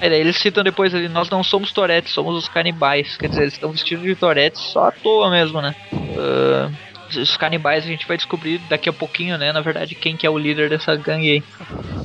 É, 0.01 0.09
daí 0.09 0.19
eles 0.19 0.37
citam 0.37 0.63
depois 0.63 0.93
ali, 0.93 1.07
nós 1.07 1.29
não 1.29 1.41
somos 1.41 1.71
Toretes, 1.71 2.13
somos 2.13 2.35
os 2.35 2.49
canibais. 2.49 3.15
Quer 3.15 3.29
dizer, 3.29 3.43
eles 3.43 3.53
estão 3.53 3.71
vestidos 3.71 4.03
de 4.03 4.15
Toretes 4.15 4.61
só 4.61 4.89
à 4.89 4.91
toa 4.91 5.29
mesmo, 5.31 5.61
né? 5.61 5.73
Uh, 5.93 6.84
os 7.13 7.37
canibais 7.37 7.83
a 7.83 7.87
gente 7.87 8.07
vai 8.07 8.17
descobrir 8.17 8.59
daqui 8.69 8.89
a 8.89 8.93
pouquinho, 8.93 9.37
né? 9.37 9.51
Na 9.51 9.61
verdade, 9.61 9.95
quem 9.95 10.15
que 10.17 10.25
é 10.25 10.29
o 10.29 10.37
líder 10.37 10.69
dessa 10.69 10.95
gangue 10.95 11.31
aí. 11.31 11.43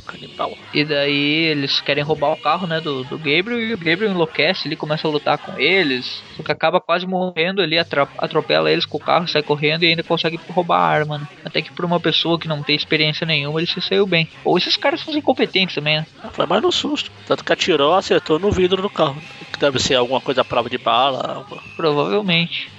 Canibal. 0.07 0.57
E 0.75 0.85
daí 0.85 1.47
eles 1.47 1.81
querem 1.81 2.03
roubar 2.03 2.33
o 2.33 2.37
carro, 2.37 2.67
né? 2.67 2.81
Do, 2.81 3.05
do 3.05 3.17
Gabriel 3.17 3.61
e 3.61 3.75
o 3.75 3.79
Gabriel 3.79 4.11
enlouquece, 4.11 4.69
ele 4.69 4.77
começa 4.77 5.07
a 5.07 5.11
lutar 5.11 5.39
com 5.39 5.59
eles. 5.59 6.23
Só 6.37 6.43
que 6.43 6.53
acaba 6.53 6.81
quase 6.81 7.07
morrendo 7.07 7.63
ali, 7.63 7.79
atropela 7.79 8.71
eles 8.71 8.87
com 8.87 8.97
o 8.97 9.01
carro, 9.01 9.29
sai 9.29 9.43
correndo 9.43 9.85
e 9.85 9.89
ainda 9.89 10.03
consegue 10.03 10.39
roubar 10.49 10.79
a 10.79 10.87
arma, 10.87 11.19
né? 11.19 11.29
Até 11.45 11.63
que 11.63 11.73
por 11.73 11.85
uma 11.85 12.01
pessoa 12.01 12.39
que 12.39 12.49
não 12.49 12.63
tem 12.63 12.77
experiência 12.77 13.27
nenhuma, 13.27 13.61
ele 13.61 13.67
se 13.67 13.81
saiu 13.81 14.07
bem. 14.07 14.29
Ou 14.45 14.59
esses 14.59 14.77
caras 14.77 15.01
são 15.01 15.17
incompetentes 15.17 15.75
também, 15.75 15.99
né? 15.99 16.07
Foi 16.33 16.47
mais 16.47 16.63
no 16.63 16.73
susto. 16.73 17.11
Tanto 17.27 17.45
que 17.45 17.53
atirou, 17.53 17.95
acertou 17.95 18.39
no 18.39 18.51
vidro 18.51 18.83
do 18.83 18.91
carro. 18.91 19.21
Que 19.53 19.59
deve 19.59 19.79
ser 19.79 19.95
alguma 19.95 20.21
coisa 20.21 20.43
à 20.43 20.45
prova 20.45 20.69
de 20.69 20.79
bala. 20.79 21.47
Provavelmente. 21.77 22.71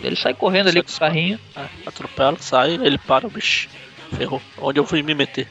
Ele 0.00 0.16
sai 0.16 0.34
correndo 0.34 0.68
ali 0.68 0.82
com 0.82 0.90
o 0.90 0.98
carrinho. 0.98 1.38
É, 1.56 1.66
atropela, 1.86 2.36
sai, 2.38 2.74
ele 2.74 2.98
para, 2.98 3.26
o 3.26 3.30
bicho. 3.30 3.68
Ferrou. 4.16 4.40
Onde 4.58 4.78
eu 4.78 4.86
fui 4.86 5.02
me 5.02 5.14
meter? 5.14 5.46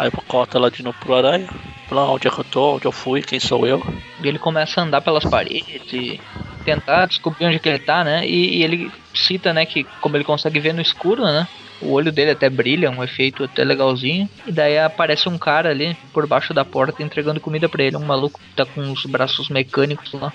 Aí 0.00 0.10
corta 0.26 0.58
lá 0.58 0.70
de 0.70 0.82
novo 0.82 0.96
pro 0.98 1.14
aranha. 1.14 1.48
Lá 1.90 2.10
onde 2.10 2.26
é 2.26 2.30
que 2.30 2.38
eu 2.38 2.44
tô, 2.44 2.76
onde 2.76 2.86
eu 2.86 2.92
fui, 2.92 3.20
quem 3.20 3.38
sou 3.38 3.66
eu. 3.66 3.82
E 4.22 4.26
ele 4.26 4.38
começa 4.38 4.80
a 4.80 4.84
andar 4.84 5.02
pelas 5.02 5.24
paredes 5.24 5.92
e 5.92 6.18
tentar 6.64 7.06
descobrir 7.06 7.46
onde 7.46 7.56
é 7.56 7.58
que 7.58 7.68
ele 7.68 7.80
tá, 7.80 8.02
né? 8.02 8.26
E, 8.26 8.58
e, 8.58 8.62
ele 8.62 8.90
cita, 9.14 9.52
né, 9.52 9.66
que 9.66 9.84
como 10.00 10.16
ele 10.16 10.24
consegue 10.24 10.58
ver 10.60 10.72
no 10.72 10.80
escuro, 10.80 11.24
né? 11.24 11.46
O 11.82 11.92
olho 11.92 12.12
dele 12.12 12.30
até 12.30 12.48
brilha, 12.48 12.90
um 12.90 13.04
efeito 13.04 13.44
até 13.44 13.62
legalzinho. 13.64 14.28
E 14.46 14.52
daí 14.52 14.78
aparece 14.78 15.28
um 15.28 15.36
cara 15.36 15.70
ali 15.70 15.96
por 16.12 16.26
baixo 16.26 16.54
da 16.54 16.64
porta 16.64 17.02
entregando 17.02 17.40
comida 17.40 17.68
para 17.68 17.82
ele. 17.82 17.96
Um 17.96 18.04
maluco 18.04 18.38
que 18.38 18.54
tá 18.54 18.64
com 18.64 18.92
os 18.92 19.04
braços 19.04 19.48
mecânicos 19.48 20.12
lá. 20.12 20.32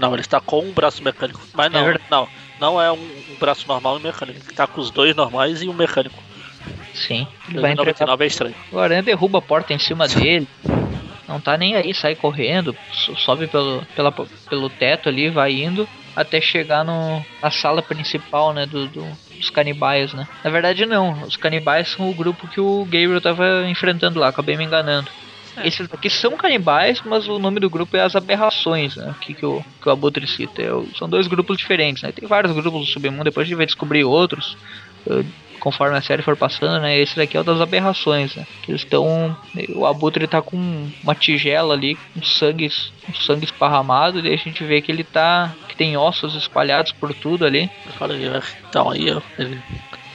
Não, 0.00 0.12
ele 0.14 0.22
está 0.22 0.40
com 0.40 0.60
um 0.60 0.72
braço 0.72 1.02
mecânico. 1.04 1.40
Mas 1.52 1.70
não, 1.70 1.88
é 1.88 1.98
não, 2.10 2.28
não 2.58 2.82
é 2.82 2.90
um, 2.90 2.96
um, 2.96 3.36
braço 3.38 3.68
normal 3.68 3.98
e 3.98 4.02
mecânico. 4.02 4.38
Ele 4.38 4.50
está 4.50 4.66
com 4.66 4.80
os 4.80 4.90
dois 4.90 5.14
normais 5.14 5.62
e 5.62 5.68
um 5.68 5.74
mecânico. 5.74 6.16
Sim. 6.94 7.26
Ele 7.48 7.60
vai 7.60 7.72
entregar... 7.72 8.20
é 8.20 8.26
estranho. 8.26 8.54
O 8.72 8.78
Aranha 8.78 9.02
derruba 9.02 9.38
a 9.38 9.42
porta 9.42 9.74
em 9.74 9.78
cima 9.78 10.08
dele. 10.08 10.48
Não 11.28 11.38
tá 11.38 11.56
nem 11.56 11.76
aí, 11.76 11.94
sai 11.94 12.16
correndo, 12.16 12.74
sobe 13.18 13.46
pelo, 13.46 13.86
pela, 13.94 14.10
pelo 14.10 14.68
teto 14.68 15.08
ali, 15.08 15.30
vai 15.30 15.52
indo 15.52 15.88
até 16.16 16.40
chegar 16.40 16.84
no, 16.84 17.24
na 17.40 17.50
sala 17.52 17.80
principal, 17.80 18.52
né, 18.52 18.66
do, 18.66 18.88
do, 18.88 19.06
dos 19.36 19.48
canibais, 19.48 20.12
né. 20.12 20.26
Na 20.42 20.50
verdade 20.50 20.84
não, 20.86 21.22
os 21.22 21.36
canibais 21.36 21.88
são 21.88 22.10
o 22.10 22.14
grupo 22.14 22.48
que 22.48 22.60
o 22.60 22.84
Gabriel 22.84 23.20
tava 23.20 23.64
enfrentando 23.68 24.18
lá, 24.18 24.26
acabei 24.28 24.56
me 24.56 24.64
enganando. 24.64 25.08
É. 25.56 25.66
Esses 25.66 25.92
aqui 25.92 26.08
são 26.08 26.36
canibais, 26.36 27.02
mas 27.04 27.28
o 27.28 27.38
nome 27.38 27.60
do 27.60 27.70
grupo 27.70 27.96
é 27.96 28.00
as 28.00 28.14
aberrações, 28.14 28.96
né? 28.96 29.14
Que, 29.20 29.34
que, 29.34 29.44
o, 29.44 29.64
que 29.80 29.88
o 29.88 29.92
Abutre 29.92 30.26
cita. 30.26 30.62
É, 30.62 30.68
são 30.96 31.08
dois 31.08 31.26
grupos 31.26 31.56
diferentes, 31.58 32.02
né? 32.02 32.12
Tem 32.12 32.28
vários 32.28 32.52
grupos 32.52 32.80
do 32.80 32.86
submundo, 32.86 33.24
depois 33.24 33.44
a 33.44 33.48
gente 33.48 33.56
vai 33.56 33.66
descobrir 33.66 34.04
outros. 34.04 34.56
Uh, 35.06 35.24
conforme 35.60 35.96
a 35.96 36.02
série 36.02 36.22
for 36.22 36.36
passando, 36.36 36.80
né? 36.80 36.98
Esse 36.98 37.14
daqui 37.16 37.36
é 37.36 37.40
o 37.40 37.44
das 37.44 37.60
aberrações, 37.60 38.34
né? 38.34 38.46
Que 38.62 38.72
eles 38.72 38.80
estão. 38.80 39.36
O 39.74 39.86
Abutre 39.86 40.26
tá 40.26 40.40
com 40.40 40.56
uma 41.02 41.14
tigela 41.14 41.74
ali, 41.74 41.96
com 42.14 42.22
sangue, 42.22 42.68
com 43.04 43.14
sangue 43.14 43.44
esparramado, 43.44 44.26
e 44.26 44.32
a 44.32 44.36
gente 44.36 44.64
vê 44.64 44.80
que 44.80 44.90
ele 44.90 45.04
tá. 45.04 45.54
que 45.68 45.76
tem 45.76 45.96
ossos 45.96 46.34
espalhados 46.34 46.92
por 46.92 47.14
tudo 47.14 47.44
ali. 47.44 47.70
Então 48.68 48.90
aí 48.90 49.08
ele 49.38 49.62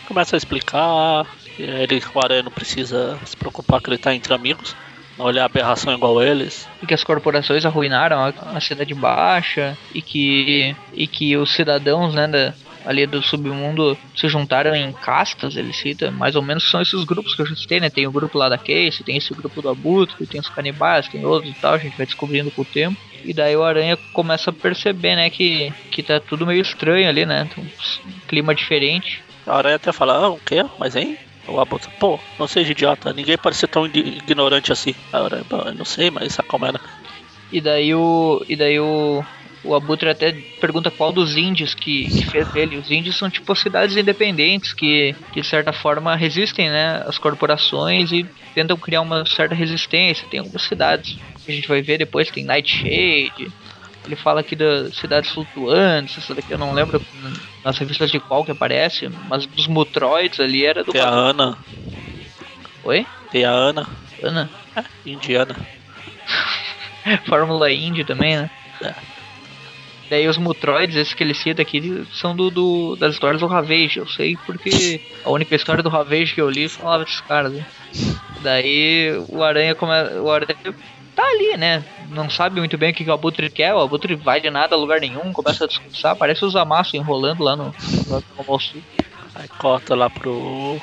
começa 0.08 0.36
a 0.36 0.38
explicar. 0.38 1.26
Ele, 1.58 2.04
o 2.14 2.20
Aranha 2.20 2.44
não 2.44 2.52
precisa 2.52 3.18
se 3.24 3.38
preocupar 3.38 3.80
que 3.80 3.90
ele 3.90 3.98
tá 3.98 4.14
entre 4.14 4.34
amigos 4.34 4.76
olhar 5.18 5.44
a 5.44 5.46
aberração 5.46 5.94
igual 5.94 6.22
eles. 6.22 6.68
E 6.82 6.86
que 6.86 6.94
as 6.94 7.04
corporações 7.04 7.66
arruinaram 7.66 8.20
a, 8.20 8.34
a 8.56 8.62
cidade 8.62 8.94
baixa 8.94 9.78
e 9.94 10.02
que, 10.02 10.76
e 10.94 11.08
que 11.08 11.36
os 11.38 11.52
cidadãos 11.52 12.14
né, 12.14 12.28
da, 12.28 12.54
ali 12.86 13.06
do 13.06 13.22
submundo 13.22 13.98
se 14.16 14.30
juntaram 14.30 14.76
em 14.76 14.92
castas, 14.94 15.56
ele 15.56 15.74
cita, 15.74 16.12
mais 16.12 16.36
ou 16.36 16.42
menos 16.42 16.70
são 16.70 16.82
esses 16.82 17.04
grupos 17.04 17.36
que 17.36 17.42
eu 17.42 17.46
já 17.46 17.56
citei, 17.56 17.80
né? 17.80 17.90
Tem 17.90 18.06
o 18.06 18.12
grupo 18.12 18.38
lá 18.38 18.48
da 18.48 18.58
Case, 18.58 19.04
tem 19.04 19.18
esse 19.18 19.34
grupo 19.34 19.62
do 19.62 19.70
Abutre, 19.70 20.28
tem 20.28 20.40
os 20.40 20.50
canibais, 20.50 21.08
tem 21.08 21.26
outros 21.26 21.52
e 21.52 21.60
tal, 21.60 21.74
a 21.74 21.78
gente 21.78 21.98
vai 21.98 22.06
descobrindo 22.06 22.52
com 22.52 22.62
o 22.62 22.66
tempo. 22.66 22.98
E 23.24 23.34
daí 23.34 23.56
o 23.56 23.64
Aranha 23.64 23.98
começa 24.14 24.52
a 24.52 24.54
perceber, 24.54 25.16
né, 25.16 25.30
que, 25.30 25.74
que 25.90 26.04
tá 26.04 26.20
tudo 26.20 26.46
meio 26.46 26.62
estranho 26.62 27.10
ali, 27.10 27.26
né? 27.26 27.50
Um 27.58 27.66
clima 28.28 28.54
diferente. 28.54 29.24
A 29.48 29.58
Aranha 29.58 29.76
até 29.78 29.92
fala, 29.92 30.14
ah, 30.14 30.30
o 30.30 30.40
quê? 30.40 30.64
Mas 30.80 30.96
hein? 30.96 31.18
O 31.48 31.60
Abutre, 31.60 31.90
pô, 32.00 32.20
não 32.40 32.48
seja 32.48 32.72
idiota, 32.72 33.14
ninguém 33.14 33.38
pode 33.38 33.56
ser 33.56 33.68
tão 33.68 33.86
ignorante 33.86 34.72
assim. 34.72 34.96
Agora, 35.14 35.44
não 35.78 35.86
sei, 35.86 36.10
mas 36.10 36.38
como 36.48 36.66
era. 36.66 36.80
E 37.52 37.62
daí 37.62 37.94
o. 37.94 38.44
E 38.48 38.56
daí 38.56 38.80
o. 38.80 39.24
O 39.64 39.74
Abutre 39.74 40.10
até 40.10 40.32
pergunta 40.62 40.92
qual 40.92 41.12
dos 41.12 41.36
índios 41.36 41.74
que, 41.74 42.06
que 42.06 42.26
fez 42.26 42.56
ele. 42.56 42.78
Os 42.78 42.92
índios 42.92 43.18
são 43.18 43.32
tipo 43.32 43.56
cidades 43.56 43.98
independentes 43.98 44.74
que, 44.74 45.16
que 45.32 45.42
de 45.42 45.48
certa 45.48 45.74
forma 45.74 46.16
resistem 46.16 46.70
né, 46.70 47.04
às 47.08 47.18
corporações 47.18 48.12
e 48.12 48.24
tentam 48.54 48.78
criar 48.78 49.02
uma 49.02 49.26
certa 49.26 49.56
resistência. 49.56 50.28
Tem 50.30 50.40
algumas 50.40 50.62
cidades 50.62 51.18
que 51.44 51.52
a 51.52 51.56
gente 51.56 51.68
vai 51.68 51.82
ver 51.82 51.98
depois, 51.98 52.30
tem 52.30 52.46
Nightshade, 52.46 53.52
ele 54.06 54.16
fala 54.16 54.42
aqui 54.42 54.56
das 54.56 54.96
cidades 54.96 55.32
flutuantes, 55.32 56.18
essa 56.18 56.36
daqui 56.36 56.52
eu 56.52 56.58
não 56.58 56.74
lembro 56.74 57.02
nas 57.66 57.80
revistas 57.80 58.12
de 58.12 58.20
qual 58.20 58.46
que 58.46 58.52
aparece, 58.52 59.10
mas 59.28 59.48
dos 59.48 59.66
Mutroids 59.66 60.40
ali 60.40 60.64
era 60.64 60.84
do. 60.84 60.92
Tem 60.92 61.02
a 61.02 61.10
Ana. 61.10 61.58
Oi? 62.84 63.08
Tem 63.32 63.44
a 63.44 63.50
Ana. 63.50 63.88
Ana? 64.22 64.50
É, 64.76 64.84
indiana. 65.04 65.56
Fórmula 67.28 67.72
Indy 67.72 68.04
também, 68.04 68.38
né? 68.38 68.52
É. 68.84 68.94
Daí 70.12 70.28
os 70.28 70.38
Mutroids, 70.38 70.96
esses 70.96 71.16
que 71.16 71.24
ele 71.24 71.34
cita 71.34 71.64
aqui, 71.64 72.06
são 72.14 72.36
do, 72.36 72.52
do, 72.52 72.96
das 72.96 73.16
histórias 73.16 73.42
do 73.42 73.48
Ravage. 73.48 73.98
Eu 73.98 74.08
sei 74.08 74.38
porque 74.46 75.02
a 75.24 75.32
única 75.32 75.56
história 75.56 75.82
do 75.82 75.90
Ravage 75.90 76.36
que 76.36 76.42
eu 76.42 76.50
li 76.50 76.70
falava 76.70 77.04
desses 77.04 77.22
caras. 77.22 77.52
Né? 77.52 77.66
Daí 78.42 79.12
o 79.28 79.42
Aranha, 79.42 79.74
come... 79.74 79.94
o 80.20 80.30
Aranha 80.30 80.76
tá 81.16 81.24
ali, 81.24 81.58
né? 81.58 81.84
Não 82.10 82.30
sabe 82.30 82.60
muito 82.60 82.78
bem 82.78 82.92
o 82.92 82.94
que, 82.94 83.10
o 83.10 83.14
Abutre 83.14 83.50
quer, 83.50 83.74
o 83.74 83.80
Abutre 83.80 84.16
vai 84.16 84.42
de 84.42 84.50
nada 84.50 84.76
a 84.76 84.78
lugar 84.78 85.00
nenhum, 85.00 85.32
começa 85.32 85.64
a 85.64 85.68
discursar, 85.68 86.16
parece 86.16 86.44
os 86.44 86.56
amassos 86.56 86.94
enrolando 86.94 87.44
lá 87.44 87.56
no, 87.56 87.74
no, 88.08 88.24
no 88.38 88.60
Aí 89.36 89.48
corta 89.58 89.96
lá 89.96 90.10
pro 90.10 90.80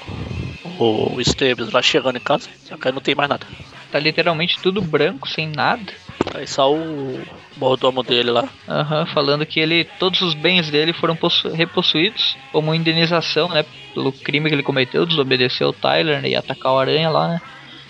o 0.78 1.20
Esteves 1.20 1.70
lá 1.70 1.80
chegando 1.80 2.16
em 2.16 2.20
casa, 2.20 2.48
só 2.64 2.76
que 2.76 2.88
aí 2.88 2.94
não 2.94 3.00
tem 3.00 3.14
mais 3.14 3.28
nada. 3.28 3.46
Tá 3.90 3.98
literalmente 3.98 4.60
tudo 4.60 4.80
branco, 4.80 5.28
sem 5.28 5.48
nada. 5.48 5.92
Aí 6.34 6.46
só 6.46 6.72
o 6.72 7.22
mordomo 7.56 8.02
dele 8.02 8.30
lá. 8.30 8.48
Aham, 8.68 9.00
uhum, 9.00 9.06
falando 9.06 9.46
que 9.46 9.60
ele. 9.60 9.84
Todos 9.98 10.20
os 10.22 10.34
bens 10.34 10.70
dele 10.70 10.92
foram 10.92 11.16
repossuídos 11.54 12.36
como 12.50 12.74
indenização, 12.74 13.48
né? 13.48 13.64
Pelo 13.94 14.12
crime 14.12 14.48
que 14.48 14.54
ele 14.54 14.62
cometeu, 14.62 15.04
desobedeceu 15.04 15.68
o 15.68 15.72
Tyler 15.72 16.22
né, 16.22 16.30
e 16.30 16.36
atacar 16.36 16.72
o 16.72 16.78
aranha 16.78 17.10
lá, 17.10 17.28
né? 17.28 17.40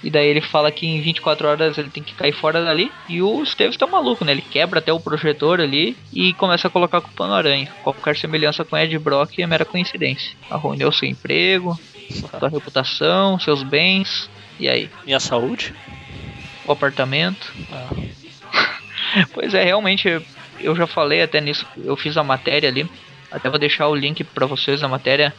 E 0.03 0.11
daí 0.11 0.27
ele 0.27 0.41
fala 0.41 0.73
que 0.73 0.87
em 0.87 1.01
24 1.01 1.47
horas 1.47 1.79
ele 1.79 1.89
tem 1.89 2.03
que 2.03 2.15
cair 2.15 2.33
fora 2.33 2.65
dali. 2.65 2.91
E 3.09 3.23
o 3.23 3.43
Esteves 3.43 3.77
tá 3.77 3.87
maluco, 3.87 4.25
né? 4.25 4.33
Ele 4.33 4.43
quebra 4.43 4.81
até 4.81 4.93
o 4.93 4.99
projetor 4.99 5.61
ali 5.61 5.97
e 6.13 6.35
começa 6.35 6.67
a 6.67 6.71
colocar 6.71 6.99
a 6.99 7.01
culpa 7.01 7.27
no 7.27 7.35
aranha. 7.35 7.73
Qualquer 7.83 8.17
semelhança 8.17 8.65
com 8.65 8.77
Ed 8.77 8.99
Brock 8.99 9.39
é 9.39 9.47
mera 9.47 9.65
coincidência. 9.65 10.37
Arruinou 10.51 10.91
seu 10.91 11.09
emprego, 11.09 11.79
sua 12.11 12.49
reputação, 12.49 13.39
seus 13.39 13.63
bens. 13.63 14.29
E 14.59 14.69
aí? 14.69 14.91
Minha 15.05 15.21
saúde? 15.21 15.73
O 16.67 16.73
apartamento. 16.73 17.53
Ah. 17.71 18.77
pois 19.33 19.55
é, 19.55 19.63
realmente, 19.65 20.09
eu 20.61 20.75
já 20.75 20.87
falei 20.87 21.23
até 21.23 21.41
nisso. 21.41 21.67
Eu 21.77 21.97
fiz 21.97 22.17
a 22.17 22.25
matéria 22.25 22.69
ali. 22.69 22.89
Até 23.31 23.49
vou 23.49 23.59
deixar 23.59 23.89
o 23.89 23.95
link 23.95 24.23
para 24.25 24.47
vocês 24.47 24.83
na 24.83 24.89
matéria 24.89 25.35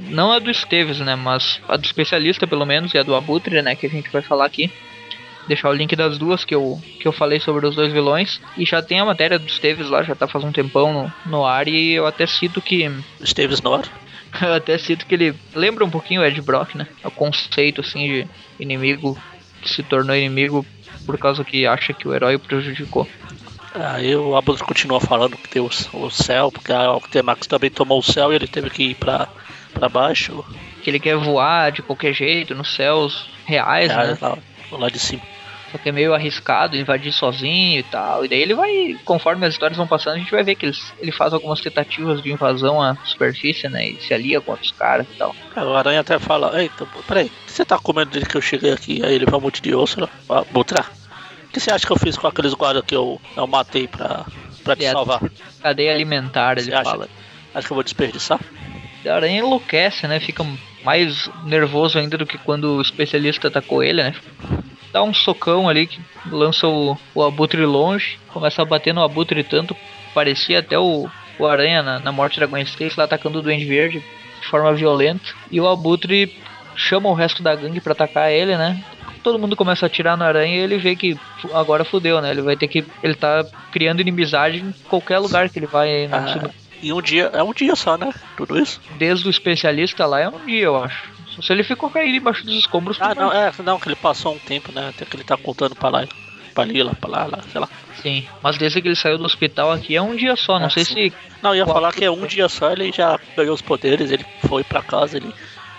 não 0.00 0.32
a 0.32 0.38
do 0.38 0.50
Esteves, 0.50 1.00
né? 1.00 1.16
Mas 1.16 1.60
a 1.68 1.76
do 1.76 1.84
especialista, 1.84 2.46
pelo 2.46 2.66
menos, 2.66 2.94
e 2.94 2.98
a 2.98 3.02
do 3.02 3.14
Abutre, 3.14 3.62
né? 3.62 3.74
Que 3.74 3.86
a 3.86 3.90
gente 3.90 4.10
vai 4.10 4.22
falar 4.22 4.46
aqui. 4.46 4.70
Deixar 5.46 5.70
o 5.70 5.72
link 5.72 5.96
das 5.96 6.18
duas 6.18 6.44
que 6.44 6.54
eu, 6.54 6.78
que 7.00 7.08
eu 7.08 7.12
falei 7.12 7.40
sobre 7.40 7.66
os 7.66 7.74
dois 7.74 7.92
vilões. 7.92 8.40
E 8.56 8.64
já 8.64 8.82
tem 8.82 9.00
a 9.00 9.04
matéria 9.04 9.38
do 9.38 9.46
Esteves 9.46 9.88
lá, 9.88 10.02
já 10.02 10.14
tá 10.14 10.26
faz 10.26 10.44
um 10.44 10.52
tempão 10.52 10.92
no, 10.92 11.12
no 11.24 11.44
ar. 11.44 11.68
E 11.68 11.92
eu 11.92 12.06
até 12.06 12.26
cito 12.26 12.60
que. 12.60 12.90
Esteves 13.20 13.62
no 13.62 13.74
ar? 13.74 13.84
eu 14.42 14.54
até 14.54 14.76
cito 14.76 15.06
que 15.06 15.14
ele 15.14 15.34
lembra 15.54 15.84
um 15.84 15.90
pouquinho 15.90 16.20
o 16.20 16.24
Ed 16.24 16.40
Brock, 16.42 16.74
né? 16.74 16.86
O 17.04 17.10
conceito, 17.10 17.80
assim, 17.80 18.06
de 18.06 18.28
inimigo 18.60 19.16
que 19.62 19.70
se 19.70 19.82
tornou 19.82 20.14
inimigo 20.14 20.64
por 21.04 21.18
causa 21.18 21.44
que 21.44 21.66
acha 21.66 21.92
que 21.92 22.06
o 22.06 22.14
herói 22.14 22.34
o 22.34 22.40
prejudicou. 22.40 23.08
Aí 23.74 24.14
o 24.16 24.36
Abutre 24.36 24.64
continua 24.64 25.00
falando 25.00 25.36
que 25.36 25.48
tem 25.48 25.62
o, 25.62 25.70
o 25.92 26.10
céu, 26.10 26.50
porque 26.50 26.72
a 26.72 26.92
Octemax 26.92 27.46
também 27.46 27.70
tomou 27.70 27.98
o 27.98 28.02
céu 28.02 28.32
e 28.32 28.36
ele 28.36 28.46
teve 28.46 28.70
que 28.70 28.82
ir 28.90 28.94
pra 28.94 29.28
para 29.72 29.88
baixo. 29.88 30.44
que 30.82 30.90
ele 30.90 31.00
quer 31.00 31.16
voar 31.16 31.70
de 31.72 31.82
qualquer 31.82 32.12
jeito 32.12 32.54
nos 32.54 32.74
céus 32.74 33.28
reais, 33.44 33.90
É, 33.90 33.96
né? 33.96 34.18
lá, 34.20 34.38
lá 34.72 34.88
de 34.88 34.98
cima. 34.98 35.22
Só 35.70 35.76
que 35.76 35.90
é 35.90 35.92
meio 35.92 36.14
arriscado 36.14 36.76
invadir 36.78 37.12
sozinho 37.12 37.80
e 37.80 37.82
tal. 37.82 38.24
E 38.24 38.28
daí 38.28 38.40
ele 38.40 38.54
vai, 38.54 38.96
conforme 39.04 39.44
as 39.44 39.52
histórias 39.52 39.76
vão 39.76 39.86
passando, 39.86 40.14
a 40.14 40.18
gente 40.18 40.30
vai 40.30 40.42
ver 40.42 40.54
que 40.54 40.64
eles, 40.64 40.94
ele 40.98 41.12
faz 41.12 41.34
algumas 41.34 41.60
tentativas 41.60 42.22
de 42.22 42.32
invasão 42.32 42.80
à 42.80 42.96
superfície, 43.04 43.68
né? 43.68 43.88
E 43.88 44.00
se 44.00 44.14
alia 44.14 44.40
com 44.40 44.52
outros 44.52 44.72
caras 44.72 45.06
e 45.06 45.18
tal. 45.18 45.36
É, 45.54 45.60
O 45.62 45.74
aranha 45.76 46.00
até 46.00 46.18
fala, 46.18 46.58
eita, 46.62 46.86
peraí, 47.06 47.30
você 47.46 47.66
tá 47.66 47.78
com 47.78 47.92
medo 47.92 48.10
desde 48.10 48.30
que 48.30 48.36
eu 48.36 48.40
cheguei 48.40 48.72
aqui? 48.72 49.04
Aí 49.04 49.14
ele 49.14 49.26
vai 49.26 49.38
um 49.38 49.42
monte 49.42 49.60
de 49.60 49.74
osso, 49.74 50.00
né? 50.00 50.08
Mostrar. 50.54 50.90
O 51.44 51.48
que 51.52 51.60
você 51.60 51.70
acha 51.70 51.86
que 51.86 51.92
eu 51.92 51.98
fiz 51.98 52.16
com 52.16 52.26
aqueles 52.26 52.54
guardas 52.54 52.82
que 52.86 52.94
eu, 52.96 53.20
eu 53.36 53.46
matei 53.46 53.86
pra, 53.86 54.24
pra 54.64 54.74
te 54.74 54.86
É, 54.86 54.92
salvar? 54.92 55.20
Cadeia 55.62 55.92
alimentar, 55.92 56.56
ele 56.56 56.72
acha? 56.72 56.90
fala. 56.90 57.08
Acho 57.54 57.66
que 57.66 57.72
eu 57.72 57.74
vou 57.74 57.84
desperdiçar? 57.84 58.40
A 59.06 59.14
aranha 59.14 59.40
enlouquece, 59.40 60.06
né? 60.06 60.18
Fica 60.20 60.44
mais 60.84 61.30
nervoso 61.44 61.98
ainda 61.98 62.16
do 62.18 62.26
que 62.26 62.38
quando 62.38 62.76
o 62.76 62.82
especialista 62.82 63.48
atacou 63.48 63.82
ele, 63.82 64.02
né? 64.02 64.14
Dá 64.92 65.02
um 65.02 65.12
socão 65.12 65.68
ali 65.68 65.86
que 65.86 66.00
lança 66.30 66.66
o, 66.66 66.96
o 67.14 67.22
abutre 67.22 67.64
longe, 67.64 68.18
começa 68.28 68.62
a 68.62 68.64
bater 68.64 68.94
no 68.94 69.02
abutre 69.02 69.44
tanto, 69.44 69.76
parecia 70.14 70.60
até 70.60 70.78
o, 70.78 71.08
o 71.38 71.46
aranha 71.46 71.82
na, 71.82 71.98
na 71.98 72.12
morte 72.12 72.40
da 72.40 72.46
Gwen 72.46 72.62
Stacy 72.62 72.94
lá 72.96 73.04
atacando 73.04 73.38
o 73.38 73.42
Duende 73.42 73.66
Verde 73.66 74.02
de 74.40 74.46
forma 74.46 74.72
violenta. 74.72 75.34
E 75.50 75.60
o 75.60 75.68
abutre 75.68 76.34
chama 76.74 77.08
o 77.08 77.14
resto 77.14 77.42
da 77.42 77.54
gangue 77.54 77.80
pra 77.80 77.92
atacar 77.92 78.32
ele, 78.32 78.56
né? 78.56 78.82
Todo 79.22 79.38
mundo 79.38 79.56
começa 79.56 79.84
a 79.84 79.88
atirar 79.88 80.16
na 80.16 80.26
aranha 80.26 80.56
e 80.56 80.60
ele 80.60 80.78
vê 80.78 80.96
que 80.96 81.18
agora 81.52 81.84
fudeu, 81.84 82.20
né? 82.22 82.30
Ele 82.30 82.40
vai 82.40 82.56
ter 82.56 82.68
que. 82.68 82.84
Ele 83.02 83.14
tá 83.14 83.44
criando 83.72 84.00
inimizade 84.00 84.60
em 84.60 84.72
qualquer 84.88 85.18
lugar 85.18 85.50
que 85.50 85.58
ele 85.58 85.66
vai 85.66 85.88
aí 85.88 86.08
na 86.08 86.18
Ah, 86.18 86.50
e 86.82 86.92
um 86.92 87.00
dia, 87.02 87.30
é 87.32 87.42
um 87.42 87.52
dia 87.52 87.74
só, 87.74 87.96
né? 87.96 88.12
Tudo 88.36 88.58
isso? 88.58 88.80
desde 88.96 89.26
o 89.26 89.30
especialista 89.30 90.06
lá 90.06 90.20
é 90.20 90.28
um 90.28 90.44
dia, 90.44 90.64
eu 90.64 90.76
acho. 90.76 91.10
Se 91.40 91.52
ele 91.52 91.62
ficou 91.62 91.90
caído 91.90 92.16
embaixo 92.16 92.44
dos 92.44 92.58
escombros, 92.58 92.98
Ah, 93.00 93.14
não, 93.14 93.32
é, 93.32 93.50
não, 93.64 93.78
que 93.78 93.88
ele 93.88 93.96
passou 93.96 94.34
um 94.34 94.38
tempo, 94.38 94.72
né? 94.72 94.88
Até 94.88 95.04
que 95.04 95.16
ele 95.16 95.24
tá 95.24 95.36
contando 95.36 95.76
pra 95.76 95.88
lá, 95.88 96.06
pra 96.54 96.64
ali, 96.64 96.82
lá, 96.82 96.94
pra 96.94 97.10
lá, 97.10 97.26
lá, 97.26 97.42
sei 97.50 97.60
lá. 97.60 97.68
Sim, 98.02 98.26
mas 98.42 98.58
desde 98.58 98.80
que 98.82 98.88
ele 98.88 98.96
saiu 98.96 99.18
do 99.18 99.24
hospital 99.24 99.70
aqui 99.72 99.94
é 99.94 100.02
um 100.02 100.16
dia 100.16 100.34
só. 100.36 100.58
Não 100.58 100.66
Ah, 100.66 100.70
sei 100.70 100.84
sim. 100.84 100.94
se. 100.94 101.12
Não, 101.42 101.54
ia 101.54 101.64
falar 101.66 101.92
que 101.92 102.04
é 102.04 102.10
um 102.10 102.26
dia 102.26 102.48
só, 102.48 102.72
ele 102.72 102.90
já 102.90 103.18
ganhou 103.36 103.54
os 103.54 103.62
poderes, 103.62 104.10
ele 104.10 104.24
foi 104.44 104.64
pra 104.64 104.82
casa, 104.82 105.16
ele 105.16 105.32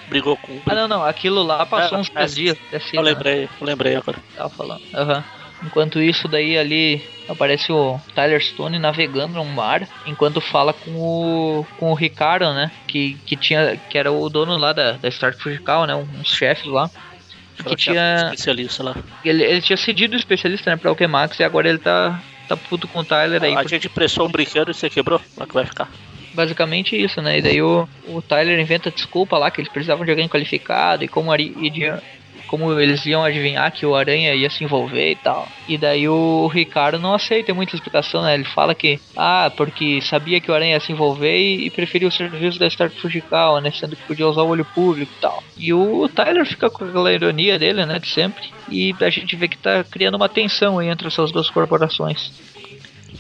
brigou 0.08 0.38
com 0.38 0.62
Ah, 0.66 0.76
não, 0.76 0.88
não. 0.88 1.04
Aquilo 1.04 1.43
lá 1.43 1.66
passou 1.66 1.97
É, 1.97 2.02
uns 2.02 2.08
é, 2.08 2.12
três 2.14 2.36
dias. 2.36 2.58
Assim, 2.74 2.97
Eu 2.97 3.04
né? 3.04 3.12
lembrei, 3.12 3.43
eu 3.60 3.66
lembrei 3.68 3.95
agora. 3.95 4.22
Tava 4.34 4.50
falando. 4.50 4.82
Aham. 4.93 5.39
Enquanto 5.62 6.01
isso, 6.01 6.28
daí 6.28 6.57
ali 6.57 7.01
aparece 7.28 7.72
o 7.72 7.99
Tyler 8.16 8.41
Stone 8.41 8.80
navegando 8.80 9.34
no 9.34 9.45
mar, 9.45 9.88
enquanto 10.05 10.39
fala 10.39 10.72
com 10.74 10.91
o 10.91 11.66
com 11.78 11.91
o 11.91 11.95
Ricardo, 11.95 12.53
né? 12.53 12.72
Que, 12.88 13.18
que 13.26 13.36
tinha 13.36 13.78
que 13.89 13.97
era 13.97 14.12
o 14.12 14.30
dono 14.30 14.55
lá 14.57 14.72
da, 14.72 14.93
da 14.93 15.10
Stark 15.10 15.41
Fujical, 15.41 15.86
né? 15.86 15.95
Uns 15.95 16.34
chefes 16.34 16.66
lá. 16.66 16.89
Que 17.68 17.76
tinha 17.76 18.24
especialista 18.24 18.82
lá. 18.84 18.95
ele, 19.24 19.43
ele 19.43 19.62
tinha 19.62 19.76
cedido 19.76 20.16
o 20.16 20.20
especialista, 20.20 20.72
né, 20.72 20.78
para 20.78 20.91
o 20.93 21.10
Max 21.10 21.38
e 21.39 21.43
agora 21.43 21.68
ele 21.68 21.78
tá 21.78 22.22
tá 22.47 22.55
puto 22.55 22.88
com 22.88 22.99
o 22.99 23.03
Tyler 23.03 23.43
aí. 23.43 23.53
a 23.55 23.64
gente 23.64 23.89
pressou 23.89 24.28
um 24.28 24.32
brinquedo 24.32 24.72
e 24.72 24.74
você 24.74 24.89
quebrou? 24.89 25.20
Como 25.20 25.43
é 25.43 25.45
que 25.45 25.53
vai 25.53 25.66
ficar? 25.66 25.89
Basicamente 26.34 26.95
isso, 26.95 27.22
né? 27.22 27.39
E 27.39 27.41
daí 27.41 27.62
o, 27.62 27.88
o 28.07 28.22
Tyler 28.22 28.57
inventa 28.60 28.89
desculpa 28.89 29.38
lá 29.38 29.51
que 29.51 29.60
eles 29.60 29.72
precisavam 29.72 30.05
de 30.05 30.12
alguém 30.12 30.30
qualificado 30.30 31.03
e 31.03 31.07
como, 31.07 31.36
iria- 31.36 32.01
como 32.50 32.80
eles 32.80 33.06
iam 33.06 33.24
adivinhar 33.24 33.72
que 33.72 33.86
o 33.86 33.95
Aranha 33.95 34.34
ia 34.34 34.50
se 34.50 34.64
envolver 34.64 35.12
e 35.12 35.16
tal. 35.16 35.47
E 35.68 35.78
daí 35.78 36.10
o 36.10 36.47
Ricardo 36.47 36.97
não 36.97 37.14
aceita 37.14 37.54
muita 37.54 37.76
explicação, 37.76 38.24
né? 38.24 38.34
Ele 38.34 38.43
fala 38.43 38.74
que, 38.74 39.00
ah, 39.16 39.52
porque 39.56 40.02
sabia 40.02 40.41
que 40.41 40.50
o 40.50 40.54
Aranha 40.54 40.74
ia 40.74 40.80
se 40.80 40.91
envolver 40.91 41.38
e, 41.38 41.68
e 41.68 41.70
preferiu 41.70 42.10
o 42.10 42.12
serviço 42.12 42.58
da 42.58 42.66
Stark 42.66 43.00
Fujical, 43.00 43.62
né? 43.62 43.72
Sendo 43.72 43.95
que 43.95 44.04
podia 44.04 44.28
usar 44.28 44.41
o 44.41 44.47
olho 44.47 44.66
público 44.66 45.12
e 45.16 45.22
tal. 45.22 45.43
E 45.56 45.72
o 45.72 46.10
Tyler 46.10 46.45
fica 46.45 46.70
com 46.70 46.86
aquela 46.86 47.14
ironia 47.14 47.60
dele, 47.60 47.86
né? 47.86 48.00
De 48.00 48.08
sempre. 48.08 48.50
E 48.68 48.95
a 49.00 49.10
gente 49.10 49.36
vê 49.36 49.47
que 49.47 49.58
tá 49.58 49.84
criando 49.84 50.16
uma 50.16 50.28
tensão 50.28 50.80
aí 50.80 50.88
entre 50.88 51.08
essas 51.08 51.32
duas 51.32 51.50
corporações. 51.52 52.32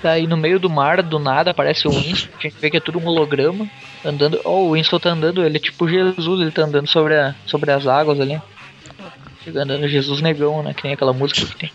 Daí 0.01 0.25
no 0.25 0.37
meio 0.37 0.59
do 0.59 0.69
mar, 0.69 1.03
do 1.03 1.19
nada, 1.19 1.51
aparece 1.51 1.87
o 1.87 1.91
Winston. 1.91 2.29
A 2.39 2.41
gente 2.41 2.55
vê 2.59 2.69
que 2.69 2.77
é 2.77 2.79
tudo 2.79 2.99
um 2.99 3.05
holograma. 3.05 3.69
Andando. 4.03 4.39
Oh, 4.43 4.69
o 4.69 4.73
Winston 4.73 4.99
tá 4.99 5.09
andando, 5.09 5.43
ele 5.43 5.57
é 5.57 5.59
tipo 5.59 5.87
Jesus, 5.87 6.41
ele 6.41 6.51
tá 6.51 6.63
andando 6.63 6.87
sobre, 6.87 7.15
a, 7.15 7.35
sobre 7.45 7.71
as 7.71 7.85
águas 7.85 8.19
ali. 8.19 8.41
Andando 9.47 9.87
Jesus 9.87 10.21
negão, 10.21 10.61
né? 10.61 10.73
Que 10.73 10.83
nem 10.83 10.93
aquela 10.93 11.13
música 11.13 11.45
que 11.45 11.55
tem. 11.55 11.71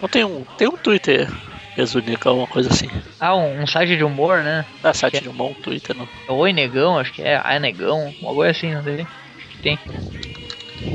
Não 0.00 0.08
tem 0.08 0.24
um, 0.24 0.44
tem 0.56 0.68
um 0.68 0.76
Twitter 0.76 1.28
exúnica, 1.76 2.30
uma 2.32 2.46
coisa 2.46 2.70
assim. 2.70 2.88
Ah, 3.20 3.34
um, 3.34 3.62
um 3.62 3.66
site 3.66 3.96
de 3.96 4.04
humor, 4.04 4.42
né? 4.42 4.64
É 4.82 4.92
site 4.92 5.22
de 5.22 5.28
um 5.28 5.54
Twitter, 5.54 5.96
não. 5.96 6.08
Oi 6.36 6.52
negão, 6.52 6.98
acho 6.98 7.12
que 7.12 7.22
é. 7.22 7.40
Ah, 7.42 7.58
negão. 7.58 8.14
Uma 8.20 8.34
coisa 8.34 8.50
assim, 8.50 8.74
não 8.74 8.82
sei. 8.82 9.00
Acho 9.02 9.48
que 9.48 9.58
tem. 9.62 9.78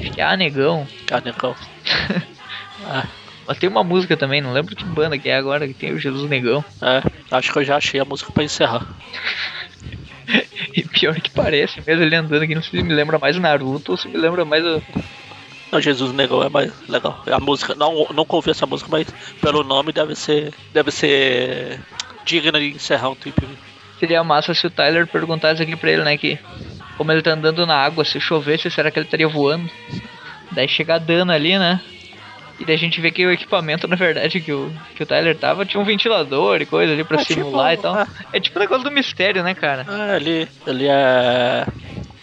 Acho 0.01 0.12
que 0.12 0.22
é 0.22 0.24
Ah, 0.24 0.38
negão. 0.38 0.88
Carnecão. 1.08 1.56
ah, 2.86 3.06
Mas 3.47 3.58
tem 3.58 3.70
uma 3.70 3.84
música 3.84 4.16
também, 4.16 4.41
não 4.41 4.54
lembro 4.54 4.76
que 4.76 4.84
banda 4.86 5.18
que 5.18 5.30
é 5.30 5.36
agora, 5.36 5.68
que 5.68 5.74
tem 5.74 5.93
o 5.93 5.99
Jesus 5.99 6.30
negão. 6.30 6.64
é, 6.82 7.01
acho 7.32 7.51
que 7.51 7.60
eu 7.60 7.64
já 7.64 7.78
achei 7.78 7.99
a 7.99 8.06
música 8.06 8.32
pra 8.32 8.43
encerrar. 8.43 8.86
E 10.76 10.82
pior 10.84 11.14
que 11.20 11.30
parece 11.30 11.84
mesmo 11.86 12.01
ele 12.01 12.16
andando 12.16 12.41
aqui, 12.41 12.56
não 12.56 12.64
sei 12.64 12.80
se 12.80 12.86
me 12.86 12.93
lembra 12.93 13.20
mais 13.20 13.38
Naruto 13.38 13.91
ou 13.91 13.97
se 13.97 14.08
me 14.08 14.18
lembra 14.18 14.43
mais 14.45 14.64
o. 14.66 14.82
Não, 15.74 15.82
Jesus 15.82 16.11
Negão 16.13 16.43
é 16.43 16.49
mais 16.49 16.71
legal. 16.88 17.24
A 17.32 17.39
música, 17.39 17.74
não, 17.74 18.05
não 18.13 18.26
ouvi 18.30 18.51
essa 18.51 18.67
música, 18.67 18.88
mas 18.91 19.07
pelo 19.41 19.63
nome 19.63 19.91
deve 19.91 20.13
ser. 20.15 20.53
Deve 20.71 20.91
ser 20.91 21.80
digna 22.24 22.59
de 22.59 22.67
encerrar 22.67 23.09
um 23.09 23.15
trip. 23.15 23.36
Seria 23.99 24.24
massa 24.24 24.53
se 24.53 24.67
o 24.67 24.69
Tyler 24.69 25.07
perguntasse 25.07 25.63
aqui 25.63 25.76
pra 25.76 25.91
ele, 25.91 26.03
né, 26.03 26.15
que 26.17 26.38
como 26.97 27.11
ele 27.11 27.21
tá 27.24 27.32
andando 27.32 27.65
na 27.65 27.76
água, 27.76 28.05
se 28.05 28.19
chovesse, 28.19 28.69
será 28.69 28.91
que 28.91 28.99
ele 28.99 29.05
estaria 29.07 29.28
voando? 29.28 29.67
Daí 30.51 30.67
chega 30.67 30.95
a 30.95 30.99
Dana 30.99 31.34
ali, 31.34 31.57
né? 31.57 31.82
E 32.59 32.65
daí 32.65 32.76
a 32.76 32.78
gente 32.78 33.01
vê 33.01 33.09
que 33.09 33.26
o 33.26 33.32
equipamento, 33.32 33.88
na 33.88 33.95
verdade, 33.95 34.39
que 34.39 34.51
o, 34.53 34.71
que 34.95 35.01
o 35.01 35.05
Tyler 35.07 35.36
tava, 35.36 35.65
tinha 35.65 35.82
um 35.82 35.86
ventilador 35.86 36.61
e 36.61 36.67
coisa 36.67 36.93
ali 36.93 37.03
pra 37.03 37.19
É, 37.19 37.26
tipo, 37.26 37.34
simular 37.41 37.74
e 37.74 37.78
tal. 37.78 37.99
é. 37.99 38.07
É 38.34 38.39
tipo 38.39 38.59
o 38.59 38.61
negócio 38.61 38.84
do 38.84 38.91
mistério, 38.91 39.41
né, 39.41 39.55
cara? 39.55 39.86
Ah, 39.89 40.15
ele, 40.17 40.47
ele 40.67 40.86
é. 40.88 41.65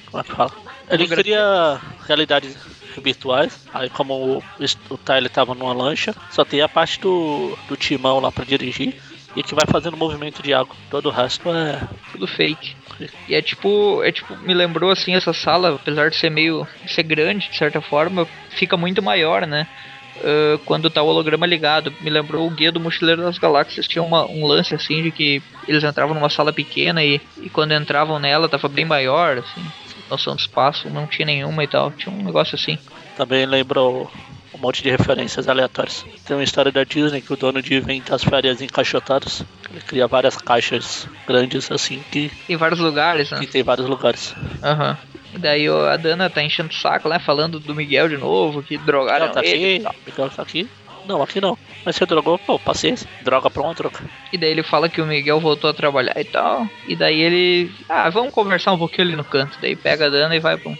Como 0.09 0.21
é 0.21 0.25
que 0.25 0.33
fala? 0.33 0.53
Ele 0.89 1.09
cria 1.09 1.81
realidades 2.07 2.57
virtuais. 2.99 3.67
Aí, 3.73 3.89
como 3.91 4.15
o, 4.15 4.43
o 4.89 4.99
Tyler 4.99 5.31
tava 5.31 5.55
numa 5.55 5.73
lancha, 5.73 6.15
só 6.31 6.45
tem 6.45 6.61
a 6.61 6.69
parte 6.69 7.01
do, 7.01 7.57
do 7.69 7.77
timão 7.77 8.21
lá 8.21 8.33
pra 8.33 8.45
dirigir 8.45 8.95
e 9.37 9.43
que 9.43 9.55
vai 9.55 9.65
fazendo 9.67 9.97
movimento 9.97 10.43
de 10.43 10.53
água. 10.53 10.75
Todo 10.91 11.07
o 11.07 11.13
resto 11.13 11.49
é. 11.51 11.81
Tudo 12.13 12.27
fake. 12.27 12.75
E 13.29 13.35
é 13.35 13.41
tipo, 13.41 14.03
é 14.03 14.11
tipo, 14.13 14.37
me 14.39 14.53
lembrou 14.53 14.91
assim, 14.91 15.15
essa 15.15 15.33
sala, 15.33 15.75
apesar 15.75 16.11
de 16.11 16.17
ser 16.17 16.31
meio. 16.31 16.67
ser 16.87 17.03
grande, 17.03 17.49
de 17.49 17.57
certa 17.57 17.81
forma, 17.81 18.27
fica 18.51 18.77
muito 18.77 19.03
maior, 19.03 19.47
né? 19.47 19.67
Ah, 20.23 20.59
quando 20.65 20.91
tá 20.91 21.03
o 21.03 21.07
holograma 21.07 21.47
ligado. 21.47 21.93
Me 22.01 22.11
lembrou 22.11 22.47
o 22.47 22.51
Guia 22.51 22.73
do 22.73 22.81
Mochileiro 22.81 23.23
das 23.23 23.39
Galáxias. 23.39 23.87
Tinha 23.87 24.03
uma, 24.03 24.27
um 24.27 24.47
lance 24.47 24.75
assim 24.75 25.03
de 25.03 25.11
que 25.11 25.43
eles 25.67 25.85
entravam 25.85 26.15
numa 26.15 26.31
sala 26.31 26.53
pequena 26.53 27.03
e, 27.03 27.21
e 27.39 27.49
quando 27.51 27.73
entravam 27.73 28.19
nela 28.19 28.49
tava 28.49 28.69
bem 28.69 28.85
maior, 28.85 29.39
assim. 29.39 29.65
Noção 30.11 30.35
de 30.35 30.43
espaço 30.43 30.91
não 30.91 31.07
tinha 31.07 31.27
nenhuma 31.27 31.63
e 31.65 31.69
tal. 31.69 31.91
Tinha 31.93 32.15
um 32.15 32.23
negócio 32.23 32.57
assim. 32.57 32.79
Também 33.17 33.47
lembrou 33.47 34.11
um 34.53 34.59
monte 34.59 34.83
de 34.83 34.91
referências 34.91 35.49
aleatórias. 35.49 36.05
Tem 36.27 36.37
uma 36.37 36.43
história 36.43 36.73
da 36.73 36.83
Disney 36.85 37.21
que 37.21 37.33
o 37.33 37.37
dono 37.37 37.63
de 37.63 37.75
inventa 37.77 38.15
as 38.15 38.25
férias 38.25 38.61
encaixotadas. 38.61 39.45
Ele 39.71 39.81
cria 39.81 40.07
várias 40.07 40.37
caixas 40.37 41.07
grandes 41.27 41.71
assim 41.71 42.03
que, 42.11 42.31
Em 42.49 42.57
vários 42.57 42.81
lugares, 42.81 43.31
né? 43.31 43.39
que 43.39 43.47
tem 43.47 43.63
vários 43.63 43.87
lugares. 43.89 44.35
Aham. 44.63 44.99
E 45.33 45.39
daí 45.39 45.69
a 45.69 45.97
Dana 45.97 46.29
tá 46.29 46.43
enchendo 46.43 46.71
o 46.71 46.75
saco, 46.75 47.09
né? 47.09 47.21
Falando 47.21 47.61
do 47.61 47.73
Miguel 47.73 48.09
de 48.09 48.17
novo, 48.17 48.65
que 48.65 48.77
drogaram 48.77 49.29
Miguel 49.29 49.43
tá 49.43 49.49
ele. 49.49 49.87
aqui, 49.87 49.97
Miguel 50.07 50.31
tá 50.31 50.43
aqui. 50.43 50.69
Não, 51.07 51.23
aqui 51.23 51.41
não. 51.41 51.57
Mas 51.85 51.97
você 51.97 52.05
drogou, 52.07 52.39
pô, 52.39 52.59
paciência. 52.59 53.09
Droga 53.23 53.51
pra 53.51 53.63
uma 53.63 53.75
troca. 53.75 54.05
E 54.33 54.39
daí 54.39 54.51
ele 54.51 54.63
fala 54.63 54.89
que 54.89 55.01
o 55.01 55.07
Miguel 55.07 55.41
voltou 55.41 55.71
a 55.71 55.75
trabalhar 55.75 56.15
e 56.21 56.25
tal. 56.25 56.69
E 56.87 56.95
daí 56.95 57.21
ele. 57.21 57.73
Ah, 57.89 58.09
vamos 58.11 58.33
conversar 58.35 58.73
um 58.73 58.79
pouquinho 58.79 59.09
ali 59.09 59.17
no 59.17 59.25
canto. 59.25 59.59
Daí 59.61 59.75
pega 59.75 60.07
a 60.07 60.11
Dana 60.11 60.37
e 60.37 60.41
vai 60.41 60.57
pra 60.57 60.71
um. 60.71 60.77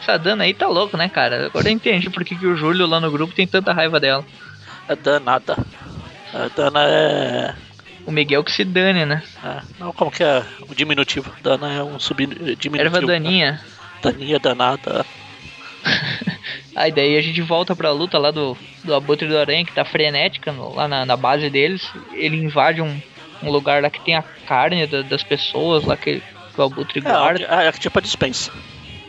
Essa 0.00 0.18
Dana 0.18 0.44
aí 0.44 0.52
tá 0.54 0.68
louco, 0.68 0.96
né, 0.96 1.08
cara? 1.08 1.46
Agora 1.46 1.68
eu 1.68 1.72
entendi 1.72 2.10
por 2.10 2.24
que, 2.24 2.36
que 2.36 2.46
o 2.46 2.56
Júlio 2.56 2.86
lá 2.86 3.00
no 3.00 3.10
grupo 3.10 3.34
tem 3.34 3.46
tanta 3.46 3.72
raiva 3.72 3.98
dela. 3.98 4.24
É 4.88 4.94
danada. 4.94 5.56
A 6.34 6.48
Dana 6.54 6.84
é. 6.86 7.54
O 8.06 8.12
Miguel 8.12 8.44
que 8.44 8.52
se 8.52 8.62
dane, 8.62 9.04
né? 9.04 9.20
é- 9.42 9.62
Não, 9.80 9.92
como 9.92 10.12
que 10.12 10.22
é 10.22 10.44
o 10.68 10.74
diminutivo? 10.76 11.32
Dana 11.42 11.72
é 11.72 11.82
um 11.82 11.98
sub 11.98 12.24
diminutivo. 12.24 12.76
Erva 12.78 13.00
daninha. 13.00 13.60
Daninha 14.00 14.38
danada. 14.38 15.04
Aí 16.76 16.92
daí 16.92 17.16
a 17.16 17.22
gente 17.22 17.40
volta 17.40 17.74
pra 17.74 17.90
luta 17.90 18.18
lá 18.18 18.30
do, 18.30 18.54
do 18.84 18.94
Abutre 18.94 19.26
do 19.26 19.38
Aranha, 19.38 19.64
que 19.64 19.72
tá 19.72 19.84
frenética 19.84 20.52
no- 20.52 20.74
lá 20.74 20.86
na, 20.86 21.06
na 21.06 21.16
base 21.16 21.48
deles. 21.48 21.90
Ele 22.12 22.36
invade 22.36 22.82
um, 22.82 23.00
um 23.42 23.50
lugar 23.50 23.82
lá 23.82 23.88
que 23.88 24.04
tem 24.04 24.14
a 24.14 24.22
carne 24.46 24.86
da- 24.86 25.00
das 25.02 25.22
pessoas 25.22 25.84
lá 25.84 25.96
que, 25.96 26.20
que 26.54 26.60
o 26.60 26.62
Abutre 26.64 27.00
guarda. 27.00 27.42
É, 27.44 27.64
é, 27.64 27.68
é 27.68 27.72
tipo 27.72 27.98
a 27.98 28.02
dispensa. 28.02 28.52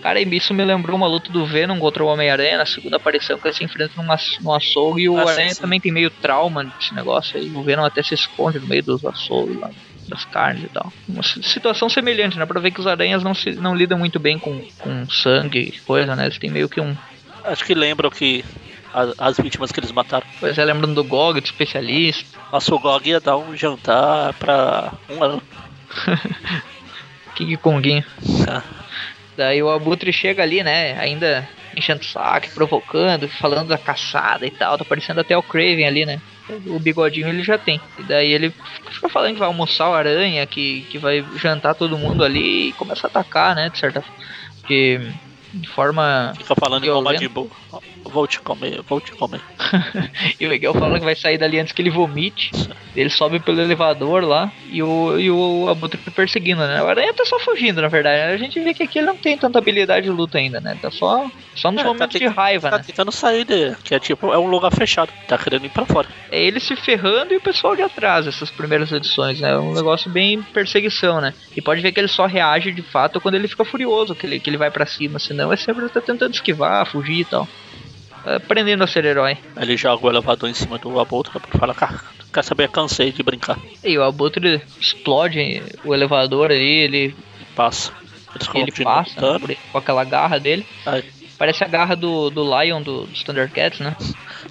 Cara, 0.01 0.22
isso 0.22 0.53
me 0.53 0.63
lembrou 0.63 0.95
uma 0.95 1.07
luta 1.07 1.30
do 1.32 1.45
Venom 1.45 1.78
contra 1.80 2.03
o 2.03 2.07
Homem-Aranha 2.07 2.59
na 2.59 2.65
segunda 2.65 2.95
aparição, 2.95 3.38
que 3.38 3.47
eles 3.47 3.57
se 3.57 3.63
enfrentam 3.65 4.01
numa, 4.03 4.15
num 4.41 4.53
açougue 4.53 5.01
e 5.01 5.09
o 5.09 5.18
Ah, 5.18 5.26
sim, 5.26 5.32
Aranha 5.34 5.53
sim. 5.55 5.61
também 5.61 5.82
tem 5.82 5.91
meio 5.91 6.09
trauma 6.09 6.63
desse 6.63 6.93
negócio 6.95 7.38
aí. 7.38 7.49
O 7.53 7.63
Venom 7.63 7.84
até 7.84 8.01
se 8.01 8.13
esconde 8.13 8.59
no 8.59 8.68
meio 8.68 8.84
dos 8.84 9.03
açougues 9.03 9.59
lá. 9.59 9.70
das 10.07 10.24
carnes 10.24 10.63
e 10.63 10.70
tal. 10.70 10.93
Uma 11.09 11.22
situação 11.24 11.89
semelhante, 11.89 12.38
né? 12.38 12.45
Pra 12.45 12.61
ver 12.61 12.72
que 12.72 12.80
os 12.80 12.88
aranhas 12.88 13.22
não, 13.24 13.34
se, 13.34 13.51
não 13.55 13.76
lidam 13.76 13.99
muito 13.99 14.18
bem 14.20 14.39
com, 14.39 14.61
com 14.80 15.09
sangue 15.09 15.59
e 15.76 15.80
coisa, 15.82 16.15
né? 16.15 16.24
Eles 16.28 16.38
têm 16.38 16.49
meio 16.49 16.70
que 16.70 16.80
um. 16.80 16.95
Acho 17.47 17.65
que 17.65 17.73
lembram 17.73 18.09
que 18.09 18.43
as, 18.93 19.13
as 19.17 19.37
vítimas 19.37 19.71
que 19.71 19.79
eles 19.79 19.91
mataram. 19.91 20.25
Pois 20.39 20.57
é, 20.57 20.65
lembrando 20.65 20.95
do 20.95 21.03
Gog, 21.03 21.39
do 21.39 21.45
especialista. 21.45 22.37
Nossa, 22.51 22.73
o 22.73 22.79
Gog 22.79 23.07
ia 23.07 23.19
dar 23.19 23.37
um 23.37 23.55
jantar 23.55 24.33
pra 24.33 24.93
um 25.09 25.23
ano. 25.23 25.41
King 27.35 27.55
Konguinho. 27.57 28.03
Ah, 28.47 28.63
Daí 29.37 29.61
o 29.61 29.69
Abutre 29.69 30.11
chega 30.11 30.41
ali, 30.41 30.63
né? 30.63 30.99
Ainda 30.99 31.47
enchendo 31.75 32.01
o 32.01 32.05
saco, 32.05 32.49
provocando, 32.55 33.27
falando 33.27 33.67
da 33.67 33.77
caçada 33.77 34.47
e 34.47 34.51
tal. 34.51 34.77
Tá 34.77 34.83
parecendo 34.83 35.21
até 35.21 35.37
o 35.37 35.43
Craven 35.43 35.85
ali, 35.85 36.05
né? 36.05 36.19
O 36.65 36.79
bigodinho 36.79 37.27
ele 37.27 37.43
já 37.43 37.57
tem. 37.57 37.79
E 37.99 38.03
daí 38.03 38.31
ele 38.31 38.51
fica 38.89 39.07
falando 39.09 39.33
que 39.33 39.39
vai 39.39 39.47
almoçar 39.47 39.89
o 39.89 39.93
aranha, 39.93 40.45
que, 40.47 40.81
que 40.89 40.97
vai 40.97 41.23
jantar 41.35 41.75
todo 41.75 41.97
mundo 41.97 42.23
ali 42.23 42.69
e 42.69 42.73
começa 42.73 43.05
a 43.05 43.09
atacar, 43.09 43.55
né? 43.55 43.69
De 43.69 43.77
certa 43.77 44.01
forma. 44.01 44.17
Porque 44.59 44.99
de 45.58 45.68
forma. 45.70 46.34
Fica 46.38 46.55
falando 46.55 46.86
igual 46.86 46.99
o. 46.99 47.03
Majin 47.03 47.30
Buu. 47.30 47.49
Vou 48.08 48.26
te 48.28 48.39
comer, 48.39 48.82
vou 48.88 48.99
te 49.01 49.12
comer. 49.14 49.41
e 50.39 50.45
o 50.47 50.49
Miguel 50.49 50.74
fala 50.74 50.97
que 50.99 51.05
vai 51.05 51.16
sair 51.16 51.38
dali 51.38 51.60
antes 51.60 51.74
que 51.74 51.82
ele 51.82 51.89
vomite. 51.89 52.51
Ele 52.95 53.10
sobe 53.10 53.39
pelo 53.39 53.62
elevador 53.62 54.24
lá 54.24 54.51
e 54.72 54.82
o, 54.82 55.20
e 55.20 55.30
o 55.30 55.68
Abutre 55.70 55.99
perseguindo, 56.12 56.62
né? 56.66 56.82
O 56.82 56.88
Aranha 56.88 57.14
tá 57.14 57.26
só 57.26 57.38
fugindo, 57.39 57.82
na 57.82 57.88
verdade. 57.88 58.34
A 58.34 58.38
gente 58.38 58.60
vê 58.60 58.74
que 58.74 58.84
aqui 58.84 58.99
ele 58.99 59.08
não 59.08 59.16
tem 59.18 59.38
tanta 59.38 59.60
habilidade 59.60 60.05
de 60.05 60.12
luta 60.12 60.38
ainda, 60.38 60.60
né? 60.60 60.78
Tá 60.82 60.89
só, 60.89 61.30
só 61.55 61.70
nos 61.72 61.82
É, 61.82 61.84
tá 61.84 61.89
momentos 61.89 62.14
de 62.14 62.20
tentando- 62.20 62.36
raiva, 62.36 62.70
Tá 62.72 62.78
né? 62.78 62.84
tentando 62.88 63.12
sair 63.12 63.45
de. 63.45 63.76
Que 63.84 63.93
é 63.95 63.99
tipo, 63.99 64.34
é 64.34 64.38
um 64.39 64.47
lugar 64.47 64.72
fechado. 64.72 65.12
Tá 65.28 65.38
querendo 65.38 65.66
ir 65.66 65.70
pra 65.70 65.86
fora. 65.86 66.08
É 66.32 66.41
ele 66.41 66.60
se 66.60 66.76
ferrando 66.76 67.34
e 67.34 67.38
o 67.38 67.41
pessoal 67.41 67.76
de 67.76 67.82
atrás, 67.82 68.26
essas 68.26 68.49
primeiras 68.49 68.91
edições, 68.91 69.39
né? 69.39 69.51
É 69.51 69.58
um 69.60 69.74
negócio 69.74 70.10
bem 70.10 70.41
perseguição, 70.41 71.22
né? 71.22 71.34
E 71.55 71.62
pode 71.62 71.82
ver 71.82 71.91
que 71.91 71.99
ele 71.99 72.08
só 72.08 72.26
reage 72.26 72.72
de 72.72 72.82
fato 72.82 73.22
quando 73.22 73.36
ele 73.36 73.47
fica 73.47 73.64
furioso, 73.66 74.16
que 74.16 74.26
ele, 74.26 74.39
que 74.39 74.49
ele 74.49 74.58
vai 74.58 74.72
pra 74.72 74.86
cima, 74.86 75.20
senão 75.20 75.51
é 75.53 75.58
sempre 75.58 75.88
tá 75.89 76.01
tentando 76.01 76.34
esquivar, 76.34 76.86
fugir 76.86 77.20
e 77.22 77.26
tal. 77.26 77.47
Aprendendo 78.36 78.84
a 78.84 78.88
ser 78.88 79.05
herói. 79.05 79.38
Ele 79.55 79.78
joga 79.78 80.05
o 80.05 80.09
elevador 80.09 80.49
em 80.49 80.53
cima 80.53 80.78
do 80.78 80.99
Abutre 80.99 81.39
pra 81.39 81.59
falar, 81.59 81.73
cara, 81.73 81.99
quer 82.34 82.43
saber, 82.43 82.69
cansei 82.69 83.11
de 83.11 83.23
brincar. 83.23 83.57
E 83.84 83.97
o 83.97 84.03
Abutre 84.03 84.61
explode 84.80 85.63
o 85.84 85.93
elevador 85.93 86.51
ali, 86.51 86.80
ele, 86.80 87.15
Passa. 87.55 87.91
Ele 88.53 88.71
passa 88.84 89.39
por 89.39 89.55
com 89.71 89.78
aquela 89.80 90.03
garra 90.03 90.39
dele. 90.39 90.63
Aí, 90.86 91.03
Parece 91.38 91.63
a 91.63 91.67
garra 91.67 91.95
do, 91.95 92.30
do 92.30 92.43
Lion 92.43 92.82
do, 92.82 93.05
dos 93.05 93.23
Thundercats, 93.23 93.80
né? 93.80 93.95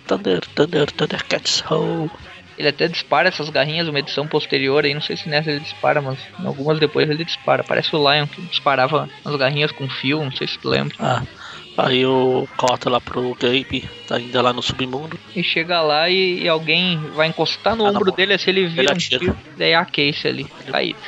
Thunder, 0.06 0.40
Thunder, 0.54 0.90
Thundercats, 0.92 1.64
ho. 1.68 2.08
Ele 2.56 2.68
até 2.68 2.88
dispara 2.88 3.28
essas 3.28 3.50
garrinhas, 3.50 3.88
uma 3.88 3.98
edição 3.98 4.26
posterior 4.26 4.84
aí, 4.84 4.94
não 4.94 5.00
sei 5.00 5.16
se 5.16 5.28
nessa 5.28 5.50
ele 5.50 5.60
dispara, 5.60 6.00
mas 6.00 6.18
em 6.40 6.46
algumas 6.46 6.78
depois 6.78 7.10
ele 7.10 7.24
dispara. 7.24 7.62
Parece 7.64 7.94
o 7.94 7.98
Lion 7.98 8.26
que 8.26 8.40
disparava 8.42 9.08
as 9.24 9.36
garrinhas 9.36 9.72
com 9.72 9.88
fio, 9.88 10.24
não 10.24 10.32
sei 10.32 10.46
se 10.46 10.58
tu 10.58 10.68
lembra. 10.68 10.94
Ah, 10.98 11.22
aí 11.76 12.04
o 12.06 12.48
corta 12.56 12.88
lá 12.90 13.00
pro 13.00 13.34
Gabe, 13.40 13.88
tá 14.06 14.16
ainda 14.16 14.40
lá 14.42 14.52
no 14.52 14.62
submundo. 14.62 15.18
E 15.34 15.42
chega 15.42 15.80
lá 15.80 16.08
e, 16.08 16.42
e 16.42 16.48
alguém 16.48 16.98
vai 17.14 17.28
encostar 17.28 17.76
no 17.76 17.84
Ah, 17.86 17.92
não, 17.92 18.00
ombro 18.00 18.10
pô. 18.12 18.16
dele, 18.16 18.34
assim 18.34 18.50
ele 18.50 18.66
vira 18.66 18.82
Ele 18.84 18.92
um 18.94 18.96
tiro, 18.96 19.36
daí 19.56 19.70
é 19.70 19.76
a 19.76 19.84
Case 19.84 20.26
ali, 20.26 20.44
caída. 20.70 20.98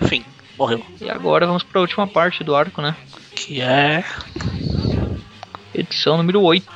Enfim, 0.00 0.24
morreu. 0.58 0.84
E 1.00 1.10
agora 1.10 1.46
vamos 1.46 1.62
pra 1.62 1.80
última 1.80 2.06
parte 2.06 2.42
do 2.44 2.54
arco, 2.54 2.80
né? 2.80 2.94
Que 3.34 3.60
é. 3.60 4.04
Edição 5.74 6.16
número 6.16 6.40
8. 6.42 6.66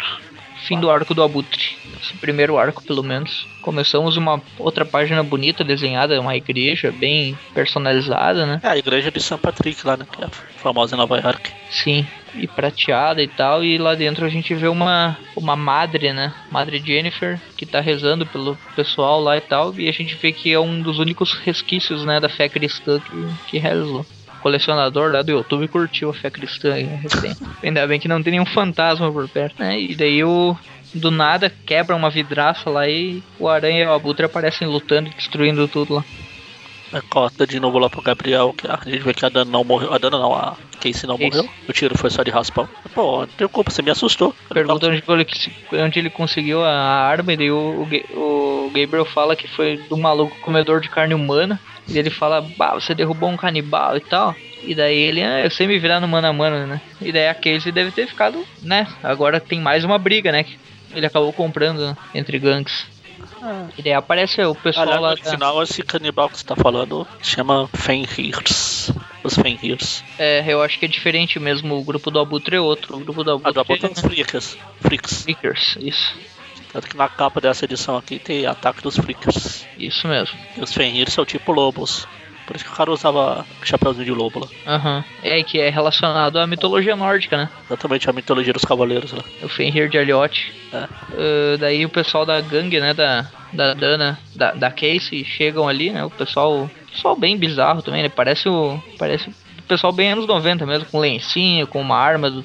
Fim 0.66 0.78
do 0.80 0.90
arco 0.90 1.14
do 1.14 1.22
Abutre. 1.22 1.76
Esse 2.02 2.14
primeiro 2.14 2.58
arco, 2.58 2.82
pelo 2.82 3.02
menos. 3.02 3.46
Começamos 3.60 4.16
uma 4.16 4.40
outra 4.58 4.84
página 4.84 5.22
bonita, 5.22 5.64
desenhada, 5.64 6.20
uma 6.20 6.36
igreja 6.36 6.92
bem 6.92 7.36
personalizada, 7.54 8.46
né? 8.46 8.60
É 8.62 8.68
a 8.68 8.78
igreja 8.78 9.10
de 9.10 9.20
St. 9.20 9.36
Patrick 9.38 9.86
lá, 9.86 9.96
né? 9.96 10.06
Que 10.10 10.24
é 10.24 10.28
famosa 10.56 10.94
em 10.94 10.98
Nova 10.98 11.18
York. 11.18 11.52
Sim, 11.70 12.06
e 12.34 12.46
prateada 12.46 13.22
e 13.22 13.28
tal. 13.28 13.64
E 13.64 13.78
lá 13.78 13.94
dentro 13.94 14.24
a 14.24 14.28
gente 14.28 14.54
vê 14.54 14.68
uma, 14.68 15.18
uma 15.36 15.56
madre, 15.56 16.12
né? 16.12 16.32
Madre 16.50 16.82
Jennifer, 16.84 17.38
que 17.56 17.66
tá 17.66 17.80
rezando 17.80 18.26
pelo 18.26 18.56
pessoal 18.74 19.20
lá 19.20 19.36
e 19.36 19.40
tal. 19.40 19.74
E 19.78 19.88
a 19.88 19.92
gente 19.92 20.14
vê 20.14 20.32
que 20.32 20.52
é 20.52 20.58
um 20.58 20.80
dos 20.80 20.98
únicos 20.98 21.32
resquícios, 21.34 22.04
né? 22.04 22.20
Da 22.20 22.28
fé 22.28 22.48
cristã 22.48 23.00
que, 23.00 23.50
que 23.50 23.58
rezou. 23.58 24.04
Colecionador 24.40 25.12
lá 25.12 25.22
do 25.22 25.32
YouTube 25.32 25.66
curtiu 25.68 26.10
a 26.10 26.14
fé 26.14 26.30
cristã 26.30 26.74
aí, 26.74 26.84
né. 26.84 27.02
Ainda 27.62 27.86
bem 27.86 27.98
que 27.98 28.06
não 28.06 28.22
tem 28.22 28.32
nenhum 28.32 28.46
fantasma 28.46 29.10
por 29.10 29.28
perto, 29.28 29.60
né? 29.60 29.80
E 29.80 29.94
daí 29.94 30.22
o. 30.22 30.56
Do 30.94 31.10
nada 31.10 31.52
quebra 31.66 31.94
uma 31.94 32.10
vidraça 32.10 32.70
lá 32.70 32.88
e 32.88 33.22
o 33.38 33.48
aranha 33.48 33.84
e 33.84 33.86
o 33.86 33.92
abutre 33.92 34.24
aparecem 34.24 34.66
lutando 34.66 35.08
e 35.08 35.14
destruindo 35.14 35.68
tudo 35.68 35.94
lá. 35.94 36.04
Aí 36.92 37.02
corta 37.02 37.46
de 37.46 37.60
novo 37.60 37.78
lá 37.78 37.90
pro 37.90 38.00
Gabriel, 38.00 38.54
que 38.56 38.66
a 38.66 38.80
gente 38.84 39.00
vê 39.00 39.12
que 39.12 39.24
a 39.24 39.28
Dana 39.28 39.50
não 39.50 39.62
morreu. 39.62 39.92
A 39.92 39.98
Dana 39.98 40.18
não, 40.18 40.34
a 40.34 40.56
Casey 40.80 41.06
não 41.06 41.18
Casey. 41.18 41.30
morreu. 41.42 41.50
O 41.68 41.72
tiro 41.72 41.98
foi 41.98 42.08
só 42.08 42.22
de 42.22 42.30
raspão. 42.30 42.66
Pô, 42.94 43.20
não 43.20 43.26
tenho 43.26 43.50
culpa, 43.50 43.70
você 43.70 43.82
me 43.82 43.90
assustou. 43.90 44.34
Pergunta 44.48 44.86
onde 44.86 45.04
ele, 45.06 45.26
onde 45.84 45.98
ele 45.98 46.08
conseguiu 46.08 46.64
a 46.64 46.72
arma, 46.72 47.34
e 47.34 47.36
daí 47.36 47.50
o, 47.50 47.86
o 48.14 48.48
o 48.68 48.70
Gabriel 48.70 49.04
fala 49.04 49.34
que 49.34 49.48
foi 49.48 49.78
do 49.88 49.96
maluco 49.96 50.38
comedor 50.40 50.80
de 50.80 50.88
carne 50.90 51.14
humana. 51.14 51.58
E 51.88 51.98
ele 51.98 52.10
fala, 52.10 52.42
bah, 52.56 52.74
você 52.74 52.94
derrubou 52.94 53.30
um 53.30 53.36
canibal 53.36 53.96
e 53.96 54.00
tal. 54.00 54.36
E 54.62 54.74
daí 54.74 54.96
ele, 54.98 55.22
ah, 55.22 55.40
eu 55.40 55.50
sei 55.50 55.66
me 55.66 55.78
virar 55.78 56.00
no 56.00 56.08
mano 56.08 56.26
a 56.26 56.32
mano, 56.32 56.66
né? 56.66 56.80
E 57.00 57.10
daí 57.10 57.28
a 57.28 57.34
Casey 57.34 57.72
deve 57.72 57.90
ter 57.90 58.06
ficado, 58.06 58.44
né? 58.62 58.86
Agora 59.02 59.40
tem 59.40 59.58
mais 59.58 59.84
uma 59.84 59.98
briga, 59.98 60.30
né? 60.30 60.44
Ele 60.94 61.06
acabou 61.06 61.32
comprando 61.32 61.96
entre 62.14 62.38
gangues. 62.38 62.86
E 63.76 63.82
daí 63.82 63.92
aparece 63.92 64.42
o 64.42 64.54
pessoal 64.54 64.86
Aliás, 64.86 65.02
lá 65.02 65.10
no 65.10 65.22
da... 65.22 65.30
final, 65.30 65.62
esse 65.62 65.82
canibal 65.82 66.28
que 66.28 66.38
você 66.38 66.44
tá 66.44 66.56
falando 66.56 67.06
chama 67.22 67.68
Fenrirs. 67.68 68.92
Os 69.22 69.34
Fenrirs. 69.34 70.02
É, 70.18 70.44
eu 70.46 70.62
acho 70.62 70.78
que 70.78 70.84
é 70.84 70.88
diferente 70.88 71.38
mesmo. 71.38 71.76
O 71.76 71.84
grupo 71.84 72.10
do 72.10 72.18
Abutre 72.18 72.56
é 72.56 72.60
outro. 72.60 72.96
O 72.96 73.00
grupo 73.00 73.22
do 73.22 73.40
A 73.44 73.50
do 73.50 73.60
Abutre 73.60 73.60
Abutre 73.60 73.80
são 73.80 73.90
os 73.90 74.00
Freakers. 74.00 74.58
Freaks. 74.80 75.22
Freakers, 75.22 75.76
isso. 75.80 76.16
Tanto 76.72 76.88
que 76.88 76.96
na 76.96 77.08
capa 77.08 77.40
dessa 77.40 77.64
edição 77.64 77.96
aqui 77.96 78.18
tem 78.18 78.46
ataque 78.46 78.82
dos 78.82 78.96
Freakers. 78.96 79.66
Isso 79.78 80.06
mesmo. 80.06 80.36
E 80.56 80.60
os 80.60 80.72
Fenrirs 80.72 81.12
são 81.12 81.24
tipo 81.24 81.52
lobos. 81.52 82.06
Por 82.48 82.56
isso 82.56 82.64
que 82.64 82.72
o 82.72 82.74
cara 82.74 82.90
usava 82.90 83.44
chapéuzinho 83.62 84.06
de 84.06 84.10
lobo 84.10 84.40
lá. 84.40 84.48
Aham. 84.66 85.04
É, 85.22 85.42
que 85.42 85.60
é 85.60 85.68
relacionado 85.68 86.38
à 86.38 86.46
mitologia 86.46 86.96
nórdica, 86.96 87.36
né? 87.36 87.50
Exatamente 87.66 88.08
a 88.08 88.12
mitologia 88.14 88.54
dos 88.54 88.64
cavaleiros 88.64 89.12
lá. 89.12 89.22
O 89.42 89.48
Fenrir 89.50 89.90
de 89.90 89.98
Alioth. 89.98 90.50
É. 90.72 90.76
Ah, 90.78 90.88
daí 91.60 91.84
o 91.84 91.90
pessoal 91.90 92.24
da 92.24 92.40
gangue, 92.40 92.80
né? 92.80 92.94
Da, 92.94 93.26
da 93.52 93.74
Dana, 93.74 94.18
da, 94.34 94.52
da 94.52 94.70
Casey, 94.70 95.26
chegam 95.26 95.68
ali, 95.68 95.90
né? 95.90 96.02
O 96.02 96.08
pessoal. 96.08 96.70
Pessoal 96.90 97.14
bem 97.14 97.36
bizarro 97.36 97.82
também, 97.82 98.02
né? 98.02 98.08
Parece 98.08 98.48
o. 98.48 98.82
Parece 98.98 99.28
o 99.28 99.62
pessoal 99.68 99.92
bem 99.92 100.12
anos 100.12 100.26
90 100.26 100.64
mesmo, 100.64 100.86
com 100.86 101.00
lencinho, 101.00 101.66
com 101.66 101.82
uma 101.82 101.98
arma 101.98 102.30
do, 102.30 102.42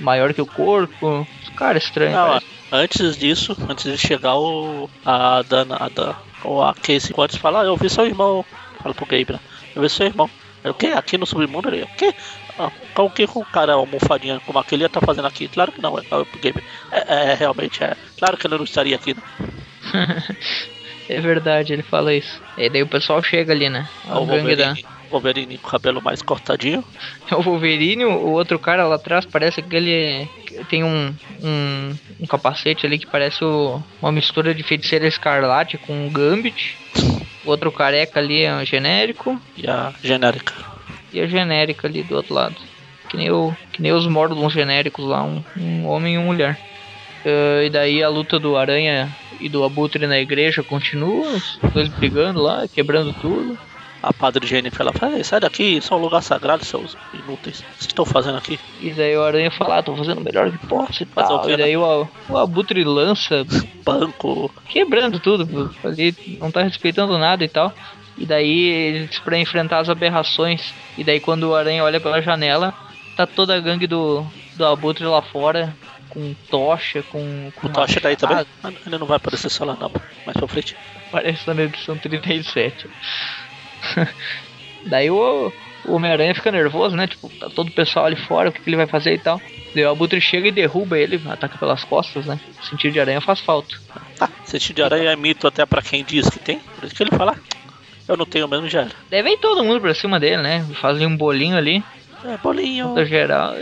maior 0.00 0.34
que 0.34 0.42
o 0.42 0.46
corpo. 0.46 1.24
Cara, 1.54 1.78
estranho. 1.78 2.10
Não, 2.10 2.26
parece. 2.26 2.46
antes 2.72 3.16
disso, 3.16 3.56
antes 3.68 3.84
de 3.84 3.96
chegar 3.96 4.36
o. 4.36 4.90
A 5.04 5.42
Dana, 5.42 5.76
a 5.78 5.88
Dana, 5.88 6.16
ou 6.42 6.62
a 6.62 6.74
Casey 6.74 7.14
antes 7.16 7.36
fala, 7.36 7.62
ah, 7.62 7.64
eu 7.64 7.76
vi 7.76 7.88
seu 7.88 8.06
irmão. 8.06 8.44
Fala 8.82 8.94
pro 8.94 9.06
Gabriel, 9.06 9.40
eu 9.74 9.82
vi 9.82 9.88
seu 9.90 10.06
irmão. 10.06 10.28
Eu, 10.64 10.72
o 10.72 10.74
quê? 10.74 10.88
Aqui 10.88 11.16
no 11.18 11.26
submundo? 11.26 11.68
Ele, 11.68 11.82
o 11.82 11.88
quê? 11.96 12.12
Ah, 12.58 12.70
com 12.94 13.02
o 13.04 13.10
que 13.10 13.24
o 13.24 13.44
cara 13.44 13.74
almofadinha 13.74 14.40
como 14.40 14.58
aquele 14.58 14.82
ia 14.82 14.88
tá 14.88 15.00
fazendo 15.00 15.26
aqui? 15.26 15.48
Claro 15.48 15.70
que 15.72 15.80
não, 15.82 15.98
é, 15.98 16.02
é. 16.02 16.52
É, 16.90 17.32
é, 17.32 17.34
realmente 17.34 17.82
é. 17.84 17.94
Claro 18.18 18.36
que 18.36 18.46
ele 18.46 18.56
não 18.56 18.64
estaria 18.64 18.96
aqui, 18.96 19.14
né? 19.14 19.22
É 21.08 21.20
verdade, 21.20 21.72
ele 21.72 21.84
fala 21.84 22.12
isso. 22.12 22.42
E 22.58 22.68
daí 22.68 22.82
o 22.82 22.86
pessoal 22.88 23.22
chega 23.22 23.52
ali, 23.52 23.68
né? 23.68 23.88
A 24.08 24.18
o 24.18 24.26
gangue 24.26 24.56
da. 24.56 24.64
Wolverine, 24.64 24.86
Wolverine 25.08 25.58
com 25.58 25.68
o 25.68 25.70
cabelo 25.70 26.02
mais 26.02 26.20
cortadinho. 26.20 26.82
O 27.30 27.42
Wolverine, 27.42 28.04
o 28.04 28.30
outro 28.32 28.58
cara 28.58 28.84
lá 28.88 28.96
atrás, 28.96 29.24
parece 29.24 29.62
que 29.62 29.76
ele 29.76 30.28
tem 30.68 30.82
um, 30.82 31.14
um, 31.44 31.96
um 32.20 32.26
capacete 32.26 32.86
ali 32.86 32.98
que 32.98 33.06
parece 33.06 33.44
o- 33.44 33.80
uma 34.02 34.10
mistura 34.10 34.52
de 34.52 34.64
feiticeira 34.64 35.06
escarlate 35.06 35.78
com 35.78 35.92
um 35.92 36.10
Gambit. 36.10 36.76
O 37.46 37.50
outro 37.50 37.70
careca 37.70 38.18
ali 38.20 38.42
é 38.42 38.54
um 38.54 38.64
genérico. 38.64 39.40
E 39.56 39.70
a 39.70 39.94
genérica. 40.02 40.52
E 41.12 41.20
a 41.20 41.26
genérica 41.26 41.86
ali 41.86 42.02
do 42.02 42.16
outro 42.16 42.34
lado. 42.34 42.56
Que 43.08 43.16
nem, 43.16 43.30
o, 43.30 43.56
que 43.72 43.80
nem 43.80 43.92
os 43.92 44.06
Mordlons 44.06 44.52
genéricos 44.52 45.06
lá, 45.06 45.22
um, 45.22 45.42
um 45.56 45.86
homem 45.86 46.14
e 46.14 46.18
uma 46.18 46.26
mulher. 46.26 46.58
Ah, 47.26 47.64
e 47.64 47.70
daí 47.70 48.02
a 48.02 48.08
luta 48.08 48.38
do 48.38 48.56
Aranha 48.56 49.14
e 49.40 49.48
do 49.48 49.64
Abutre 49.64 50.06
na 50.06 50.18
igreja 50.18 50.62
continua, 50.62 51.28
os 51.32 51.58
dois 51.74 51.88
brigando 51.88 52.40
lá, 52.40 52.66
quebrando 52.68 53.12
tudo. 53.20 53.58
A 54.06 54.12
padre 54.12 54.46
Jennifer 54.46 54.82
ela 54.82 54.92
fala, 54.92 55.16
"Ei, 55.16 55.24
sai 55.24 55.40
daqui, 55.40 55.78
isso 55.78 55.92
é 55.92 55.96
um 55.96 56.00
lugar 56.00 56.22
sagrado, 56.22 56.64
seus 56.64 56.96
inúteis. 57.12 57.58
O 57.58 57.62
que 57.62 57.68
vocês 57.70 57.86
estão 57.88 58.04
fazendo 58.06 58.38
aqui? 58.38 58.56
E 58.80 58.90
daí 58.90 59.16
o 59.16 59.22
Aranha 59.24 59.50
fala, 59.50 59.78
ah, 59.78 59.82
tô 59.82 59.96
fazendo 59.96 60.18
o 60.18 60.24
melhor 60.24 60.48
que 60.50 60.64
posso 60.66 61.02
e 61.02 61.06
tal. 61.06 61.50
E 61.50 61.56
daí 61.56 61.76
o, 61.76 62.08
o 62.28 62.38
Abutre 62.38 62.84
lança, 62.84 63.44
Banco. 63.84 64.48
quebrando 64.68 65.18
tudo, 65.18 65.74
ali 65.82 66.14
não 66.40 66.52
tá 66.52 66.62
respeitando 66.62 67.18
nada 67.18 67.44
e 67.44 67.48
tal. 67.48 67.72
E 68.16 68.24
daí 68.24 68.68
eles 68.68 69.18
pra 69.18 69.36
enfrentar 69.38 69.80
as 69.80 69.88
aberrações. 69.90 70.72
E 70.96 71.02
daí 71.02 71.18
quando 71.18 71.44
o 71.50 71.54
Aranha 71.56 71.82
olha 71.82 72.00
pela 72.00 72.22
janela, 72.22 72.72
tá 73.16 73.26
toda 73.26 73.56
a 73.56 73.60
gangue 73.60 73.88
do, 73.88 74.24
do 74.54 74.64
Abutre 74.64 75.04
lá 75.04 75.20
fora, 75.20 75.74
com 76.08 76.32
tocha, 76.48 77.02
com. 77.02 77.50
com 77.56 77.66
O 77.66 77.72
Tocha 77.72 78.00
daí 78.00 78.14
também? 78.16 78.46
Ele 78.86 78.98
não 78.98 79.06
vai 79.06 79.16
aparecer 79.16 79.50
só 79.50 79.64
lá 79.64 79.76
não, 79.78 79.90
mais 80.24 80.36
pra 80.36 80.46
frente. 80.48 80.76
Parece 81.10 81.46
na 81.52 81.62
edição 81.62 81.98
37. 81.98 82.88
Daí 84.86 85.10
o, 85.10 85.52
o 85.84 85.92
Homem-Aranha 85.94 86.34
fica 86.34 86.52
nervoso, 86.52 86.96
né? 86.96 87.06
Tipo, 87.06 87.28
tá 87.28 87.48
todo 87.50 87.68
o 87.68 87.72
pessoal 87.72 88.06
ali 88.06 88.16
fora, 88.16 88.50
o 88.50 88.52
que, 88.52 88.60
que 88.60 88.68
ele 88.68 88.76
vai 88.76 88.86
fazer 88.86 89.14
e 89.14 89.18
tal. 89.18 89.40
Daí 89.74 89.84
o 89.84 89.90
Abutre 89.90 90.20
chega 90.20 90.48
e 90.48 90.52
derruba 90.52 90.98
ele, 90.98 91.20
ataca 91.28 91.58
pelas 91.58 91.84
costas, 91.84 92.26
né? 92.26 92.38
sentido 92.62 92.92
de 92.92 93.00
aranha 93.00 93.20
faz 93.20 93.40
falta. 93.40 93.76
Ah, 94.20 94.28
sentido 94.44 94.76
de 94.76 94.82
aranha 94.82 95.10
é 95.10 95.16
mito 95.16 95.46
até 95.46 95.66
pra 95.66 95.82
quem 95.82 96.04
diz 96.04 96.28
que 96.28 96.38
tem. 96.38 96.58
Por 96.58 96.84
isso 96.84 96.94
que 96.94 97.02
ele 97.02 97.10
fala, 97.10 97.36
eu 98.08 98.16
não 98.16 98.24
tenho 98.24 98.48
mesmo, 98.48 98.68
já 98.68 98.82
era. 98.82 98.92
Daí 99.10 99.22
vem 99.22 99.36
todo 99.38 99.64
mundo 99.64 99.80
pra 99.80 99.94
cima 99.94 100.20
dele, 100.20 100.42
né? 100.42 100.64
Fazem 100.80 101.06
um 101.06 101.16
bolinho 101.16 101.56
ali. 101.56 101.82
É, 102.24 102.36
bolinho. 102.38 102.94
Geral. 103.04 103.54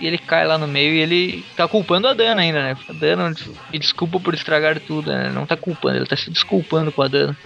E 0.00 0.06
ele 0.06 0.16
cai 0.16 0.46
lá 0.46 0.56
no 0.56 0.66
meio 0.66 0.94
e 0.94 0.98
ele 0.98 1.44
tá 1.56 1.68
culpando 1.68 2.08
a 2.08 2.14
Dana 2.14 2.40
ainda, 2.40 2.62
né? 2.62 2.76
A 2.88 2.92
Dana 2.92 3.34
me 3.70 3.78
desculpa 3.78 4.18
por 4.18 4.32
estragar 4.32 4.80
tudo, 4.80 5.10
né? 5.10 5.30
Não 5.30 5.44
tá 5.44 5.56
culpando, 5.56 5.98
ele 5.98 6.06
tá 6.06 6.16
se 6.16 6.30
desculpando 6.30 6.90
com 6.90 7.02
a 7.02 7.08
Dana. 7.08 7.36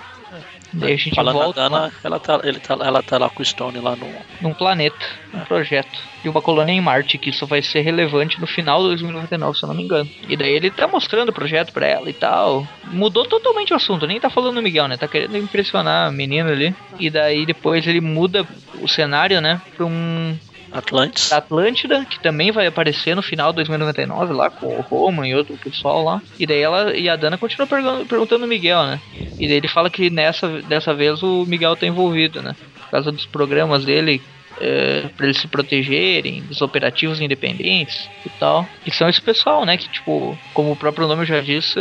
Daí 0.75 0.93
a 0.93 0.97
gente 0.97 1.15
Falando 1.15 1.35
volta 1.35 1.61
da 1.61 1.69
Dana, 1.69 1.93
ela 2.03 2.19
tá, 2.19 2.41
ele 2.43 2.59
tá, 2.59 2.75
ela 2.81 3.03
tá 3.03 3.17
lá 3.19 3.31
com 3.31 3.43
o 3.43 3.45
Stone 3.45 3.79
lá 3.79 3.95
no. 3.95 4.07
num 4.41 4.53
planeta, 4.53 5.07
num 5.33 5.41
projeto. 5.41 6.15
De 6.23 6.29
uma 6.29 6.41
colônia 6.41 6.73
em 6.73 6.81
Marte, 6.81 7.19
que 7.19 7.31
isso 7.31 7.47
vai 7.47 7.61
ser 7.61 7.83
relevante 7.83 8.41
no 8.41 8.47
final 8.47 8.81
de 8.83 8.89
2099, 8.89 9.59
se 9.59 9.65
eu 9.65 9.69
não 9.69 9.77
me 9.77 9.83
engano. 9.83 10.11
E 10.29 10.37
daí 10.37 10.53
ele 10.53 10.71
tá 10.71 10.89
mostrando 10.89 11.29
o 11.29 11.33
projeto 11.33 11.73
pra 11.73 11.87
ela 11.87 12.09
e 12.09 12.15
tal. 12.15 12.67
Mudou 12.87 13.25
totalmente 13.25 13.73
o 13.73 13.77
assunto, 13.77 14.07
nem 14.07 14.19
tá 14.19 14.31
falando 14.31 14.55
do 14.55 14.63
Miguel, 14.63 14.89
né? 14.89 14.97
Tá 14.97 15.07
querendo 15.07 15.37
impressionar 15.37 16.09
a 16.09 16.11
menina 16.11 16.51
ali. 16.51 16.75
E 16.99 17.11
daí 17.11 17.45
depois 17.45 17.87
ele 17.87 18.01
muda 18.01 18.47
o 18.81 18.89
cenário, 18.89 19.41
né? 19.41 19.61
Pra 19.77 19.85
um 19.85 20.37
Atlantis. 20.79 21.31
da 21.31 21.39
Atlântida, 21.39 22.05
que 22.05 22.19
também 22.21 22.51
vai 22.53 22.67
aparecer 22.67 23.15
no 23.15 23.23
final 23.23 23.51
de 23.53 23.57
2099 23.57 24.33
lá 24.33 24.51
com 24.51 24.67
o 24.67 24.81
Roman 24.81 25.27
e 25.29 25.35
outro 25.35 25.57
pessoal 25.57 26.03
lá. 26.05 26.23
E 26.39 26.47
daí 26.47 26.61
ela 26.61 26.97
e 26.97 27.09
a 27.09 27.17
Dana 27.17 27.39
continua 27.39 27.67
pergun- 27.67 28.05
perguntando 28.07 28.45
o 28.45 28.49
Miguel, 28.49 28.83
né? 28.85 29.01
E 29.39 29.47
daí 29.47 29.57
ele 29.57 29.69
fala 29.69 29.89
que 29.91 30.11
nessa 30.11 30.49
dessa 30.63 30.93
vez 30.95 31.23
o 31.23 31.45
Miguel 31.47 31.77
tá 31.77 31.87
envolvido, 31.87 32.43
né? 32.43 32.55
Por 32.85 32.91
causa 32.91 33.11
dos 33.13 33.27
programas 33.27 33.85
dele 33.85 34.21
é, 34.61 35.09
para 35.17 35.27
eles 35.27 35.39
se 35.39 35.49
protegerem, 35.49 36.41
dos 36.43 36.63
operativos 36.63 37.21
independentes 37.21 38.09
e 38.25 38.29
tal. 38.39 38.65
E 38.87 38.91
são 38.95 39.09
esse 39.09 39.21
pessoal, 39.21 39.65
né? 39.65 39.77
Que, 39.77 39.89
tipo, 39.89 40.39
como 40.53 40.71
o 40.71 40.77
próprio 40.77 41.09
nome 41.09 41.27
já 41.27 41.41
diz, 41.41 41.75
é, 41.77 41.81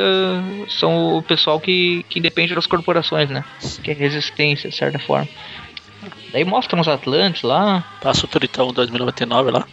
são 0.70 1.16
o 1.18 1.22
pessoal 1.22 1.60
que, 1.60 2.04
que 2.10 2.18
independe 2.18 2.56
das 2.56 2.66
corporações, 2.66 3.30
né? 3.30 3.44
Que 3.84 3.91
é 3.91 3.94
resistência, 3.94 4.70
de 4.72 4.76
certa 4.76 4.98
forma. 4.98 5.28
Daí 6.34 6.44
mostram 6.44 6.82
os 6.82 6.88
Atlantes 6.88 7.44
lá, 7.44 7.84
Passa 8.02 8.26
o 8.26 8.28
Tritão 8.28 8.74
2099 8.74 9.52
lá. 9.52 9.66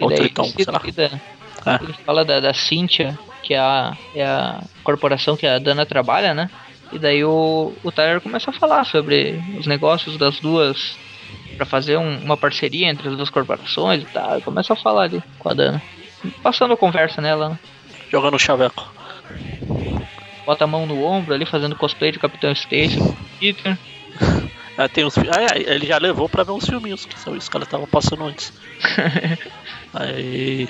Ou 0.00 0.08
daí 0.08 0.18
Tritão, 0.18 0.44
sei 0.44 0.64
lá. 0.66 0.80
seguida, 0.80 1.20
É. 1.64 1.74
ele 1.82 1.92
fala 2.04 2.24
da, 2.24 2.40
da 2.40 2.52
Cynthia, 2.52 3.16
que 3.42 3.54
é 3.54 3.58
a, 3.58 3.96
é 4.14 4.24
a 4.26 4.60
corporação 4.82 5.36
que 5.36 5.46
a 5.46 5.58
Dana 5.58 5.86
trabalha, 5.86 6.34
né? 6.34 6.50
E 6.92 6.98
daí 6.98 7.24
o, 7.24 7.72
o 7.82 7.92
Tyler 7.92 8.20
começa 8.20 8.50
a 8.50 8.52
falar 8.52 8.84
sobre 8.84 9.40
os 9.58 9.66
negócios 9.66 10.16
das 10.18 10.38
duas 10.40 10.96
pra 11.56 11.64
fazer 11.64 11.96
um- 11.96 12.18
uma 12.24 12.36
parceria 12.36 12.88
entre 12.90 13.08
as 13.08 13.16
duas 13.16 13.30
corporações 13.30 14.02
e 14.02 14.06
tal. 14.06 14.40
Começa 14.42 14.72
a 14.72 14.76
falar 14.76 15.04
ali 15.04 15.22
com 15.38 15.48
a 15.48 15.54
Dana. 15.54 15.80
Passando 16.42 16.74
a 16.74 16.76
conversa 16.76 17.20
nela, 17.22 17.50
né? 17.50 17.58
Jogando 18.10 18.34
o 18.34 18.38
chaveco. 18.38 18.92
Bota 20.44 20.64
a 20.64 20.66
mão 20.66 20.86
no 20.86 21.02
ombro 21.04 21.34
ali, 21.34 21.46
fazendo 21.46 21.74
cosplay 21.76 22.12
de 22.12 22.18
Capitão 22.18 22.50
Stacy, 22.52 22.98
Peter. 23.38 23.78
Ah, 24.76 24.88
tem 24.88 25.04
uns, 25.04 25.16
ah, 25.16 25.22
é, 25.54 25.74
ele 25.74 25.86
já 25.86 25.98
levou 25.98 26.28
pra 26.28 26.42
ver 26.42 26.52
uns 26.52 26.66
filminhos, 26.66 27.06
que 27.06 27.18
são 27.18 27.36
isso 27.36 27.48
que 27.48 27.56
ela 27.56 27.66
tava 27.66 27.86
passando 27.86 28.26
antes. 28.26 28.52
Aí 29.92 30.68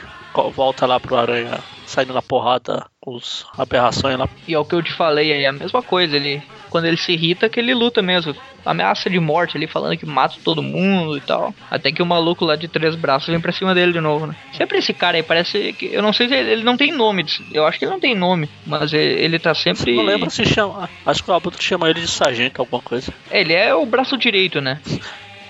volta 0.55 0.84
lá 0.84 1.00
pro 1.00 1.16
Aranha, 1.16 1.64
saindo 1.86 2.12
na 2.12 2.20
porrada 2.20 2.86
com 3.00 3.14
os 3.14 3.46
aberrações 3.57 4.18
lá. 4.18 4.28
E 4.46 4.55
é 4.55 4.59
o 4.59 4.64
que 4.64 4.74
eu 4.74 4.82
te 4.82 4.92
falei 4.92 5.32
aí, 5.32 5.44
é 5.44 5.48
a 5.48 5.52
mesma 5.52 5.82
coisa. 5.82 6.16
Ele, 6.16 6.42
quando 6.75 6.87
ele 6.87 6.97
se 6.97 7.12
irrita, 7.12 7.49
que 7.49 7.61
ele 7.61 7.72
luta 7.72 8.03
mesmo. 8.03 8.35
Ameaça 8.66 9.09
de 9.09 9.20
morte 9.20 9.57
ali, 9.57 9.68
falando 9.68 9.97
que 9.97 10.05
mata 10.05 10.35
todo 10.43 10.61
mundo 10.61 11.16
e 11.16 11.20
tal. 11.20 11.55
Até 11.70 11.93
que 11.93 12.03
o 12.03 12.07
maluco 12.07 12.45
lá 12.45 12.57
de 12.57 12.66
três 12.66 12.97
braços 12.97 13.29
vem 13.29 13.39
pra 13.39 13.53
cima 13.53 13.72
dele 13.72 13.93
de 13.93 14.01
novo, 14.01 14.27
né? 14.27 14.35
Sempre 14.53 14.79
esse 14.79 14.93
cara 14.93 15.16
aí 15.16 15.22
parece 15.22 15.72
que. 15.75 15.87
Eu 15.87 16.03
não 16.03 16.12
sei 16.12 16.27
se 16.27 16.35
ele, 16.35 16.51
ele 16.51 16.64
não 16.64 16.77
tem 16.77 16.91
nome. 16.91 17.25
Eu 17.53 17.64
acho 17.64 17.79
que 17.79 17.85
ele 17.85 17.93
não 17.93 18.01
tem 18.01 18.12
nome. 18.12 18.49
Mas 18.66 18.93
ele, 18.93 19.22
ele 19.22 19.39
tá 19.39 19.55
sempre. 19.55 19.95
Não 19.95 20.03
lembro 20.03 20.29
se 20.31 20.45
chama. 20.45 20.91
Acho 21.07 21.22
que 21.22 21.31
o 21.31 21.35
Abutre 21.35 21.62
chama 21.62 21.89
ele 21.89 22.01
de 22.01 22.09
sargento, 22.09 22.61
alguma 22.61 22.83
coisa. 22.83 23.14
Ele 23.31 23.53
é 23.53 23.72
o 23.72 23.87
braço 23.87 24.18
direito, 24.18 24.61
né? 24.61 24.81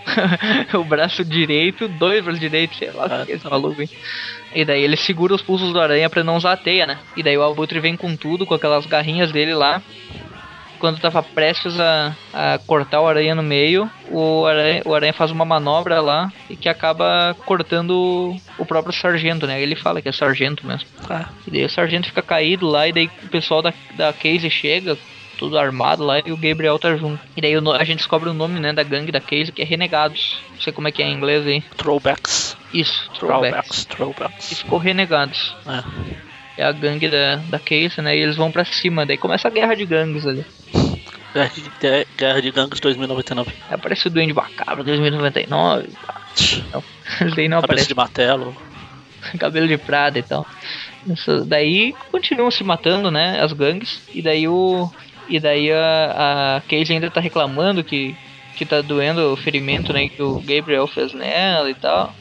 o 0.74 0.84
braço 0.84 1.24
direito, 1.24 1.88
dois 1.88 2.22
braços 2.22 2.40
direitos, 2.40 2.76
sei 2.76 2.90
lá, 2.90 3.06
Ah, 3.06 3.24
que 3.24 3.32
é 3.32 3.36
esse 3.36 3.48
maluco, 3.48 3.80
hein? 3.80 3.88
E 4.54 4.64
daí 4.64 4.82
ele 4.82 4.96
segura 4.96 5.34
os 5.34 5.42
pulsos 5.42 5.72
do 5.72 5.80
aranha 5.80 6.08
pra 6.08 6.22
não 6.22 6.36
usar 6.36 6.52
a 6.52 6.56
teia, 6.56 6.86
né? 6.86 6.98
E 7.16 7.22
daí 7.22 7.36
o 7.36 7.42
Abutre 7.42 7.80
vem 7.80 7.96
com 7.96 8.14
tudo, 8.14 8.46
com 8.46 8.54
aquelas 8.54 8.86
garrinhas 8.86 9.32
dele 9.32 9.54
lá. 9.54 9.82
Quando 10.78 11.00
tava 11.00 11.22
prestes 11.22 11.78
a, 11.80 12.14
a 12.32 12.58
cortar 12.66 13.00
o 13.00 13.06
aranha 13.06 13.34
no 13.34 13.42
meio, 13.42 13.90
o 14.10 14.44
aranha, 14.44 14.82
o 14.84 14.94
aranha 14.94 15.12
faz 15.12 15.30
uma 15.30 15.44
manobra 15.44 16.00
lá 16.00 16.30
e 16.50 16.56
que 16.56 16.68
acaba 16.68 17.34
cortando 17.46 18.36
o 18.58 18.66
próprio 18.66 18.92
sargento, 18.92 19.46
né? 19.46 19.60
Ele 19.62 19.76
fala 19.76 20.02
que 20.02 20.08
é 20.08 20.12
sargento 20.12 20.66
mesmo. 20.66 20.88
Ah, 21.08 21.28
E 21.46 21.50
daí 21.50 21.64
o 21.64 21.70
sargento 21.70 22.08
fica 22.08 22.22
caído 22.22 22.66
lá, 22.66 22.86
e 22.88 22.92
daí 22.92 23.10
o 23.22 23.28
pessoal 23.28 23.62
da, 23.62 23.72
da 23.96 24.12
Casey 24.12 24.50
chega, 24.50 24.96
tudo 25.38 25.58
armado 25.58 26.04
lá, 26.04 26.20
e 26.24 26.30
o 26.32 26.36
Gabriel 26.36 26.78
tá 26.78 26.94
junto. 26.96 27.20
E 27.36 27.40
daí 27.40 27.54
a 27.54 27.84
gente 27.84 27.98
descobre 27.98 28.28
o 28.28 28.34
nome, 28.34 28.60
né, 28.60 28.72
da 28.72 28.82
gangue 28.82 29.10
da 29.12 29.20
Casey, 29.20 29.52
que 29.52 29.62
é 29.62 29.64
Renegados. 29.64 30.38
Não 30.52 30.60
sei 30.60 30.72
como 30.72 30.88
é 30.88 30.92
que 30.92 31.02
é 31.02 31.06
em 31.06 31.12
inglês 31.14 31.46
aí. 31.46 31.60
throwbacks. 31.76 32.56
Isso, 32.72 33.08
Throwbacks. 33.18 33.84
Throwbacks, 33.84 33.84
throwbacks. 33.86 34.52
E 34.52 34.54
ficou 34.56 34.78
Renegados. 34.78 35.54
É. 35.66 36.33
É 36.56 36.64
a 36.64 36.72
gangue 36.72 37.08
da, 37.08 37.36
da 37.36 37.58
Casey, 37.58 38.02
né, 38.02 38.16
e 38.16 38.20
eles 38.20 38.36
vão 38.36 38.50
pra 38.50 38.64
cima. 38.64 39.04
Daí 39.04 39.16
começa 39.18 39.48
a 39.48 39.50
guerra 39.50 39.74
de 39.74 39.84
gangues 39.84 40.26
ali. 40.26 40.44
Guerra 41.34 41.50
de, 41.52 41.62
de- 41.62 42.06
Guerra 42.16 42.40
de 42.42 42.50
Gangues 42.52 42.78
2099. 42.80 43.50
Aí 43.68 43.74
aparece 43.74 44.06
o 44.06 44.10
Duende 44.10 44.32
Macabro 44.32 44.84
2099. 44.84 45.88
Não, 46.72 46.82
daí 47.34 47.48
não 47.48 47.60
Cabeça 47.60 47.64
aparece 47.64 47.88
de 47.88 47.94
martelo. 47.94 48.56
cabelo 49.38 49.66
de 49.66 49.76
prada 49.76 50.18
e 50.18 50.22
tal. 50.22 50.46
Daí 51.46 51.94
continuam 52.12 52.50
se 52.50 52.62
matando, 52.62 53.10
né? 53.10 53.40
As 53.40 53.52
gangues. 53.52 54.00
E 54.14 54.22
daí 54.22 54.46
o. 54.46 54.88
E 55.28 55.40
daí 55.40 55.72
a, 55.72 56.56
a 56.58 56.60
Casey 56.68 56.94
ainda 56.96 57.10
tá 57.10 57.20
reclamando 57.20 57.82
que, 57.82 58.14
que 58.56 58.64
tá 58.64 58.80
doendo 58.80 59.32
o 59.32 59.36
ferimento, 59.36 59.92
né? 59.92 60.08
Que 60.08 60.22
o 60.22 60.38
Gabriel 60.40 60.86
fez 60.86 61.12
nela 61.14 61.68
e 61.68 61.74
tal. 61.74 62.14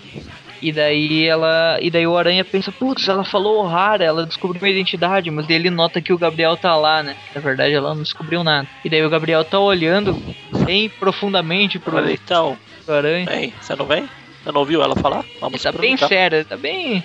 E 0.64 0.72
daí 0.72 1.26
ela. 1.28 1.78
E 1.82 1.91
daí 1.91 2.07
o 2.07 2.18
Aranha 2.18 2.45
pensa, 2.45 2.72
putz, 2.72 3.07
ela 3.07 3.24
falou 3.26 3.66
rara, 3.68 4.03
ela 4.03 4.26
descobriu 4.26 4.64
a 4.66 4.70
identidade, 4.70 5.30
mas 5.30 5.45
daí 5.45 5.57
ele 5.57 5.70
nota 5.70 6.01
que 6.01 6.14
o 6.14 6.18
Gabriel 6.18 6.55
tá 6.55 6.76
lá, 6.76 7.03
né? 7.03 7.16
Na 7.36 7.41
verdade 7.41 7.74
ela 7.74 7.93
não 7.93 8.01
descobriu 8.01 8.43
nada. 8.43 8.68
E 8.86 8.89
daí 8.89 9.05
o 9.05 9.09
Gabriel 9.09 9.43
tá 9.43 9.59
olhando 9.59 10.18
bem 10.66 10.89
profundamente 10.89 11.78
pro, 11.80 11.97
Olha, 11.97 12.14
então, 12.14 12.57
pro 12.86 12.95
Aranha. 12.95 13.26
vem, 13.26 13.53
você 13.59 13.76
não 13.76 13.86
vem? 13.86 14.09
Você 14.43 14.51
não 14.51 14.61
ouviu 14.61 14.82
ela 14.82 14.95
falar? 14.95 15.26
Vamos 15.41 15.64
Ele 15.66 15.74
tá 15.74 15.80
bem 15.82 15.97
sério, 15.97 16.45
tá 16.45 16.55
bem. 16.57 17.03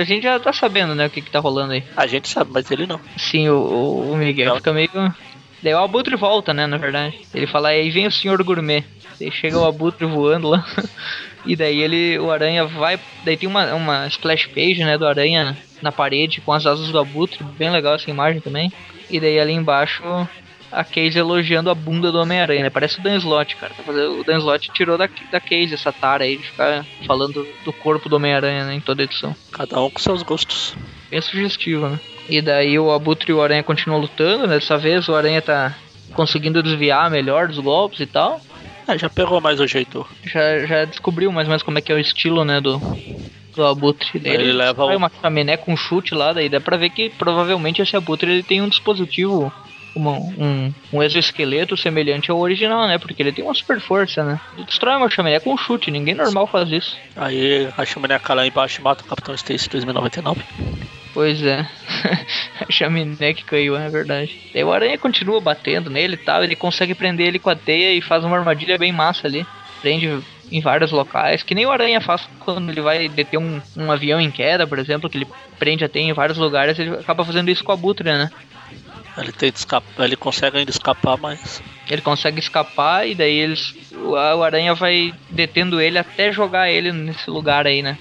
A 0.00 0.04
gente 0.04 0.22
já 0.24 0.40
tá 0.40 0.52
sabendo, 0.52 0.94
né, 0.94 1.06
o 1.06 1.10
que 1.10 1.20
que 1.22 1.30
tá 1.30 1.38
rolando 1.40 1.74
aí. 1.74 1.84
A 1.96 2.06
gente 2.06 2.28
sabe, 2.28 2.50
mas 2.52 2.70
ele 2.70 2.86
não. 2.86 2.98
Sim, 3.16 3.48
o, 3.50 3.56
o- 3.56 4.12
o 4.12 4.16
Miguel 4.16 4.48
Não. 4.48 4.56
fica 4.56 4.72
meio. 4.72 4.90
Daí 5.64 5.72
o 5.72 5.78
Abutre 5.78 6.14
volta, 6.14 6.52
né, 6.52 6.66
na 6.66 6.76
verdade. 6.76 7.18
Ele 7.34 7.46
fala, 7.46 7.68
aí 7.68 7.90
vem 7.90 8.06
o 8.06 8.12
senhor 8.12 8.42
gourmet. 8.44 8.84
Daí 9.18 9.32
chega 9.32 9.58
o 9.58 9.64
Abutre 9.64 10.04
voando 10.04 10.50
lá. 10.50 10.62
e 11.46 11.56
daí 11.56 11.80
ele, 11.80 12.18
o 12.18 12.30
Aranha 12.30 12.66
vai. 12.66 13.00
Daí 13.24 13.34
tem 13.34 13.48
uma, 13.48 13.72
uma 13.72 14.06
splash 14.08 14.46
page, 14.48 14.84
né, 14.84 14.98
do 14.98 15.06
Aranha 15.06 15.56
na 15.80 15.90
parede 15.90 16.42
com 16.42 16.52
as 16.52 16.66
asas 16.66 16.90
do 16.90 16.98
Abutre. 16.98 17.42
Bem 17.56 17.70
legal 17.70 17.94
essa 17.94 18.10
imagem 18.10 18.42
também. 18.42 18.70
E 19.08 19.18
daí 19.18 19.40
ali 19.40 19.54
embaixo 19.54 20.02
a 20.70 20.84
Casey 20.84 21.16
elogiando 21.16 21.70
a 21.70 21.74
bunda 21.74 22.12
do 22.12 22.20
Homem-Aranha, 22.20 22.64
né? 22.64 22.70
Parece 22.70 22.98
o 22.98 23.02
Dan 23.02 23.16
Slott, 23.16 23.56
cara. 23.56 23.72
Tá 23.72 23.90
O 23.90 24.22
Dan 24.22 24.38
Slott 24.38 24.70
tirou 24.74 24.98
da, 24.98 25.08
da 25.32 25.40
Casey 25.40 25.72
essa 25.72 25.92
tara 25.92 26.24
aí 26.24 26.36
de 26.36 26.42
ficar 26.42 26.84
falando 27.06 27.46
do 27.64 27.72
corpo 27.72 28.06
do 28.06 28.16
Homem-Aranha 28.16 28.66
né, 28.66 28.74
em 28.74 28.80
toda 28.80 29.02
edição. 29.02 29.34
Cada 29.50 29.80
um 29.80 29.88
com 29.88 29.98
seus 29.98 30.22
gostos. 30.22 30.76
Bem 31.10 31.22
sugestivo, 31.22 31.88
né? 31.88 31.98
E 32.28 32.40
daí 32.40 32.78
o 32.78 32.90
Abutre 32.92 33.30
e 33.30 33.34
o 33.34 33.42
Aranha 33.42 33.62
continuam 33.62 34.00
lutando, 34.00 34.46
né? 34.46 34.54
Dessa 34.54 34.76
vez 34.78 35.08
o 35.08 35.14
Aranha 35.14 35.42
tá 35.42 35.74
conseguindo 36.14 36.62
desviar 36.62 37.10
melhor 37.10 37.48
dos 37.48 37.58
golpes 37.58 38.00
e 38.00 38.06
tal. 38.06 38.40
É, 38.86 38.96
já 38.98 39.08
pegou 39.08 39.40
mais 39.40 39.60
o 39.60 39.66
jeito. 39.66 40.06
Já, 40.24 40.66
já 40.66 40.84
descobriu 40.84 41.30
mais 41.32 41.46
ou 41.46 41.50
menos 41.50 41.62
como 41.62 41.78
é 41.78 41.80
que 41.80 41.90
é 41.90 41.94
o 41.94 41.98
estilo, 41.98 42.44
né, 42.44 42.60
do, 42.60 42.78
do 43.54 43.64
Abutre. 43.64 44.18
Daí 44.18 44.34
Ele 44.34 44.52
leva 44.52 44.84
o- 44.84 44.96
uma 44.96 45.10
chaminé 45.22 45.56
com 45.56 45.76
chute 45.76 46.14
lá, 46.14 46.32
daí 46.32 46.48
dá 46.48 46.60
pra 46.60 46.76
ver 46.76 46.90
que 46.90 47.10
provavelmente 47.10 47.80
esse 47.82 47.96
Abutre 47.96 48.30
ele 48.30 48.42
tem 48.42 48.60
um 48.62 48.68
dispositivo, 48.68 49.50
uma- 49.96 50.12
um, 50.18 50.72
um 50.92 51.02
exoesqueleto 51.02 51.76
semelhante 51.76 52.30
ao 52.30 52.38
original, 52.38 52.86
né? 52.86 52.98
Porque 52.98 53.22
ele 53.22 53.32
tem 53.32 53.44
uma 53.44 53.54
super 53.54 53.80
força, 53.80 54.22
né? 54.22 54.38
Ele 54.56 54.66
destrói 54.66 54.96
uma 54.96 55.08
chaminé 55.10 55.40
com 55.40 55.56
chute, 55.56 55.90
ninguém 55.90 56.14
normal 56.14 56.46
faz 56.46 56.70
isso. 56.70 56.96
Aí 57.16 57.68
a 57.76 57.84
chaminé 57.86 58.18
cai 58.18 58.36
lá 58.36 58.46
embaixo 58.46 58.80
e 58.80 58.84
mata 58.84 59.02
o 59.02 59.06
Capitão 59.06 59.34
Stacy 59.34 59.68
2099. 59.70 60.42
Pois 61.14 61.40
é. 61.44 61.64
a 62.60 62.66
chaminé 62.68 63.32
que 63.32 63.44
caiu, 63.44 63.76
é 63.76 63.88
verdade. 63.88 64.36
Daí 64.52 64.64
o 64.64 64.72
aranha 64.72 64.98
continua 64.98 65.40
batendo 65.40 65.88
nele 65.88 66.14
e 66.14 66.18
tal. 66.18 66.42
Ele 66.42 66.56
consegue 66.56 66.92
prender 66.92 67.28
ele 67.28 67.38
com 67.38 67.48
a 67.48 67.54
teia 67.54 67.94
e 67.94 68.02
faz 68.02 68.24
uma 68.24 68.36
armadilha 68.36 68.76
bem 68.76 68.92
massa 68.92 69.28
ali. 69.28 69.46
Prende 69.80 70.18
em 70.50 70.60
vários 70.60 70.90
locais. 70.90 71.44
Que 71.44 71.54
nem 71.54 71.66
o 71.66 71.70
aranha 71.70 72.00
faz 72.00 72.28
quando 72.40 72.68
ele 72.68 72.80
vai 72.80 73.08
deter 73.08 73.38
um, 73.38 73.62
um 73.76 73.92
avião 73.92 74.20
em 74.20 74.30
queda, 74.30 74.66
por 74.66 74.80
exemplo. 74.80 75.08
Que 75.08 75.18
ele 75.18 75.28
prende 75.56 75.84
a 75.84 75.88
teia 75.88 76.02
em 76.02 76.12
vários 76.12 76.36
lugares. 76.36 76.76
Ele 76.80 76.90
acaba 76.96 77.24
fazendo 77.24 77.48
isso 77.48 77.62
com 77.62 77.70
a 77.70 77.76
Butre, 77.76 78.04
né? 78.12 78.28
Ele 79.16 79.30
tenta 79.30 79.56
escapar, 79.56 80.04
ele 80.04 80.16
consegue 80.16 80.58
ainda 80.58 80.70
escapar, 80.72 81.16
mas. 81.16 81.62
Ele 81.88 82.02
consegue 82.02 82.40
escapar 82.40 83.06
e 83.06 83.14
daí 83.14 83.38
eles. 83.38 83.72
O, 83.92 84.10
o 84.14 84.42
Aranha 84.42 84.74
vai 84.74 85.14
detendo 85.30 85.80
ele 85.80 85.96
até 85.96 86.32
jogar 86.32 86.68
ele 86.68 86.90
nesse 86.90 87.30
lugar 87.30 87.64
aí, 87.68 87.80
né? 87.80 87.96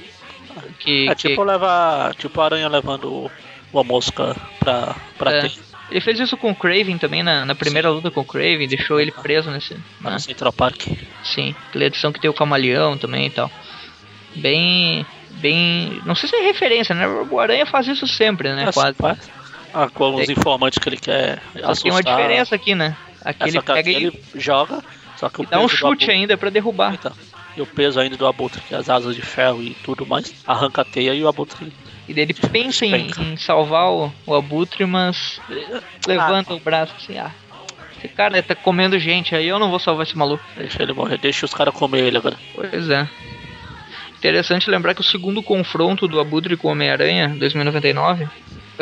Que, 0.80 1.10
é 1.10 1.16
tipo 1.16 1.42
que... 1.44 1.52
levar. 1.52 2.16
Tipo 2.16 2.42
a 2.42 2.46
aranha 2.46 2.68
levando 2.68 3.30
uma 3.72 3.84
mosca 3.84 4.36
pra, 4.60 4.96
pra 5.18 5.32
é. 5.32 5.42
ter. 5.42 5.52
Ele 5.92 6.02
fez 6.02 6.20
isso 6.20 6.36
com 6.38 6.50
o 6.50 6.56
Craven 6.56 6.98
também 6.98 7.22
na, 7.22 7.46
na 7.46 7.54
primeira 7.54 7.90
Sim. 7.90 7.96
luta 7.96 8.10
com 8.10 8.22
o 8.22 8.26
Craven, 8.26 8.68
deixou 8.68 9.00
ele 9.00 9.12
preso 9.12 9.52
nesse. 9.52 9.76
Né? 9.76 9.82
No 10.02 10.20
Central 10.20 10.54
Park. 10.54 10.88
Sim, 11.24 11.54
aquela 11.70 11.86
edição 11.86 12.12
que 12.12 12.20
tem 12.20 12.30
o 12.30 12.34
camaleão 12.34 12.98
também 12.98 13.28
e 13.28 13.30
tal. 13.30 13.52
Bem. 14.36 15.06
Bem. 15.34 16.02
Não 16.06 16.16
sei 16.16 16.30
se 16.30 16.36
é 16.36 16.42
referência, 16.42 16.96
né? 16.96 17.08
O 17.08 17.40
Aranha 17.40 17.66
faz 17.66 17.88
isso 17.88 18.08
sempre, 18.08 18.54
né? 18.54 18.66
É, 18.70 18.72
Quase. 18.72 18.98
Ah, 19.74 19.90
com 19.90 20.16
os 20.16 20.30
informantes 20.30 20.78
que 20.78 20.88
ele 20.88 20.98
quer 20.98 21.42
assustar. 21.64 21.76
Tem 21.82 21.92
uma 21.92 22.04
diferença 22.04 22.56
aqui, 22.56 22.76
né? 22.76 22.96
Aqui 23.24 23.44
é, 23.44 23.48
ele 23.48 23.62
pega 23.62 23.90
e 23.90 23.96
ele 23.96 24.24
joga, 24.36 24.84
só 25.18 25.30
que 25.30 25.42
o 25.42 25.46
dá 25.46 25.60
um 25.60 25.68
chute 25.68 26.12
ainda 26.12 26.38
para 26.38 26.50
derrubar. 26.50 26.94
Então, 26.94 27.12
e 27.56 27.62
o 27.62 27.66
peso 27.66 28.00
ainda 28.00 28.18
do 28.18 28.28
abutre, 28.28 28.62
que 28.62 28.74
é 28.74 28.78
as 28.78 28.90
asas 28.90 29.16
de 29.16 29.22
ferro 29.22 29.62
e 29.62 29.76
tudo 29.84 30.06
mais, 30.06 30.34
arranca 30.46 30.82
a 30.82 30.86
teia 30.86 31.14
e 31.14 31.24
o 31.24 31.28
abutre 31.28 31.72
e 32.08 32.14
daí 32.14 32.24
ele 32.24 32.34
pensa 32.34 32.86
em, 32.86 33.08
em, 33.18 33.38
salvar 33.38 33.90
o, 33.90 34.12
o 34.26 34.36
Abutre, 34.36 34.86
mas 34.86 35.40
levanta 36.06 36.54
ah. 36.54 36.56
o 36.56 36.60
braço 36.60 36.94
assim, 36.98 37.18
ah. 37.18 37.32
Esse 37.98 38.10
cara 38.10 38.44
tá 38.44 38.54
comendo 38.54 39.00
gente 39.00 39.34
aí, 39.34 39.48
eu 39.48 39.58
não 39.58 39.70
vou 39.70 39.80
salvar 39.80 40.06
esse 40.06 40.18
maluco. 40.18 40.44
Deixa 40.58 40.84
ele 40.84 40.92
morrer, 40.92 41.18
deixa 41.18 41.46
os 41.46 41.54
caras 41.54 41.74
comer 41.74 42.04
ele 42.04 42.18
agora. 42.18 42.36
Pois 42.54 42.90
é. 42.90 43.08
Interessante 44.18 44.70
lembrar 44.70 44.94
que 44.94 45.00
o 45.00 45.06
segundo 45.06 45.42
confronto 45.42 46.08
do 46.08 46.20
Abutre 46.20 46.58
com 46.58 46.68
o 46.68 46.72
Homem-Aranha, 46.72 47.30
2099, 47.30 48.28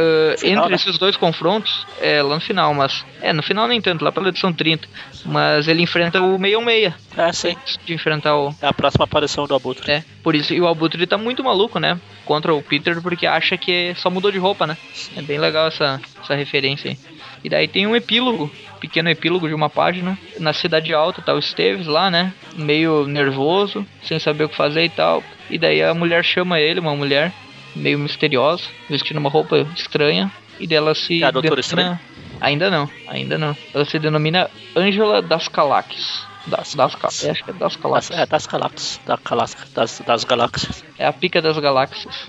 Uh, 0.02 0.38
final, 0.38 0.64
entre 0.64 0.70
né? 0.70 0.76
esses 0.76 0.98
dois 0.98 1.16
confrontos, 1.16 1.86
é 2.00 2.22
lá 2.22 2.36
no 2.36 2.42
final, 2.42 2.74
mas. 2.74 3.06
É, 3.22 3.32
no 3.32 3.44
final 3.44 3.68
nem 3.68 3.80
tanto, 3.80 4.04
lá 4.04 4.12
pela 4.12 4.30
edição 4.30 4.52
30. 4.52 4.88
Mas 5.26 5.68
ele 5.68 5.84
enfrenta 5.84 6.22
o 6.22 6.40
616. 6.40 6.94
É, 7.18 7.32
sim. 7.34 7.56
De 7.86 7.94
enfrentar 7.94 8.36
o. 8.36 8.56
É 8.62 8.68
a 8.68 8.74
próxima 8.74 9.06
aparição 9.06 9.46
do 9.46 9.54
Abutre. 9.54 9.92
É, 9.92 10.04
por 10.24 10.34
isso. 10.34 10.54
E 10.54 10.62
o 10.62 10.68
Abutre 10.68 11.06
tá 11.06 11.18
muito 11.18 11.44
maluco, 11.44 11.80
né? 11.80 12.00
Contra 12.26 12.54
o 12.54 12.64
Peter, 12.64 13.02
porque 13.02 13.28
acha 13.28 13.58
que 13.58 13.94
só 13.96 14.10
mudou 14.10 14.32
de 14.32 14.40
roupa, 14.40 14.66
né? 14.66 14.78
É 15.16 15.22
bem 15.22 15.38
legal 15.38 15.68
essa, 15.68 16.02
essa 16.24 16.36
referência 16.36 16.92
aí. 16.92 16.98
E 17.44 17.50
daí 17.50 17.68
tem 17.68 17.88
um 17.88 17.96
epílogo, 17.96 18.52
pequeno 18.80 19.10
epílogo 19.10 19.48
de 19.48 19.54
uma 19.54 19.70
página. 19.70 20.18
Na 20.40 20.54
cidade 20.54 20.94
alta 20.94 21.22
tá 21.22 21.34
o 21.34 21.40
Esteves 21.40 21.88
lá, 21.88 22.10
né? 22.10 22.34
Meio 22.56 23.08
nervoso, 23.08 23.86
sem 24.04 24.20
saber 24.20 24.46
o 24.46 24.50
que 24.50 24.56
fazer 24.56 24.86
e 24.86 24.90
tal. 24.90 25.24
E 25.50 25.58
daí 25.58 25.82
a 25.84 25.94
mulher 25.94 26.24
chama 26.24 26.60
ele, 26.60 26.80
uma 26.80 26.96
mulher, 26.96 27.34
meio 27.76 28.00
misteriosa, 28.00 28.64
vestindo 28.90 29.18
uma 29.18 29.30
roupa 29.30 29.58
estranha, 29.76 30.32
e 30.60 30.68
dela 30.68 30.94
se. 30.94 31.24
É 31.24 31.26
a 31.26 31.32
Doutora 31.32 31.60
Estranha? 31.60 32.00
Ainda 32.40 32.70
não, 32.70 32.90
ainda 33.08 33.38
não. 33.38 33.56
Ela 33.74 33.86
se 33.86 34.00
denomina 34.00 34.50
Ângela 34.76 35.22
das 35.22 35.48
Calaques. 35.48 36.26
Das, 36.48 36.74
das, 36.74 36.96
acho 37.04 37.44
que 37.44 37.52
é 37.52 37.54
das 37.54 37.76
galáxias. 37.76 38.20
É, 38.20 38.26
das 38.26 38.48
galáxias. 38.48 39.00
Das, 39.74 40.02
das 40.06 40.24
galáxias. 40.24 40.84
É 40.98 41.06
a 41.06 41.14
pica 41.14 41.40
das 41.40 41.58
galáxias. 41.60 42.28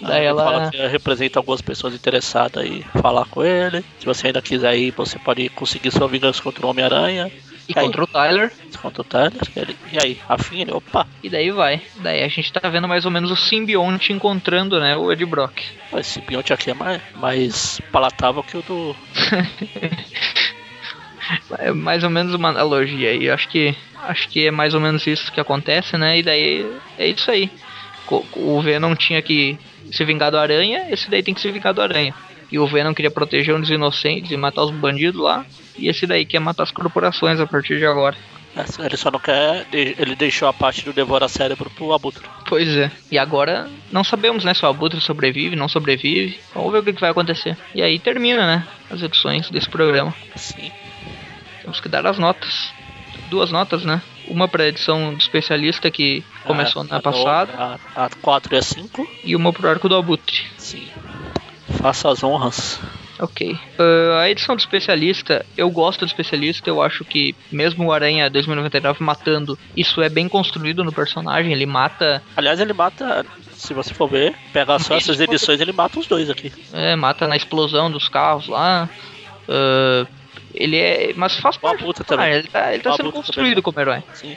Daí 0.00 0.24
ela 0.24 0.70
que 0.70 0.86
representa 0.86 1.38
algumas 1.38 1.60
pessoas 1.60 1.94
interessadas 1.94 2.64
em 2.64 2.82
falar 3.00 3.24
com 3.26 3.44
ele. 3.44 3.84
Se 3.98 4.06
você 4.06 4.28
ainda 4.28 4.42
quiser 4.42 4.76
ir, 4.76 4.92
você 4.92 5.18
pode 5.18 5.48
conseguir 5.50 5.90
sua 5.90 6.08
vingança 6.08 6.42
contra 6.42 6.66
o 6.66 6.70
Homem-Aranha. 6.70 7.30
E, 7.68 7.74
contra 7.74 8.04
o 8.04 8.06
Tyler. 8.06 8.52
Contra 8.80 9.00
o 9.00 9.04
Tyler. 9.04 9.40
Ele, 9.56 9.76
e 9.92 9.98
aí, 9.98 10.18
afim, 10.28 10.62
ele, 10.62 10.72
opa. 10.72 11.06
E 11.22 11.28
daí 11.28 11.50
vai. 11.50 11.80
Daí 11.96 12.22
a 12.22 12.28
gente 12.28 12.52
tá 12.52 12.68
vendo 12.68 12.88
mais 12.88 13.04
ou 13.04 13.10
menos 13.10 13.30
o 13.30 13.36
simbionte 13.36 14.12
encontrando, 14.12 14.80
né, 14.80 14.96
o 14.96 15.12
Ed 15.12 15.24
Brock. 15.24 15.62
Esse 15.94 16.14
simbionte 16.14 16.52
aqui 16.52 16.70
é 16.70 16.74
mais, 16.74 17.00
mais 17.16 17.80
palatável 17.92 18.42
que 18.42 18.56
o 18.56 18.62
do... 18.62 18.96
é 21.58 21.72
mais 21.72 22.02
ou 22.02 22.10
menos 22.10 22.34
uma 22.34 22.48
analogia 22.48 23.10
aí. 23.10 23.30
Acho 23.30 23.48
que, 23.48 23.74
acho 24.02 24.28
que 24.28 24.46
é 24.46 24.50
mais 24.50 24.74
ou 24.74 24.80
menos 24.80 25.06
isso 25.06 25.32
que 25.32 25.40
acontece, 25.40 25.96
né? 25.96 26.18
E 26.18 26.22
daí 26.22 26.66
é 26.98 27.06
isso 27.06 27.30
aí. 27.30 27.50
O 28.34 28.60
Venom 28.60 28.94
tinha 28.94 29.22
que 29.22 29.58
se 29.90 30.04
vingar 30.04 30.30
do 30.30 30.38
Aranha, 30.38 30.86
esse 30.90 31.10
daí 31.10 31.22
tem 31.22 31.32
que 31.32 31.40
se 31.40 31.50
vingar 31.50 31.72
do 31.72 31.80
Aranha. 31.80 32.14
E 32.50 32.58
o 32.58 32.66
Venom 32.66 32.92
queria 32.92 33.10
proteger 33.10 33.54
os 33.54 33.70
inocentes 33.70 34.30
e 34.30 34.36
matar 34.36 34.64
os 34.64 34.70
bandidos 34.70 35.20
lá. 35.20 35.46
E 35.76 35.88
esse 35.88 36.06
daí 36.06 36.24
quer 36.24 36.38
matar 36.38 36.64
as 36.64 36.70
corporações 36.70 37.40
a 37.40 37.46
partir 37.46 37.78
de 37.78 37.86
agora. 37.86 38.16
É, 38.54 38.84
ele 38.84 38.96
só 38.96 39.10
não 39.10 39.18
quer. 39.18 39.66
Ele 39.72 40.14
deixou 40.14 40.46
a 40.46 40.52
parte 40.52 40.84
do 40.84 40.92
Devora 40.92 41.26
Cérebro 41.28 41.70
pro 41.70 41.92
Abutre. 41.92 42.22
Pois 42.46 42.68
é. 42.76 42.90
E 43.10 43.18
agora 43.18 43.68
não 43.90 44.04
sabemos, 44.04 44.44
né? 44.44 44.52
Se 44.52 44.64
o 44.64 44.68
Abutre 44.68 45.00
sobrevive, 45.00 45.56
não 45.56 45.68
sobrevive. 45.68 46.38
Vamos 46.54 46.72
ver 46.72 46.78
o 46.78 46.82
que, 46.82 46.92
que 46.92 47.00
vai 47.00 47.10
acontecer. 47.10 47.56
E 47.74 47.82
aí 47.82 47.98
termina, 47.98 48.46
né? 48.46 48.66
As 48.90 49.02
edições 49.02 49.48
desse 49.50 49.68
programa. 49.68 50.14
Sim. 50.36 50.70
Temos 51.62 51.80
que 51.80 51.88
dar 51.88 52.06
as 52.06 52.18
notas. 52.18 52.72
Duas 53.30 53.50
notas, 53.50 53.84
né? 53.84 54.02
Uma 54.28 54.46
para 54.46 54.64
a 54.64 54.68
edição 54.68 55.14
do 55.14 55.18
especialista 55.18 55.90
que 55.90 56.22
começou 56.44 56.84
na 56.84 57.00
passada. 57.00 57.78
A, 57.96 58.04
a 58.04 58.10
4 58.20 58.54
e 58.54 58.58
a 58.58 58.62
5. 58.62 59.08
E 59.24 59.34
uma 59.34 59.52
pro 59.52 59.68
arco 59.68 59.88
do 59.88 59.96
Abutre. 59.96 60.44
Sim. 60.58 60.86
Faça 61.80 62.10
as 62.10 62.22
honras. 62.22 62.78
Ok. 63.22 63.52
Uh, 63.52 64.18
a 64.18 64.28
edição 64.28 64.56
do 64.56 64.58
especialista, 64.58 65.46
eu 65.56 65.70
gosto 65.70 66.00
do 66.00 66.06
especialista, 66.06 66.68
eu 66.68 66.82
acho 66.82 67.04
que 67.04 67.36
mesmo 67.52 67.86
o 67.86 67.92
Aranha 67.92 68.28
2099 68.28 69.04
matando, 69.04 69.56
isso 69.76 70.02
é 70.02 70.08
bem 70.08 70.28
construído 70.28 70.82
no 70.82 70.92
personagem, 70.92 71.52
ele 71.52 71.64
mata. 71.64 72.20
Aliás, 72.36 72.58
ele 72.58 72.72
mata, 72.72 73.24
se 73.52 73.72
você 73.72 73.94
for 73.94 74.08
ver, 74.08 74.34
pegar 74.52 74.80
só 74.80 74.96
essas 74.96 75.20
edições, 75.20 75.60
ele 75.60 75.72
mata 75.72 76.00
os 76.00 76.08
dois 76.08 76.28
aqui. 76.28 76.52
É, 76.72 76.96
mata 76.96 77.28
na 77.28 77.36
explosão 77.36 77.88
dos 77.88 78.08
carros 78.08 78.48
lá. 78.48 78.90
Uh, 79.48 80.04
ele 80.52 80.76
é. 80.76 81.12
Mas 81.14 81.36
faz 81.36 81.56
parte. 81.56 81.80
O 81.80 81.84
Abutre 81.84 82.04
também. 82.04 82.26
Ah, 82.26 82.36
ele 82.36 82.48
tá, 82.48 82.74
ele 82.74 82.82
tá 82.82 82.92
sendo 82.94 83.12
construído 83.12 83.50
também. 83.50 83.62
como 83.62 83.80
herói. 83.80 84.02
Sim. 84.14 84.36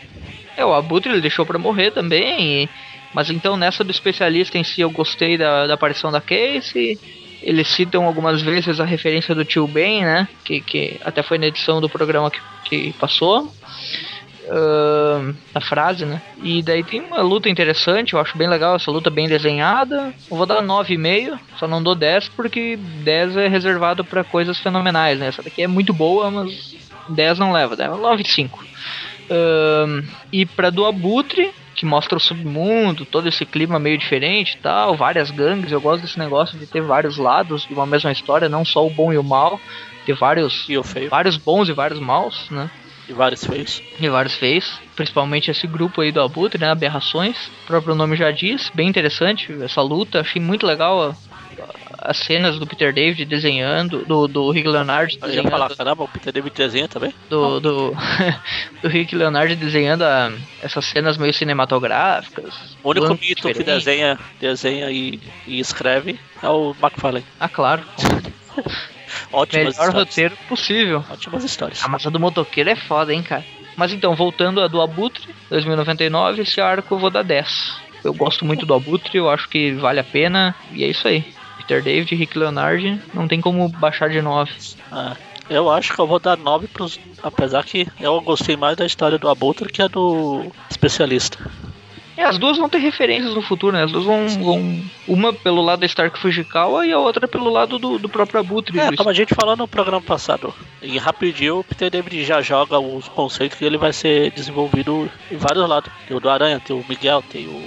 É, 0.55 0.63
o 0.63 0.73
Abutre 0.73 1.11
ele 1.11 1.21
deixou 1.21 1.43
pra 1.43 1.57
morrer 1.57 1.89
também. 1.89 2.63
E, 2.63 2.69
mas 3.15 3.31
então 3.31 3.57
nessa 3.57 3.83
do 3.83 3.89
especialista 3.89 4.59
em 4.59 4.63
si 4.63 4.81
eu 4.81 4.91
gostei 4.91 5.39
da, 5.39 5.65
da 5.65 5.73
aparição 5.73 6.11
da 6.11 6.21
Casey. 6.21 6.99
Eles 7.45 7.67
citam 7.67 8.05
algumas 8.05 8.41
vezes 8.41 8.79
a 8.79 8.85
referência 8.85 9.35
do 9.35 9.45
tio 9.45 9.67
Ben, 9.67 10.03
né? 10.03 10.27
Que, 10.43 10.59
que 10.59 10.99
até 11.05 11.21
foi 11.21 11.37
na 11.37 11.45
edição 11.45 11.79
do 11.79 11.87
programa 11.87 12.31
que, 12.31 12.41
que 12.63 12.93
passou. 12.93 13.53
Uh, 14.47 15.35
a 15.55 15.61
frase, 15.61 16.05
né? 16.05 16.21
E 16.43 16.61
daí 16.61 16.83
tem 16.83 17.01
uma 17.01 17.21
luta 17.21 17.49
interessante, 17.49 18.13
eu 18.13 18.19
acho 18.19 18.37
bem 18.37 18.47
legal 18.47 18.75
essa 18.75 18.91
luta 18.91 19.09
bem 19.09 19.27
desenhada. 19.27 20.13
Eu 20.29 20.37
vou 20.37 20.45
dar 20.45 20.61
9,5, 20.61 21.39
só 21.57 21.67
não 21.67 21.81
dou 21.81 21.95
10 21.95 22.29
porque 22.29 22.77
10 22.77 23.37
é 23.37 23.47
reservado 23.47 24.03
para 24.03 24.23
coisas 24.23 24.59
fenomenais, 24.59 25.19
né? 25.19 25.27
Essa 25.27 25.43
daqui 25.43 25.61
é 25.61 25.67
muito 25.67 25.93
boa, 25.93 26.29
mas 26.29 26.75
10 27.09 27.39
não 27.39 27.51
leva, 27.51 27.75
é 27.75 27.87
9,5. 27.87 28.49
Uh, 29.25 30.07
e 30.31 30.45
para 30.45 30.69
do 30.69 30.85
Abutre, 30.85 31.51
que 31.75 31.85
mostra 31.85 32.17
o 32.17 32.21
submundo, 32.21 33.05
todo 33.05 33.27
esse 33.27 33.45
clima 33.45 33.77
meio 33.77 33.97
diferente 33.97 34.53
e 34.53 34.57
tal, 34.57 34.95
várias 34.95 35.29
gangues. 35.29 35.71
Eu 35.71 35.81
gosto 35.81 36.01
desse 36.01 36.17
negócio 36.17 36.57
de 36.57 36.65
ter 36.65 36.81
vários 36.81 37.17
lados 37.17 37.67
de 37.67 37.73
uma 37.73 37.85
mesma 37.85 38.11
história, 38.11 38.47
não 38.47 38.63
só 38.63 38.85
o 38.85 38.89
bom 38.89 39.11
e 39.11 39.17
o 39.17 39.23
mal, 39.23 39.59
ter 40.05 40.15
vários, 40.15 40.67
vários 41.09 41.37
bons 41.37 41.67
e 41.67 41.73
vários 41.73 41.99
maus, 41.99 42.49
né? 42.49 42.69
E 43.07 43.13
vários 43.13 43.45
feios. 43.45 43.83
E 43.99 44.09
vários 44.09 44.33
feios. 44.35 44.79
Principalmente 44.95 45.51
esse 45.51 45.67
grupo 45.67 46.01
aí 46.01 46.11
do 46.11 46.21
Abutre, 46.21 46.59
né? 46.59 46.71
Aberrações. 46.71 47.37
O 47.63 47.67
próprio 47.67 47.93
nome 47.93 48.15
já 48.15 48.31
diz. 48.31 48.71
Bem 48.73 48.87
interessante 48.87 49.55
essa 49.61 49.81
luta. 49.81 50.21
Achei 50.21 50.41
muito 50.41 50.65
legal 50.65 51.15
as 51.97 52.17
cenas 52.17 52.59
do 52.59 52.67
Peter 52.67 52.93
David 52.93 53.25
desenhando, 53.25 54.05
do, 54.05 54.27
do 54.27 54.51
Rick 54.51 54.67
Leonard 54.67 55.17
desenhando. 55.17 55.37
Eu 55.37 55.43
ia 55.43 55.49
falar, 55.49 55.75
caramba, 55.75 56.03
o 56.03 56.07
Peter 56.07 56.31
David 56.31 56.55
desenha 56.55 56.87
também? 56.87 57.13
Do, 57.29 57.59
do, 57.59 57.95
do 58.81 58.87
Rick 58.87 59.15
Leonard 59.15 59.55
desenhando 59.55 60.03
a, 60.03 60.31
essas 60.61 60.85
cenas 60.85 61.17
meio 61.17 61.33
cinematográficas. 61.33 62.77
O 62.83 62.89
único 62.89 63.09
mito 63.15 63.47
que 63.51 63.63
desenha, 63.63 64.19
desenha 64.39 64.91
e, 64.91 65.19
e 65.47 65.59
escreve 65.59 66.19
é 66.41 66.49
o 66.49 66.75
McFarlane. 66.81 67.25
Ah, 67.39 67.49
claro. 67.49 67.83
Ótimas 69.31 69.53
Melhor 69.53 69.71
histórias. 69.71 69.93
roteiro 69.93 70.37
possível. 70.47 71.03
Ótimas 71.09 71.43
histórias. 71.43 71.83
A 71.83 71.87
massa 71.87 72.11
do 72.11 72.19
motoqueiro 72.19 72.69
é 72.69 72.75
foda, 72.75 73.13
hein, 73.13 73.23
cara. 73.23 73.43
Mas 73.75 73.91
então, 73.91 74.15
voltando 74.15 74.61
a 74.61 74.67
do 74.67 74.81
Abutre, 74.81 75.27
2099, 75.49 76.41
esse 76.41 76.61
arco 76.61 76.95
eu 76.95 76.99
vou 76.99 77.09
dar 77.09 77.23
10. 77.23 77.85
Eu 78.03 78.13
gosto 78.13 78.45
muito 78.45 78.65
do 78.65 78.73
Abutre, 78.73 79.17
eu 79.17 79.29
acho 79.29 79.49
que 79.49 79.73
vale 79.73 79.99
a 79.99 80.03
pena, 80.03 80.55
e 80.71 80.83
é 80.83 80.87
isso 80.87 81.07
aí. 81.07 81.25
Peter 81.67 81.81
David 81.81 82.13
e 82.13 82.17
Rick 82.17 82.37
Leonard, 82.37 83.01
não 83.13 83.27
tem 83.27 83.41
como 83.41 83.67
baixar 83.69 84.09
de 84.09 84.21
9. 84.21 84.51
Ah, 84.91 85.15
eu 85.49 85.69
acho 85.69 85.93
que 85.93 85.99
eu 85.99 86.07
vou 86.07 86.19
dar 86.19 86.37
9 86.37 86.67
pros. 86.67 86.99
Apesar 87.21 87.63
que 87.63 87.87
eu 87.99 88.21
gostei 88.21 88.55
mais 88.55 88.77
da 88.77 88.85
história 88.85 89.17
do 89.17 89.27
Abutre 89.27 89.71
que 89.71 89.81
a 89.81 89.87
do 89.87 90.51
especialista. 90.69 91.39
É, 92.17 92.23
as 92.23 92.37
duas 92.37 92.57
vão 92.57 92.69
ter 92.69 92.77
referências 92.77 93.33
no 93.35 93.41
futuro, 93.41 93.75
né? 93.75 93.83
As 93.83 93.91
duas 93.91 94.05
vão. 94.05 94.27
vão 94.27 94.81
uma 95.05 95.33
pelo 95.33 95.61
lado 95.61 95.81
da 95.81 95.85
Stark 95.85 96.17
Fujikawa 96.17 96.87
e 96.87 96.93
a 96.93 96.97
outra 96.97 97.27
pelo 97.27 97.49
lado 97.49 97.77
do, 97.77 97.99
do 97.99 98.07
próprio 98.07 98.39
Abutre. 98.39 98.79
É, 98.79 98.95
como 98.95 99.09
a 99.09 99.13
gente 99.13 99.35
falou 99.35 99.57
no 99.57 99.67
programa 99.67 100.01
passado. 100.01 100.53
E 100.81 100.97
rapidinho 100.97 101.59
o 101.59 101.63
Peter 101.63 101.89
David 101.89 102.23
já 102.23 102.41
joga 102.41 102.79
os 102.79 103.09
conceitos 103.09 103.57
que 103.57 103.65
ele 103.65 103.77
vai 103.77 103.91
ser 103.91 104.31
desenvolvido 104.31 105.11
em 105.29 105.35
vários 105.35 105.67
lados. 105.67 105.91
Tem 106.07 106.15
o 106.15 106.19
do 106.19 106.29
Aranha, 106.29 106.59
tem 106.59 106.75
o 106.75 106.85
Miguel, 106.87 107.21
tem 107.29 107.47
o 107.47 107.61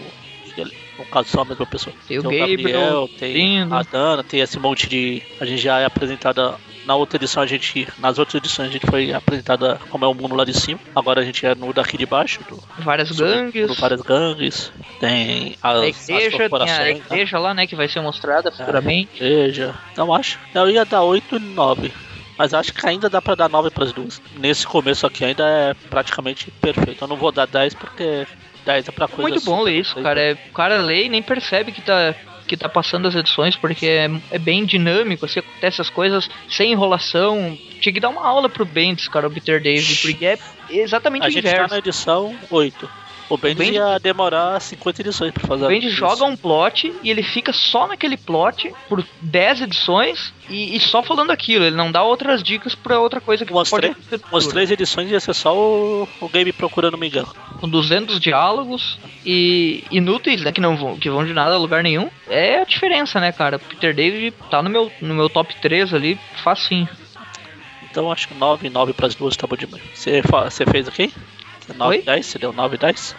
no 0.99 1.05
caso 1.07 1.28
só 1.28 1.42
a 1.42 1.44
mesma 1.44 1.66
pessoa. 1.66 1.94
Tem, 2.07 2.20
tem 2.20 2.44
o 2.44 2.57
Gabriel, 2.57 3.09
tem 3.18 3.32
lindo. 3.32 3.74
a 3.74 3.82
Dana, 3.82 4.22
tem 4.24 4.40
esse 4.40 4.59
monte 4.59 4.88
de. 4.88 5.22
A 5.40 5.44
gente 5.44 5.62
já 5.62 5.78
é 5.80 5.84
apresentada 5.84 6.55
na 6.84 6.94
outra 6.94 7.16
edição 7.16 7.42
a 7.42 7.46
gente. 7.46 7.86
Nas 7.99 8.18
outras 8.18 8.34
edições 8.36 8.68
a 8.68 8.72
gente 8.72 8.86
foi 8.86 9.12
apresentada 9.12 9.78
como 9.90 10.05
é 10.05 10.09
o 10.09 10.14
mundo 10.14 10.34
lá 10.34 10.44
de 10.44 10.55
cima. 10.55 10.80
Agora 10.96 11.20
a 11.20 11.24
gente 11.24 11.44
é 11.44 11.55
no 11.55 11.72
daqui 11.72 11.96
de 11.99 12.07
baixo. 12.07 12.40
Do, 12.49 12.62
Várias 12.78 13.11
gangues. 13.11 13.68
do 13.68 13.74
várias 13.74 14.01
gangues. 14.01 14.72
Tem 14.99 15.55
as, 15.62 15.76
A 15.76 15.86
as 15.86 16.09
igreja, 16.09 16.49
tem 16.49 16.70
a 16.70 16.78
né? 16.78 16.90
igreja 16.92 17.38
lá, 17.38 17.55
né, 17.55 17.66
que 17.66 17.76
vai 17.76 17.88
ser 17.88 18.01
mostrada 18.01 18.51
futuramente. 18.51 19.11
Igreja. 19.16 19.74
Então 19.92 20.12
acho. 20.14 20.38
Eu 20.55 20.70
ia 20.70 20.84
dar 20.84 21.03
8 21.03 21.36
e 21.36 21.38
9. 21.38 21.92
Mas 22.38 22.55
acho 22.55 22.72
que 22.72 22.86
ainda 22.86 23.11
dá 23.11 23.20
pra 23.20 23.34
dar 23.34 23.49
9 23.49 23.68
pras 23.70 23.92
duas. 23.92 24.22
Nesse 24.38 24.64
começo 24.64 25.05
aqui 25.07 25.24
ainda 25.24 25.44
é 25.44 25.74
praticamente 25.90 26.51
perfeito. 26.53 27.03
Eu 27.03 27.09
não 27.09 27.16
vou 27.16 27.32
dar 27.32 27.46
10 27.46 27.74
porque 27.74 28.26
10 28.69 28.89
é 28.89 28.93
pra 28.93 29.09
coisa 29.09 29.23
Muito 29.23 29.45
bom 29.45 29.62
ler 29.62 29.79
isso, 29.81 29.95
cara. 30.03 30.21
É, 30.21 30.33
o 30.33 30.53
cara 30.53 30.77
lê 30.83 31.07
e 31.07 31.09
nem 31.09 31.23
percebe 31.23 31.73
que 31.73 31.81
tá, 31.81 32.14
que 32.47 32.55
tá 32.57 32.69
passando 32.69 33.09
as 33.09 33.14
edições, 33.14 33.57
porque 33.57 33.87
é, 33.87 34.11
é 34.31 34.39
bem 34.39 34.64
dinâmico, 34.66 35.25
assim, 35.25 35.41
acontece 35.41 35.81
as 35.81 35.89
coisas 35.89 36.29
sem 36.51 36.73
enrolação. 36.73 37.57
Tinha 37.81 37.93
que 37.93 38.01
dar 38.01 38.11
uma 38.11 38.27
aula 38.27 38.49
pro 38.49 38.66
Bendis, 38.66 39.09
cara, 39.09 39.27
o 39.27 39.31
Peter 39.31 39.62
David, 39.62 40.03
porque 40.03 40.27
é 40.27 40.39
exatamente 40.71 41.25
A 41.25 41.29
o 41.29 41.31
gente 41.31 41.45
tá 41.45 41.51
inverso. 41.51 41.71
na 41.73 41.79
edição 41.79 42.37
8. 42.51 42.91
O 43.31 43.37
Bendis 43.37 43.59
Bendis- 43.59 43.74
ia 43.76 43.99
demorar 43.99 44.59
50 44.61 45.03
edições 45.03 45.33
pra 45.33 45.47
fazer 45.47 45.66
O 45.66 45.70
isso. 45.72 45.91
joga 45.91 46.24
um 46.24 46.35
plot 46.37 46.93
e 47.03 47.11
ele 47.11 47.22
fica 47.22 47.53
só 47.53 47.87
naquele 47.87 48.16
plot 48.16 48.72
por 48.89 49.05
10 49.20 49.61
edições 49.62 50.33
e, 50.49 50.74
e 50.76 50.81
só 50.81 51.03
falando 51.03 51.31
aquilo. 51.31 51.64
Ele 51.66 51.76
não 51.76 51.93
dá 51.93 52.03
outras 52.03 52.43
dicas 52.43 52.74
pra 52.74 52.99
outra 52.99 53.20
coisa 53.20 53.45
que 53.45 53.53
Umas 53.53 53.68
pode 53.68 53.95
três- 53.95 54.22
Umas 54.33 54.47
três 54.47 54.70
edições 54.70 55.11
ia 55.11 55.20
ser 55.20 55.35
só 55.35 55.55
o, 55.55 56.09
o 56.22 56.29
game 56.31 56.53
procurando 56.53 56.97
Miguel. 56.97 57.26
com 57.61 57.68
200 57.68 58.18
diálogos 58.18 58.99
e 59.26 59.85
inúteis, 59.91 60.41
né, 60.43 60.51
que 60.51 60.61
não 60.61 60.76
vão, 60.76 60.97
que 60.97 61.11
vão 61.11 61.24
de 61.24 61.35
nada 61.35 61.55
a 61.55 61.59
lugar 61.59 61.83
nenhum. 61.83 62.09
É 62.29 62.61
a 62.61 62.64
diferença, 62.64 63.20
né, 63.20 63.31
cara? 63.31 63.59
Peter 63.59 63.95
David 63.95 64.35
tá 64.51 64.62
no 64.62 64.70
meu, 64.70 64.91
no 65.03 65.14
meu 65.14 65.29
top 65.29 65.55
3 65.61 65.93
ali, 65.93 66.18
facinho. 66.43 66.89
Então 67.91 68.11
acho 68.12 68.29
que 68.29 68.35
9 68.35 68.66
e 68.66 68.70
9 68.70 68.93
pras 68.93 69.14
duas 69.14 69.37
tá 69.37 69.47
bom 69.47 69.57
demais. 69.57 69.83
Você, 69.95 70.22
fez 70.66 70.87
aqui? 70.89 71.12
9 71.75 71.97
Oi? 71.97 72.03
e 72.03 72.05
10? 72.05 72.27
Você 72.27 72.39
deu 72.39 72.53
9 72.53 72.75
e 72.75 72.79
10? 72.79 73.16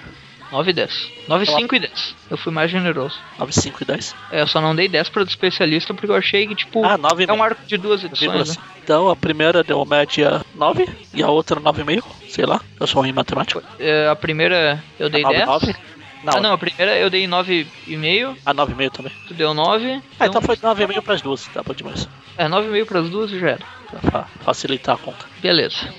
9 0.51 0.71
e 0.71 0.73
10. 0.73 1.11
9, 1.27 1.45
5 1.45 1.75
e 1.75 1.79
10. 1.79 2.15
Eu 2.31 2.35
fui 2.37 2.51
mais 2.51 2.71
generoso. 2.71 3.19
9, 3.37 3.53
5 3.53 3.83
e 3.83 3.85
10? 3.85 4.15
É, 4.31 4.41
eu 4.41 4.47
só 4.47 4.59
não 4.59 4.75
dei 4.75 4.87
10 4.87 5.07
pra 5.09 5.23
do 5.23 5.29
especialista 5.29 5.93
porque 5.93 6.11
eu 6.11 6.15
achei 6.15 6.47
que, 6.47 6.55
tipo, 6.55 6.83
Ah, 6.83 6.97
9 6.97 7.25
é 7.27 7.31
um 7.33 7.43
arco 7.43 7.63
de 7.67 7.77
duas 7.77 8.03
edições, 8.03 8.57
né? 8.57 8.63
Então 8.83 9.09
a 9.09 9.15
primeira 9.15 9.63
deu 9.63 9.85
média 9.85 10.41
9 10.55 10.89
e 11.13 11.21
a 11.21 11.27
outra 11.29 11.59
9,5, 11.61 12.03
sei 12.27 12.45
lá. 12.47 12.59
Eu 12.79 12.87
sou 12.87 13.01
ruim 13.01 13.09
em 13.11 13.13
matemática. 13.13 13.61
É, 13.77 14.07
a 14.07 14.15
primeira 14.15 14.83
eu 14.97 15.07
dei 15.07 15.21
9, 15.21 15.35
10. 15.35 15.47
9? 15.47 15.75
Não, 16.23 16.33
Ah, 16.35 16.41
não, 16.41 16.53
a 16.53 16.57
primeira 16.57 16.97
eu 16.97 17.09
dei 17.11 17.27
9,5, 17.27 18.35
a 18.45 18.53
9,5 18.53 18.89
também. 18.91 19.11
tu 19.27 19.33
deu 19.35 19.53
9. 19.53 20.01
Ah, 20.19 20.25
então 20.25 20.41
foi 20.41 20.55
9,5 20.57 21.01
pras 21.03 21.21
duas, 21.21 21.45
tá 21.47 21.61
bom 21.61 21.73
demais. 21.75 22.09
É, 22.37 22.47
9,5 22.47 22.85
pras 22.87 23.07
duas 23.09 23.31
e 23.31 23.39
já 23.39 23.49
era. 23.51 23.65
Pra 23.89 23.99
fa- 24.11 24.27
facilitar 24.43 24.95
a 24.95 24.97
conta. 24.97 25.25
Beleza. 25.41 25.93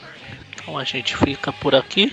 Então 0.61 0.76
a 0.76 0.82
gente 0.84 1.16
fica 1.16 1.53
por 1.53 1.74
aqui. 1.74 2.12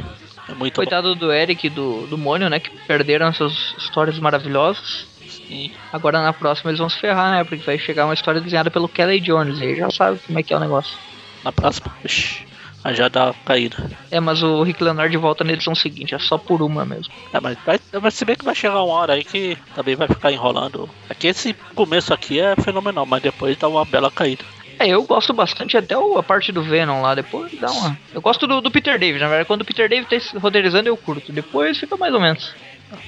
É 0.50 0.54
muito 0.54 0.76
Coitado 0.76 1.14
do 1.16 1.32
Eric 1.32 1.68
e 1.68 1.70
do, 1.70 2.08
do 2.08 2.18
Mônio, 2.18 2.50
né, 2.50 2.60
que 2.60 2.70
perderam 2.86 3.28
essas 3.28 3.76
histórias 3.78 4.18
maravilhosas. 4.20 5.06
bom. 5.20 5.28
Sim. 5.30 5.72
Agora 5.91 6.22
na 6.22 6.34
próxima 6.34 6.70
eles 6.70 6.80
vão 6.80 6.89
se 6.89 7.00
ferrar, 7.00 7.32
né? 7.32 7.43
Porque 7.43 7.64
vai 7.64 7.78
chegar 7.78 8.06
uma 8.06 8.14
história 8.14 8.41
desenhada 8.41 8.72
pelo 8.72 8.89
Kelly 8.89 9.20
Jones. 9.20 9.62
Aí 9.62 9.76
já 9.76 9.89
sabe 9.89 10.20
como 10.26 10.39
é 10.39 10.43
que 10.43 10.54
é 10.54 10.58
o 10.58 10.60
negócio. 10.60 10.98
Na 11.43 11.52
próxima, 11.52 11.93
ixi, 12.04 12.45
já 12.93 13.08
dá 13.08 13.34
caída. 13.45 13.78
É, 14.12 14.20
mas 14.20 14.41
o 14.43 14.64
Rick 14.64 14.84
Leonard 14.84 15.16
volta 15.18 15.43
na 15.43 15.54
edição 15.54 15.76
seguinte, 15.76 16.16
é 16.16 16.20
só 16.20 16.38
por 16.38 16.62
uma 16.62 16.86
mesmo. 16.86 17.14
É, 17.34 17.39
mas, 17.39 17.58
vai, 17.66 17.80
mas 18.02 18.14
se 18.14 18.26
bem 18.26 18.36
que 18.36 18.45
vai 18.45 18.56
chegar 18.56 18.84
uma 18.84 18.93
hora 18.93 19.14
aí 19.14 19.24
que 19.24 19.58
também 19.76 19.95
vai 19.95 20.08
ficar 20.08 20.32
enrolando. 20.32 20.89
Aqui 21.10 21.28
esse 21.28 21.54
começo 21.76 22.14
aqui 22.14 22.39
é 22.39 22.56
fenomenal, 22.56 23.06
mas 23.06 23.22
depois 23.22 23.58
dá 23.58 23.68
uma 23.68 23.86
bela 23.86 24.12
caída. 24.12 24.43
É, 24.80 24.88
eu 24.88 25.04
gosto 25.04 25.34
bastante 25.34 25.76
até 25.78 25.98
o- 25.98 26.18
a 26.18 26.24
parte 26.24 26.52
do 26.52 26.62
Venom 26.62 27.02
lá, 27.02 27.16
depois 27.16 27.52
dá 27.60 27.72
uma. 27.72 27.98
Eu 28.14 28.22
gosto 28.22 28.46
do, 28.46 28.62
do 28.62 28.70
Peter 28.72 28.98
David, 29.00 29.20
na 29.22 29.28
verdade, 29.28 29.48
quando 29.48 29.62
o 29.62 29.66
Peter 29.66 29.90
David 29.90 30.08
tá 30.10 30.20
se 30.20 30.38
roteirizando 30.38 30.88
eu 30.88 30.96
curto, 30.98 31.32
depois 31.32 31.78
fica 31.80 31.98
mais 31.98 32.14
ou 32.14 32.20
menos. 32.20 32.54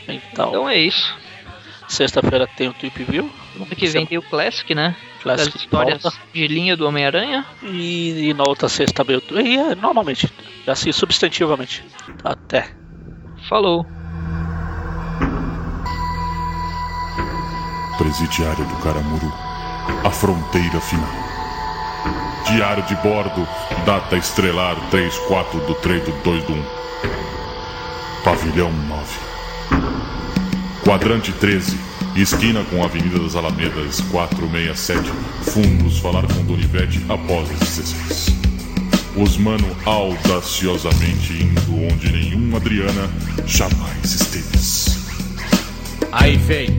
Então, 0.07 0.49
Então 0.49 0.69
é 0.69 0.77
isso. 0.77 1.15
sexta-feira 1.87 2.47
tem 2.57 2.67
o 2.69 2.73
Tweep 2.73 3.03
View. 3.03 3.29
Semana 3.53 3.75
que 3.75 3.87
vem 3.87 4.05
tem 4.05 4.17
o 4.17 4.21
Classic, 4.21 4.73
né? 4.75 4.95
Classic 5.21 5.51
Das 5.51 5.61
histórias 5.61 6.01
volta. 6.03 6.17
de 6.33 6.47
linha 6.47 6.75
do 6.75 6.87
Homem-Aranha. 6.87 7.45
E, 7.63 8.29
e 8.29 8.33
na 8.33 8.43
outra 8.47 8.67
sexta 8.69 9.03
também. 9.03 9.17
o- 9.17 9.39
E 9.39 9.57
é, 9.57 9.75
normalmente, 9.75 10.27
assim, 10.67 10.91
substantivamente. 10.91 11.83
Até. 12.23 12.67
Falou. 13.47 13.85
Presidiário 17.97 18.65
do 18.65 18.75
Caramuru. 18.77 19.31
A 20.05 20.09
fronteira 20.09 20.79
final. 20.79 21.28
Diário 22.45 22.83
de 22.83 22.95
bordo. 22.95 23.47
Data 23.85 24.17
estrelar 24.17 24.75
34 24.89 25.59
do 25.61 25.75
3 25.75 26.03
do 26.03 26.11
2 26.23 26.43
do 26.43 26.53
1. 26.53 26.63
Pavilhão 28.23 28.71
9. 28.71 29.03
Quadrante 30.83 31.31
13. 31.33 31.77
Esquina 32.15 32.63
com 32.65 32.83
Avenida 32.83 33.19
das 33.19 33.35
Alamedas 33.35 34.01
467. 34.11 35.11
Fundos 35.51 35.99
falar 35.99 36.23
com 36.23 36.43
Donivete 36.43 37.05
após 37.07 37.49
as 37.51 37.59
16. 37.59 38.35
Os 39.15 39.37
mano 39.37 39.75
audaciosamente 39.85 41.33
indo 41.33 41.93
onde 41.93 42.11
nenhum 42.11 42.55
Adriana 42.55 43.09
jamais 43.45 44.03
esteve. 44.03 44.49
Aí, 46.11 46.39
fei. 46.39 46.69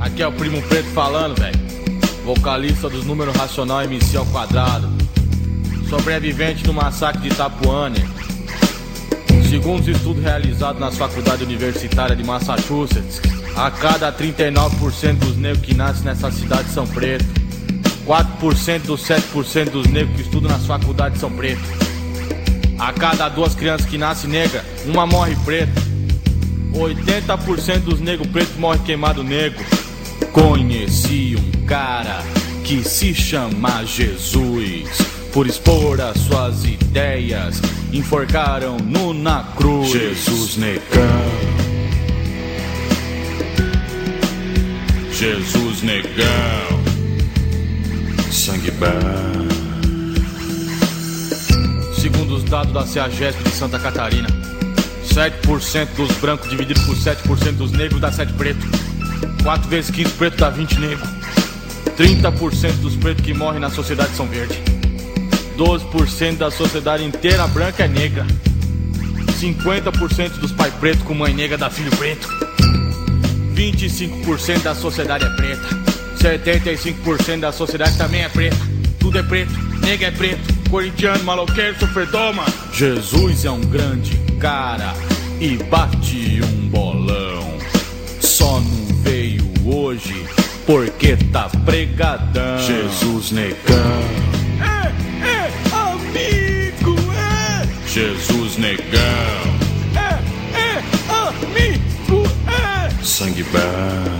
Aqui 0.00 0.22
é 0.22 0.26
o 0.26 0.32
Primo 0.32 0.60
Preto 0.62 0.88
falando, 0.90 1.38
velho. 1.38 1.58
Vocalista 2.24 2.88
dos 2.88 3.04
números 3.04 3.36
racional 3.36 3.82
MC 3.82 4.16
ao 4.16 4.24
quadrado. 4.24 4.88
Sobrevivente 5.90 6.64
do 6.64 6.72
massacre 6.72 7.20
de 7.20 7.28
Itapuã. 7.28 7.92
Segundo 9.50 9.82
os 9.82 9.88
estudos 9.88 10.22
realizados 10.22 10.80
nas 10.80 10.96
faculdades 10.96 11.42
universitárias 11.46 12.16
de 12.16 12.24
Massachusetts, 12.24 13.20
a 13.54 13.70
cada 13.70 14.10
39% 14.10 15.18
dos 15.18 15.36
negros 15.36 15.66
que 15.66 15.74
nascem 15.74 16.04
nessa 16.04 16.30
cidade 16.30 16.70
são 16.70 16.86
pretos. 16.86 17.26
4% 18.06 18.82
dos 18.86 19.02
7% 19.02 19.70
dos 19.70 19.86
negros 19.86 20.16
que 20.16 20.22
estudam 20.22 20.50
nas 20.50 20.64
faculdades 20.64 21.20
são 21.20 21.30
pretos. 21.30 21.68
A 22.78 22.90
cada 22.94 23.28
duas 23.28 23.54
crianças 23.54 23.86
que 23.86 23.98
nascem 23.98 24.30
negra, 24.30 24.64
uma 24.86 25.06
morre 25.06 25.36
preta. 25.44 25.78
80% 26.72 27.80
dos 27.80 28.00
negros 28.00 28.26
pretos 28.28 28.56
morrem 28.56 28.82
queimado 28.82 29.22
negro. 29.22 29.62
Conheci 30.32 31.36
um 31.38 31.66
cara 31.66 32.22
que 32.64 32.82
se 32.82 33.14
chama 33.14 33.84
Jesus. 33.84 34.88
Por 35.32 35.46
expor 35.46 36.00
as 36.00 36.16
suas 36.18 36.64
ideias, 36.64 37.60
enforcaram 37.92 38.76
no 38.78 39.12
na 39.12 39.42
cruz. 39.56 39.90
Jesus 39.90 40.56
negão. 40.56 41.54
Jesus 45.12 45.82
negão. 45.82 46.84
Sangue 48.30 48.70
bom. 48.72 49.44
Segundo 52.00 52.36
os 52.36 52.44
dados 52.44 52.72
da 52.72 52.86
CEAGESP 52.86 53.42
de 53.44 53.50
Santa 53.50 53.78
Catarina, 53.78 54.28
7% 55.04 55.88
dos 55.96 56.10
brancos 56.18 56.50
dividido 56.50 56.80
por 56.84 56.96
7% 56.96 57.52
dos 57.52 57.72
negros 57.72 58.00
dá 58.00 58.10
7 58.10 58.32
pretos. 58.32 58.93
4 59.44 59.68
vezes 59.68 59.90
15 59.90 60.10
preto 60.14 60.38
dá 60.38 60.48
20 60.48 60.80
negros. 60.80 61.08
30% 61.98 62.72
dos 62.80 62.96
pretos 62.96 63.22
que 63.22 63.34
morrem 63.34 63.60
na 63.60 63.68
sociedade 63.68 64.16
são 64.16 64.26
verdes. 64.26 64.56
12% 65.58 66.38
da 66.38 66.50
sociedade 66.50 67.04
inteira 67.04 67.46
branca 67.48 67.84
é 67.84 67.88
negra. 67.88 68.26
50% 69.38 70.38
dos 70.38 70.50
pais 70.50 70.72
pretos 70.74 71.02
com 71.02 71.14
mãe 71.14 71.34
negra 71.34 71.58
dá 71.58 71.68
filho 71.68 71.94
preto. 71.96 72.26
25% 73.54 74.62
da 74.62 74.74
sociedade 74.74 75.26
é 75.26 75.30
preta. 75.36 75.84
75% 76.16 77.40
da 77.40 77.52
sociedade 77.52 77.98
também 77.98 78.22
é 78.22 78.28
preta. 78.30 78.56
Tudo 78.98 79.18
é 79.18 79.22
preto, 79.22 79.52
nega 79.80 80.06
é 80.06 80.10
preto. 80.10 80.70
Corintiano, 80.70 81.22
maloqueiro, 81.22 81.78
sofredor, 81.78 82.34
mano. 82.34 82.52
Jesus 82.72 83.44
é 83.44 83.50
um 83.50 83.60
grande 83.60 84.16
cara 84.40 84.94
e 85.38 85.58
bate 85.64 86.40
um 86.42 86.63
hoje 89.94 90.26
porque 90.66 91.16
tá 91.32 91.48
pregadão. 91.64 92.58
Jesus 92.58 93.30
negão. 93.30 94.00
É, 94.60 95.26
é, 95.26 95.50
amigo, 95.72 96.96
é. 97.12 97.88
Jesus 97.88 98.56
negão. 98.56 98.80
É, 99.94 100.58
é, 100.58 100.82
amigo, 101.08 102.26
é. 102.48 103.04
Sangue 103.04 103.44
bom. 103.44 104.13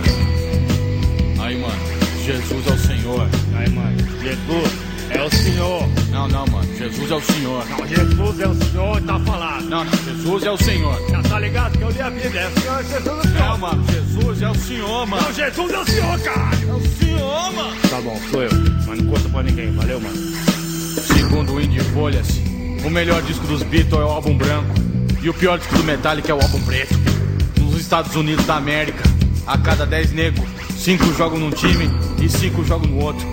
Jesus 6.95 7.11
é 7.11 7.15
o 7.15 7.21
Senhor. 7.21 7.65
Não, 7.67 7.87
Jesus 7.87 8.39
é 8.39 8.47
o 8.47 8.55
Senhor, 8.55 9.01
tá 9.01 9.19
falado. 9.19 9.65
Não, 9.65 9.83
não, 9.83 9.91
Jesus 9.91 10.43
é 10.43 10.51
o 10.51 10.57
Senhor. 10.57 11.09
Já 11.09 11.21
tá 11.23 11.39
ligado 11.39 11.77
que 11.77 11.83
eu 11.83 11.89
li 11.89 12.01
a 12.01 12.09
Bíblia, 12.09 12.39
é 12.39 12.47
o 12.47 12.61
Senhor, 12.61 12.83
Jesus 12.83 13.05
é 13.05 13.11
o 13.11 13.21
Senhor. 13.21 13.39
Não, 13.39 13.57
mano, 13.57 13.85
Jesus 13.91 14.41
é 14.41 14.49
o 14.49 14.55
Senhor, 14.55 15.07
mano. 15.07 15.23
Não, 15.23 15.33
Jesus 15.33 15.73
é 15.73 15.79
o 15.79 15.85
Senhor, 15.85 16.19
cara. 16.21 16.55
É 16.55 16.73
o 16.73 16.97
Senhor, 16.97 17.53
mano. 17.53 17.81
Tá 17.89 18.01
bom, 18.01 18.19
sou 18.31 18.43
eu. 18.43 18.49
Mas 18.87 19.01
não 19.01 19.11
conta 19.11 19.29
pra 19.29 19.43
ninguém, 19.43 19.71
valeu, 19.73 19.99
mano. 19.99 20.15
Segundo 20.15 21.53
o 21.53 21.61
Indie 21.61 21.81
Folhas, 21.81 22.27
o 22.85 22.89
melhor 22.89 23.21
disco 23.23 23.45
dos 23.45 23.61
Beatles 23.63 23.99
é 23.99 24.05
o 24.05 24.09
álbum 24.09 24.37
branco. 24.37 24.73
E 25.21 25.29
o 25.29 25.33
pior 25.33 25.57
disco 25.57 25.75
do 25.75 25.83
Metallica 25.83 26.31
é 26.31 26.35
o 26.35 26.41
álbum 26.41 26.61
preto. 26.61 26.95
Nos 27.59 27.81
Estados 27.81 28.15
Unidos 28.15 28.45
da 28.45 28.55
América, 28.55 29.03
a 29.45 29.57
cada 29.57 29.85
10 29.85 30.13
negros, 30.13 30.45
5 30.77 31.13
jogam 31.13 31.39
num 31.39 31.51
time 31.51 31.89
e 32.21 32.29
5 32.29 32.63
jogam 32.63 32.87
no 32.87 33.03
outro. 33.03 33.27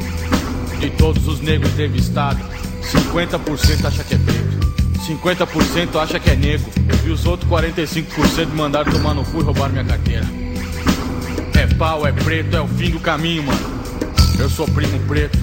De 0.81 0.91
todos 0.91 1.29
os 1.29 1.41
negros 1.41 1.71
entrevistados, 1.75 2.43
50% 2.83 3.85
acha 3.85 4.05
que 4.05 4.15
é 4.15 4.19
preto. 4.19 4.63
50% 5.07 5.97
acha 6.01 6.21
que 6.21 6.31
é 6.31 6.37
negro 6.37 6.71
e 7.05 7.11
os 7.11 7.27
outros 7.27 7.51
45% 7.51 8.49
mandaram 8.55 8.93
tomar 8.93 9.15
no 9.15 9.25
cu 9.25 9.41
e 9.41 9.43
roubaram 9.43 9.73
minha 9.73 9.85
carteira. 9.85 10.25
É 11.55 11.67
pau, 11.75 12.07
é 12.07 12.13
preto, 12.13 12.57
é 12.57 12.61
o 12.61 12.69
fim 12.69 12.91
do 12.91 13.01
caminho, 13.01 13.43
mano. 13.43 13.83
Eu 14.39 14.49
sou 14.49 14.67
primo 14.69 14.99
preto, 15.01 15.39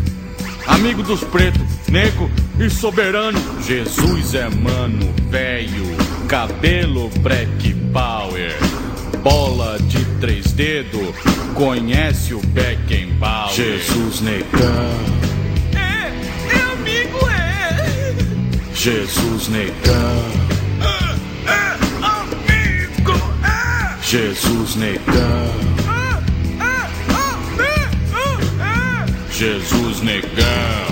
amigo 0.66 1.04
dos 1.04 1.24
pretos, 1.24 1.62
negro 1.90 2.30
e 2.60 2.70
soberano. 2.70 3.40
Jesus 3.62 4.34
é 4.34 4.50
mano, 4.50 5.14
velho, 5.30 5.86
cabelo 6.28 7.10
black 7.20 7.74
power, 7.94 8.56
bola 9.22 9.78
de 9.80 10.04
três 10.20 10.52
dedos, 10.54 11.16
conhece 11.54 12.34
o 12.34 12.40
Beckenbauer. 12.40 13.54
Jesus 13.54 14.22
negão. 14.22 15.29
Jesus 18.80 19.50
negão, 19.50 20.32
É, 20.80 21.52
é 21.52 21.76
amigo, 22.02 23.12
é. 23.44 24.02
Jesus 24.02 24.76
negão, 24.78 25.52
É, 25.86 26.64
é 26.64 26.88
amigo, 27.20 28.40
é. 28.64 29.34
Jesus 29.34 30.00
negão, 30.00 30.88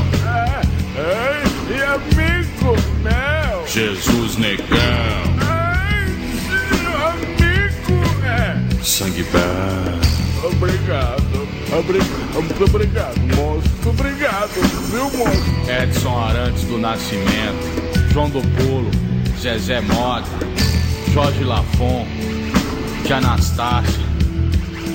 É, 0.98 1.44
e 1.72 1.82
amigo 1.82 2.76
meu. 3.04 3.66
Jesus 3.66 4.36
negão, 4.36 4.68
Ai, 5.40 6.04
amigo, 7.14 8.04
é. 8.26 8.84
sangue 8.84 9.24
bom. 9.32 10.48
Obrigado. 10.50 11.26
Obrigado. 11.72 12.34
Muito 12.34 12.63
obrigado, 12.63 13.20
moço. 13.36 13.68
Muito 13.84 13.89
obrigado, 13.89 14.49
viu, 14.91 15.03
moço? 15.18 15.72
Edson 15.82 16.18
Arantes 16.18 16.63
do 16.63 16.78
Nascimento, 16.78 18.11
João 18.11 18.30
do 18.30 18.41
Pulo, 18.41 18.89
Zezé 19.39 19.82
Mota, 19.82 20.28
Jorge 21.13 21.43
Lafon, 21.43 22.05
de 23.05 23.13
Anastácio, 23.13 23.99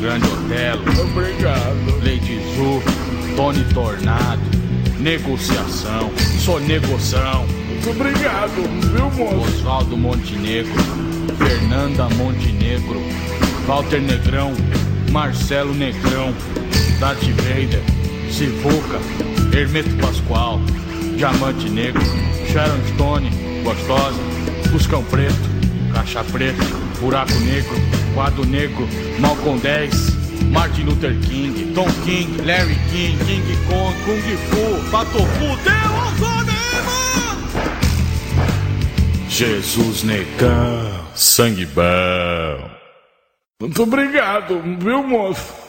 Grande 0.00 0.26
Otelo, 0.26 0.82
Obrigado. 1.10 1.98
Lady 1.98 2.40
Zu, 2.56 2.82
Tony 3.36 3.64
Tornado, 3.74 4.40
Negociação, 4.98 6.10
Sou 6.40 6.58
Negoção, 6.60 7.46
Muito 7.68 7.90
obrigado, 7.90 8.62
viu, 8.92 9.10
moço? 9.10 9.58
Oswaldo 9.58 9.96
Montenegro, 9.96 10.72
Fernanda 11.38 12.08
Montenegro, 12.10 13.00
Walter 13.66 14.00
Negrão, 14.00 14.52
Marcelo 15.10 15.74
Negrão, 15.74 16.34
Darth 17.02 17.18
Vader, 17.24 17.82
Sivuca, 18.30 19.00
Hermeto 19.52 19.90
Pascoal, 19.96 20.60
Diamante 21.16 21.68
Negro, 21.68 22.00
Sharon 22.46 22.78
Stone, 22.94 23.28
Gostosa, 23.64 24.20
Buscão 24.70 25.02
Preto, 25.06 25.34
Caixa 25.92 26.22
Preta, 26.22 26.62
Buraco 27.00 27.34
Negro, 27.40 27.74
Quadro 28.14 28.46
Negro, 28.46 28.86
Malcolm 29.18 29.58
10, 29.58 29.92
Martin 30.52 30.84
Luther 30.84 31.18
King, 31.22 31.72
Tom 31.74 31.88
King, 32.04 32.40
Larry 32.46 32.78
King, 32.92 33.18
King 33.26 33.56
Kong, 33.66 33.92
Kung 34.04 34.22
Fu, 34.46 34.90
Patofu, 34.92 35.56
Deus 35.64 36.20
livre! 36.46 37.52
Jesus 39.28 40.04
Negão, 40.04 41.04
sangue 41.16 41.66
bom. 41.66 42.70
Muito 43.60 43.82
obrigado, 43.82 44.62
viu, 44.78 45.02
moço? 45.02 45.61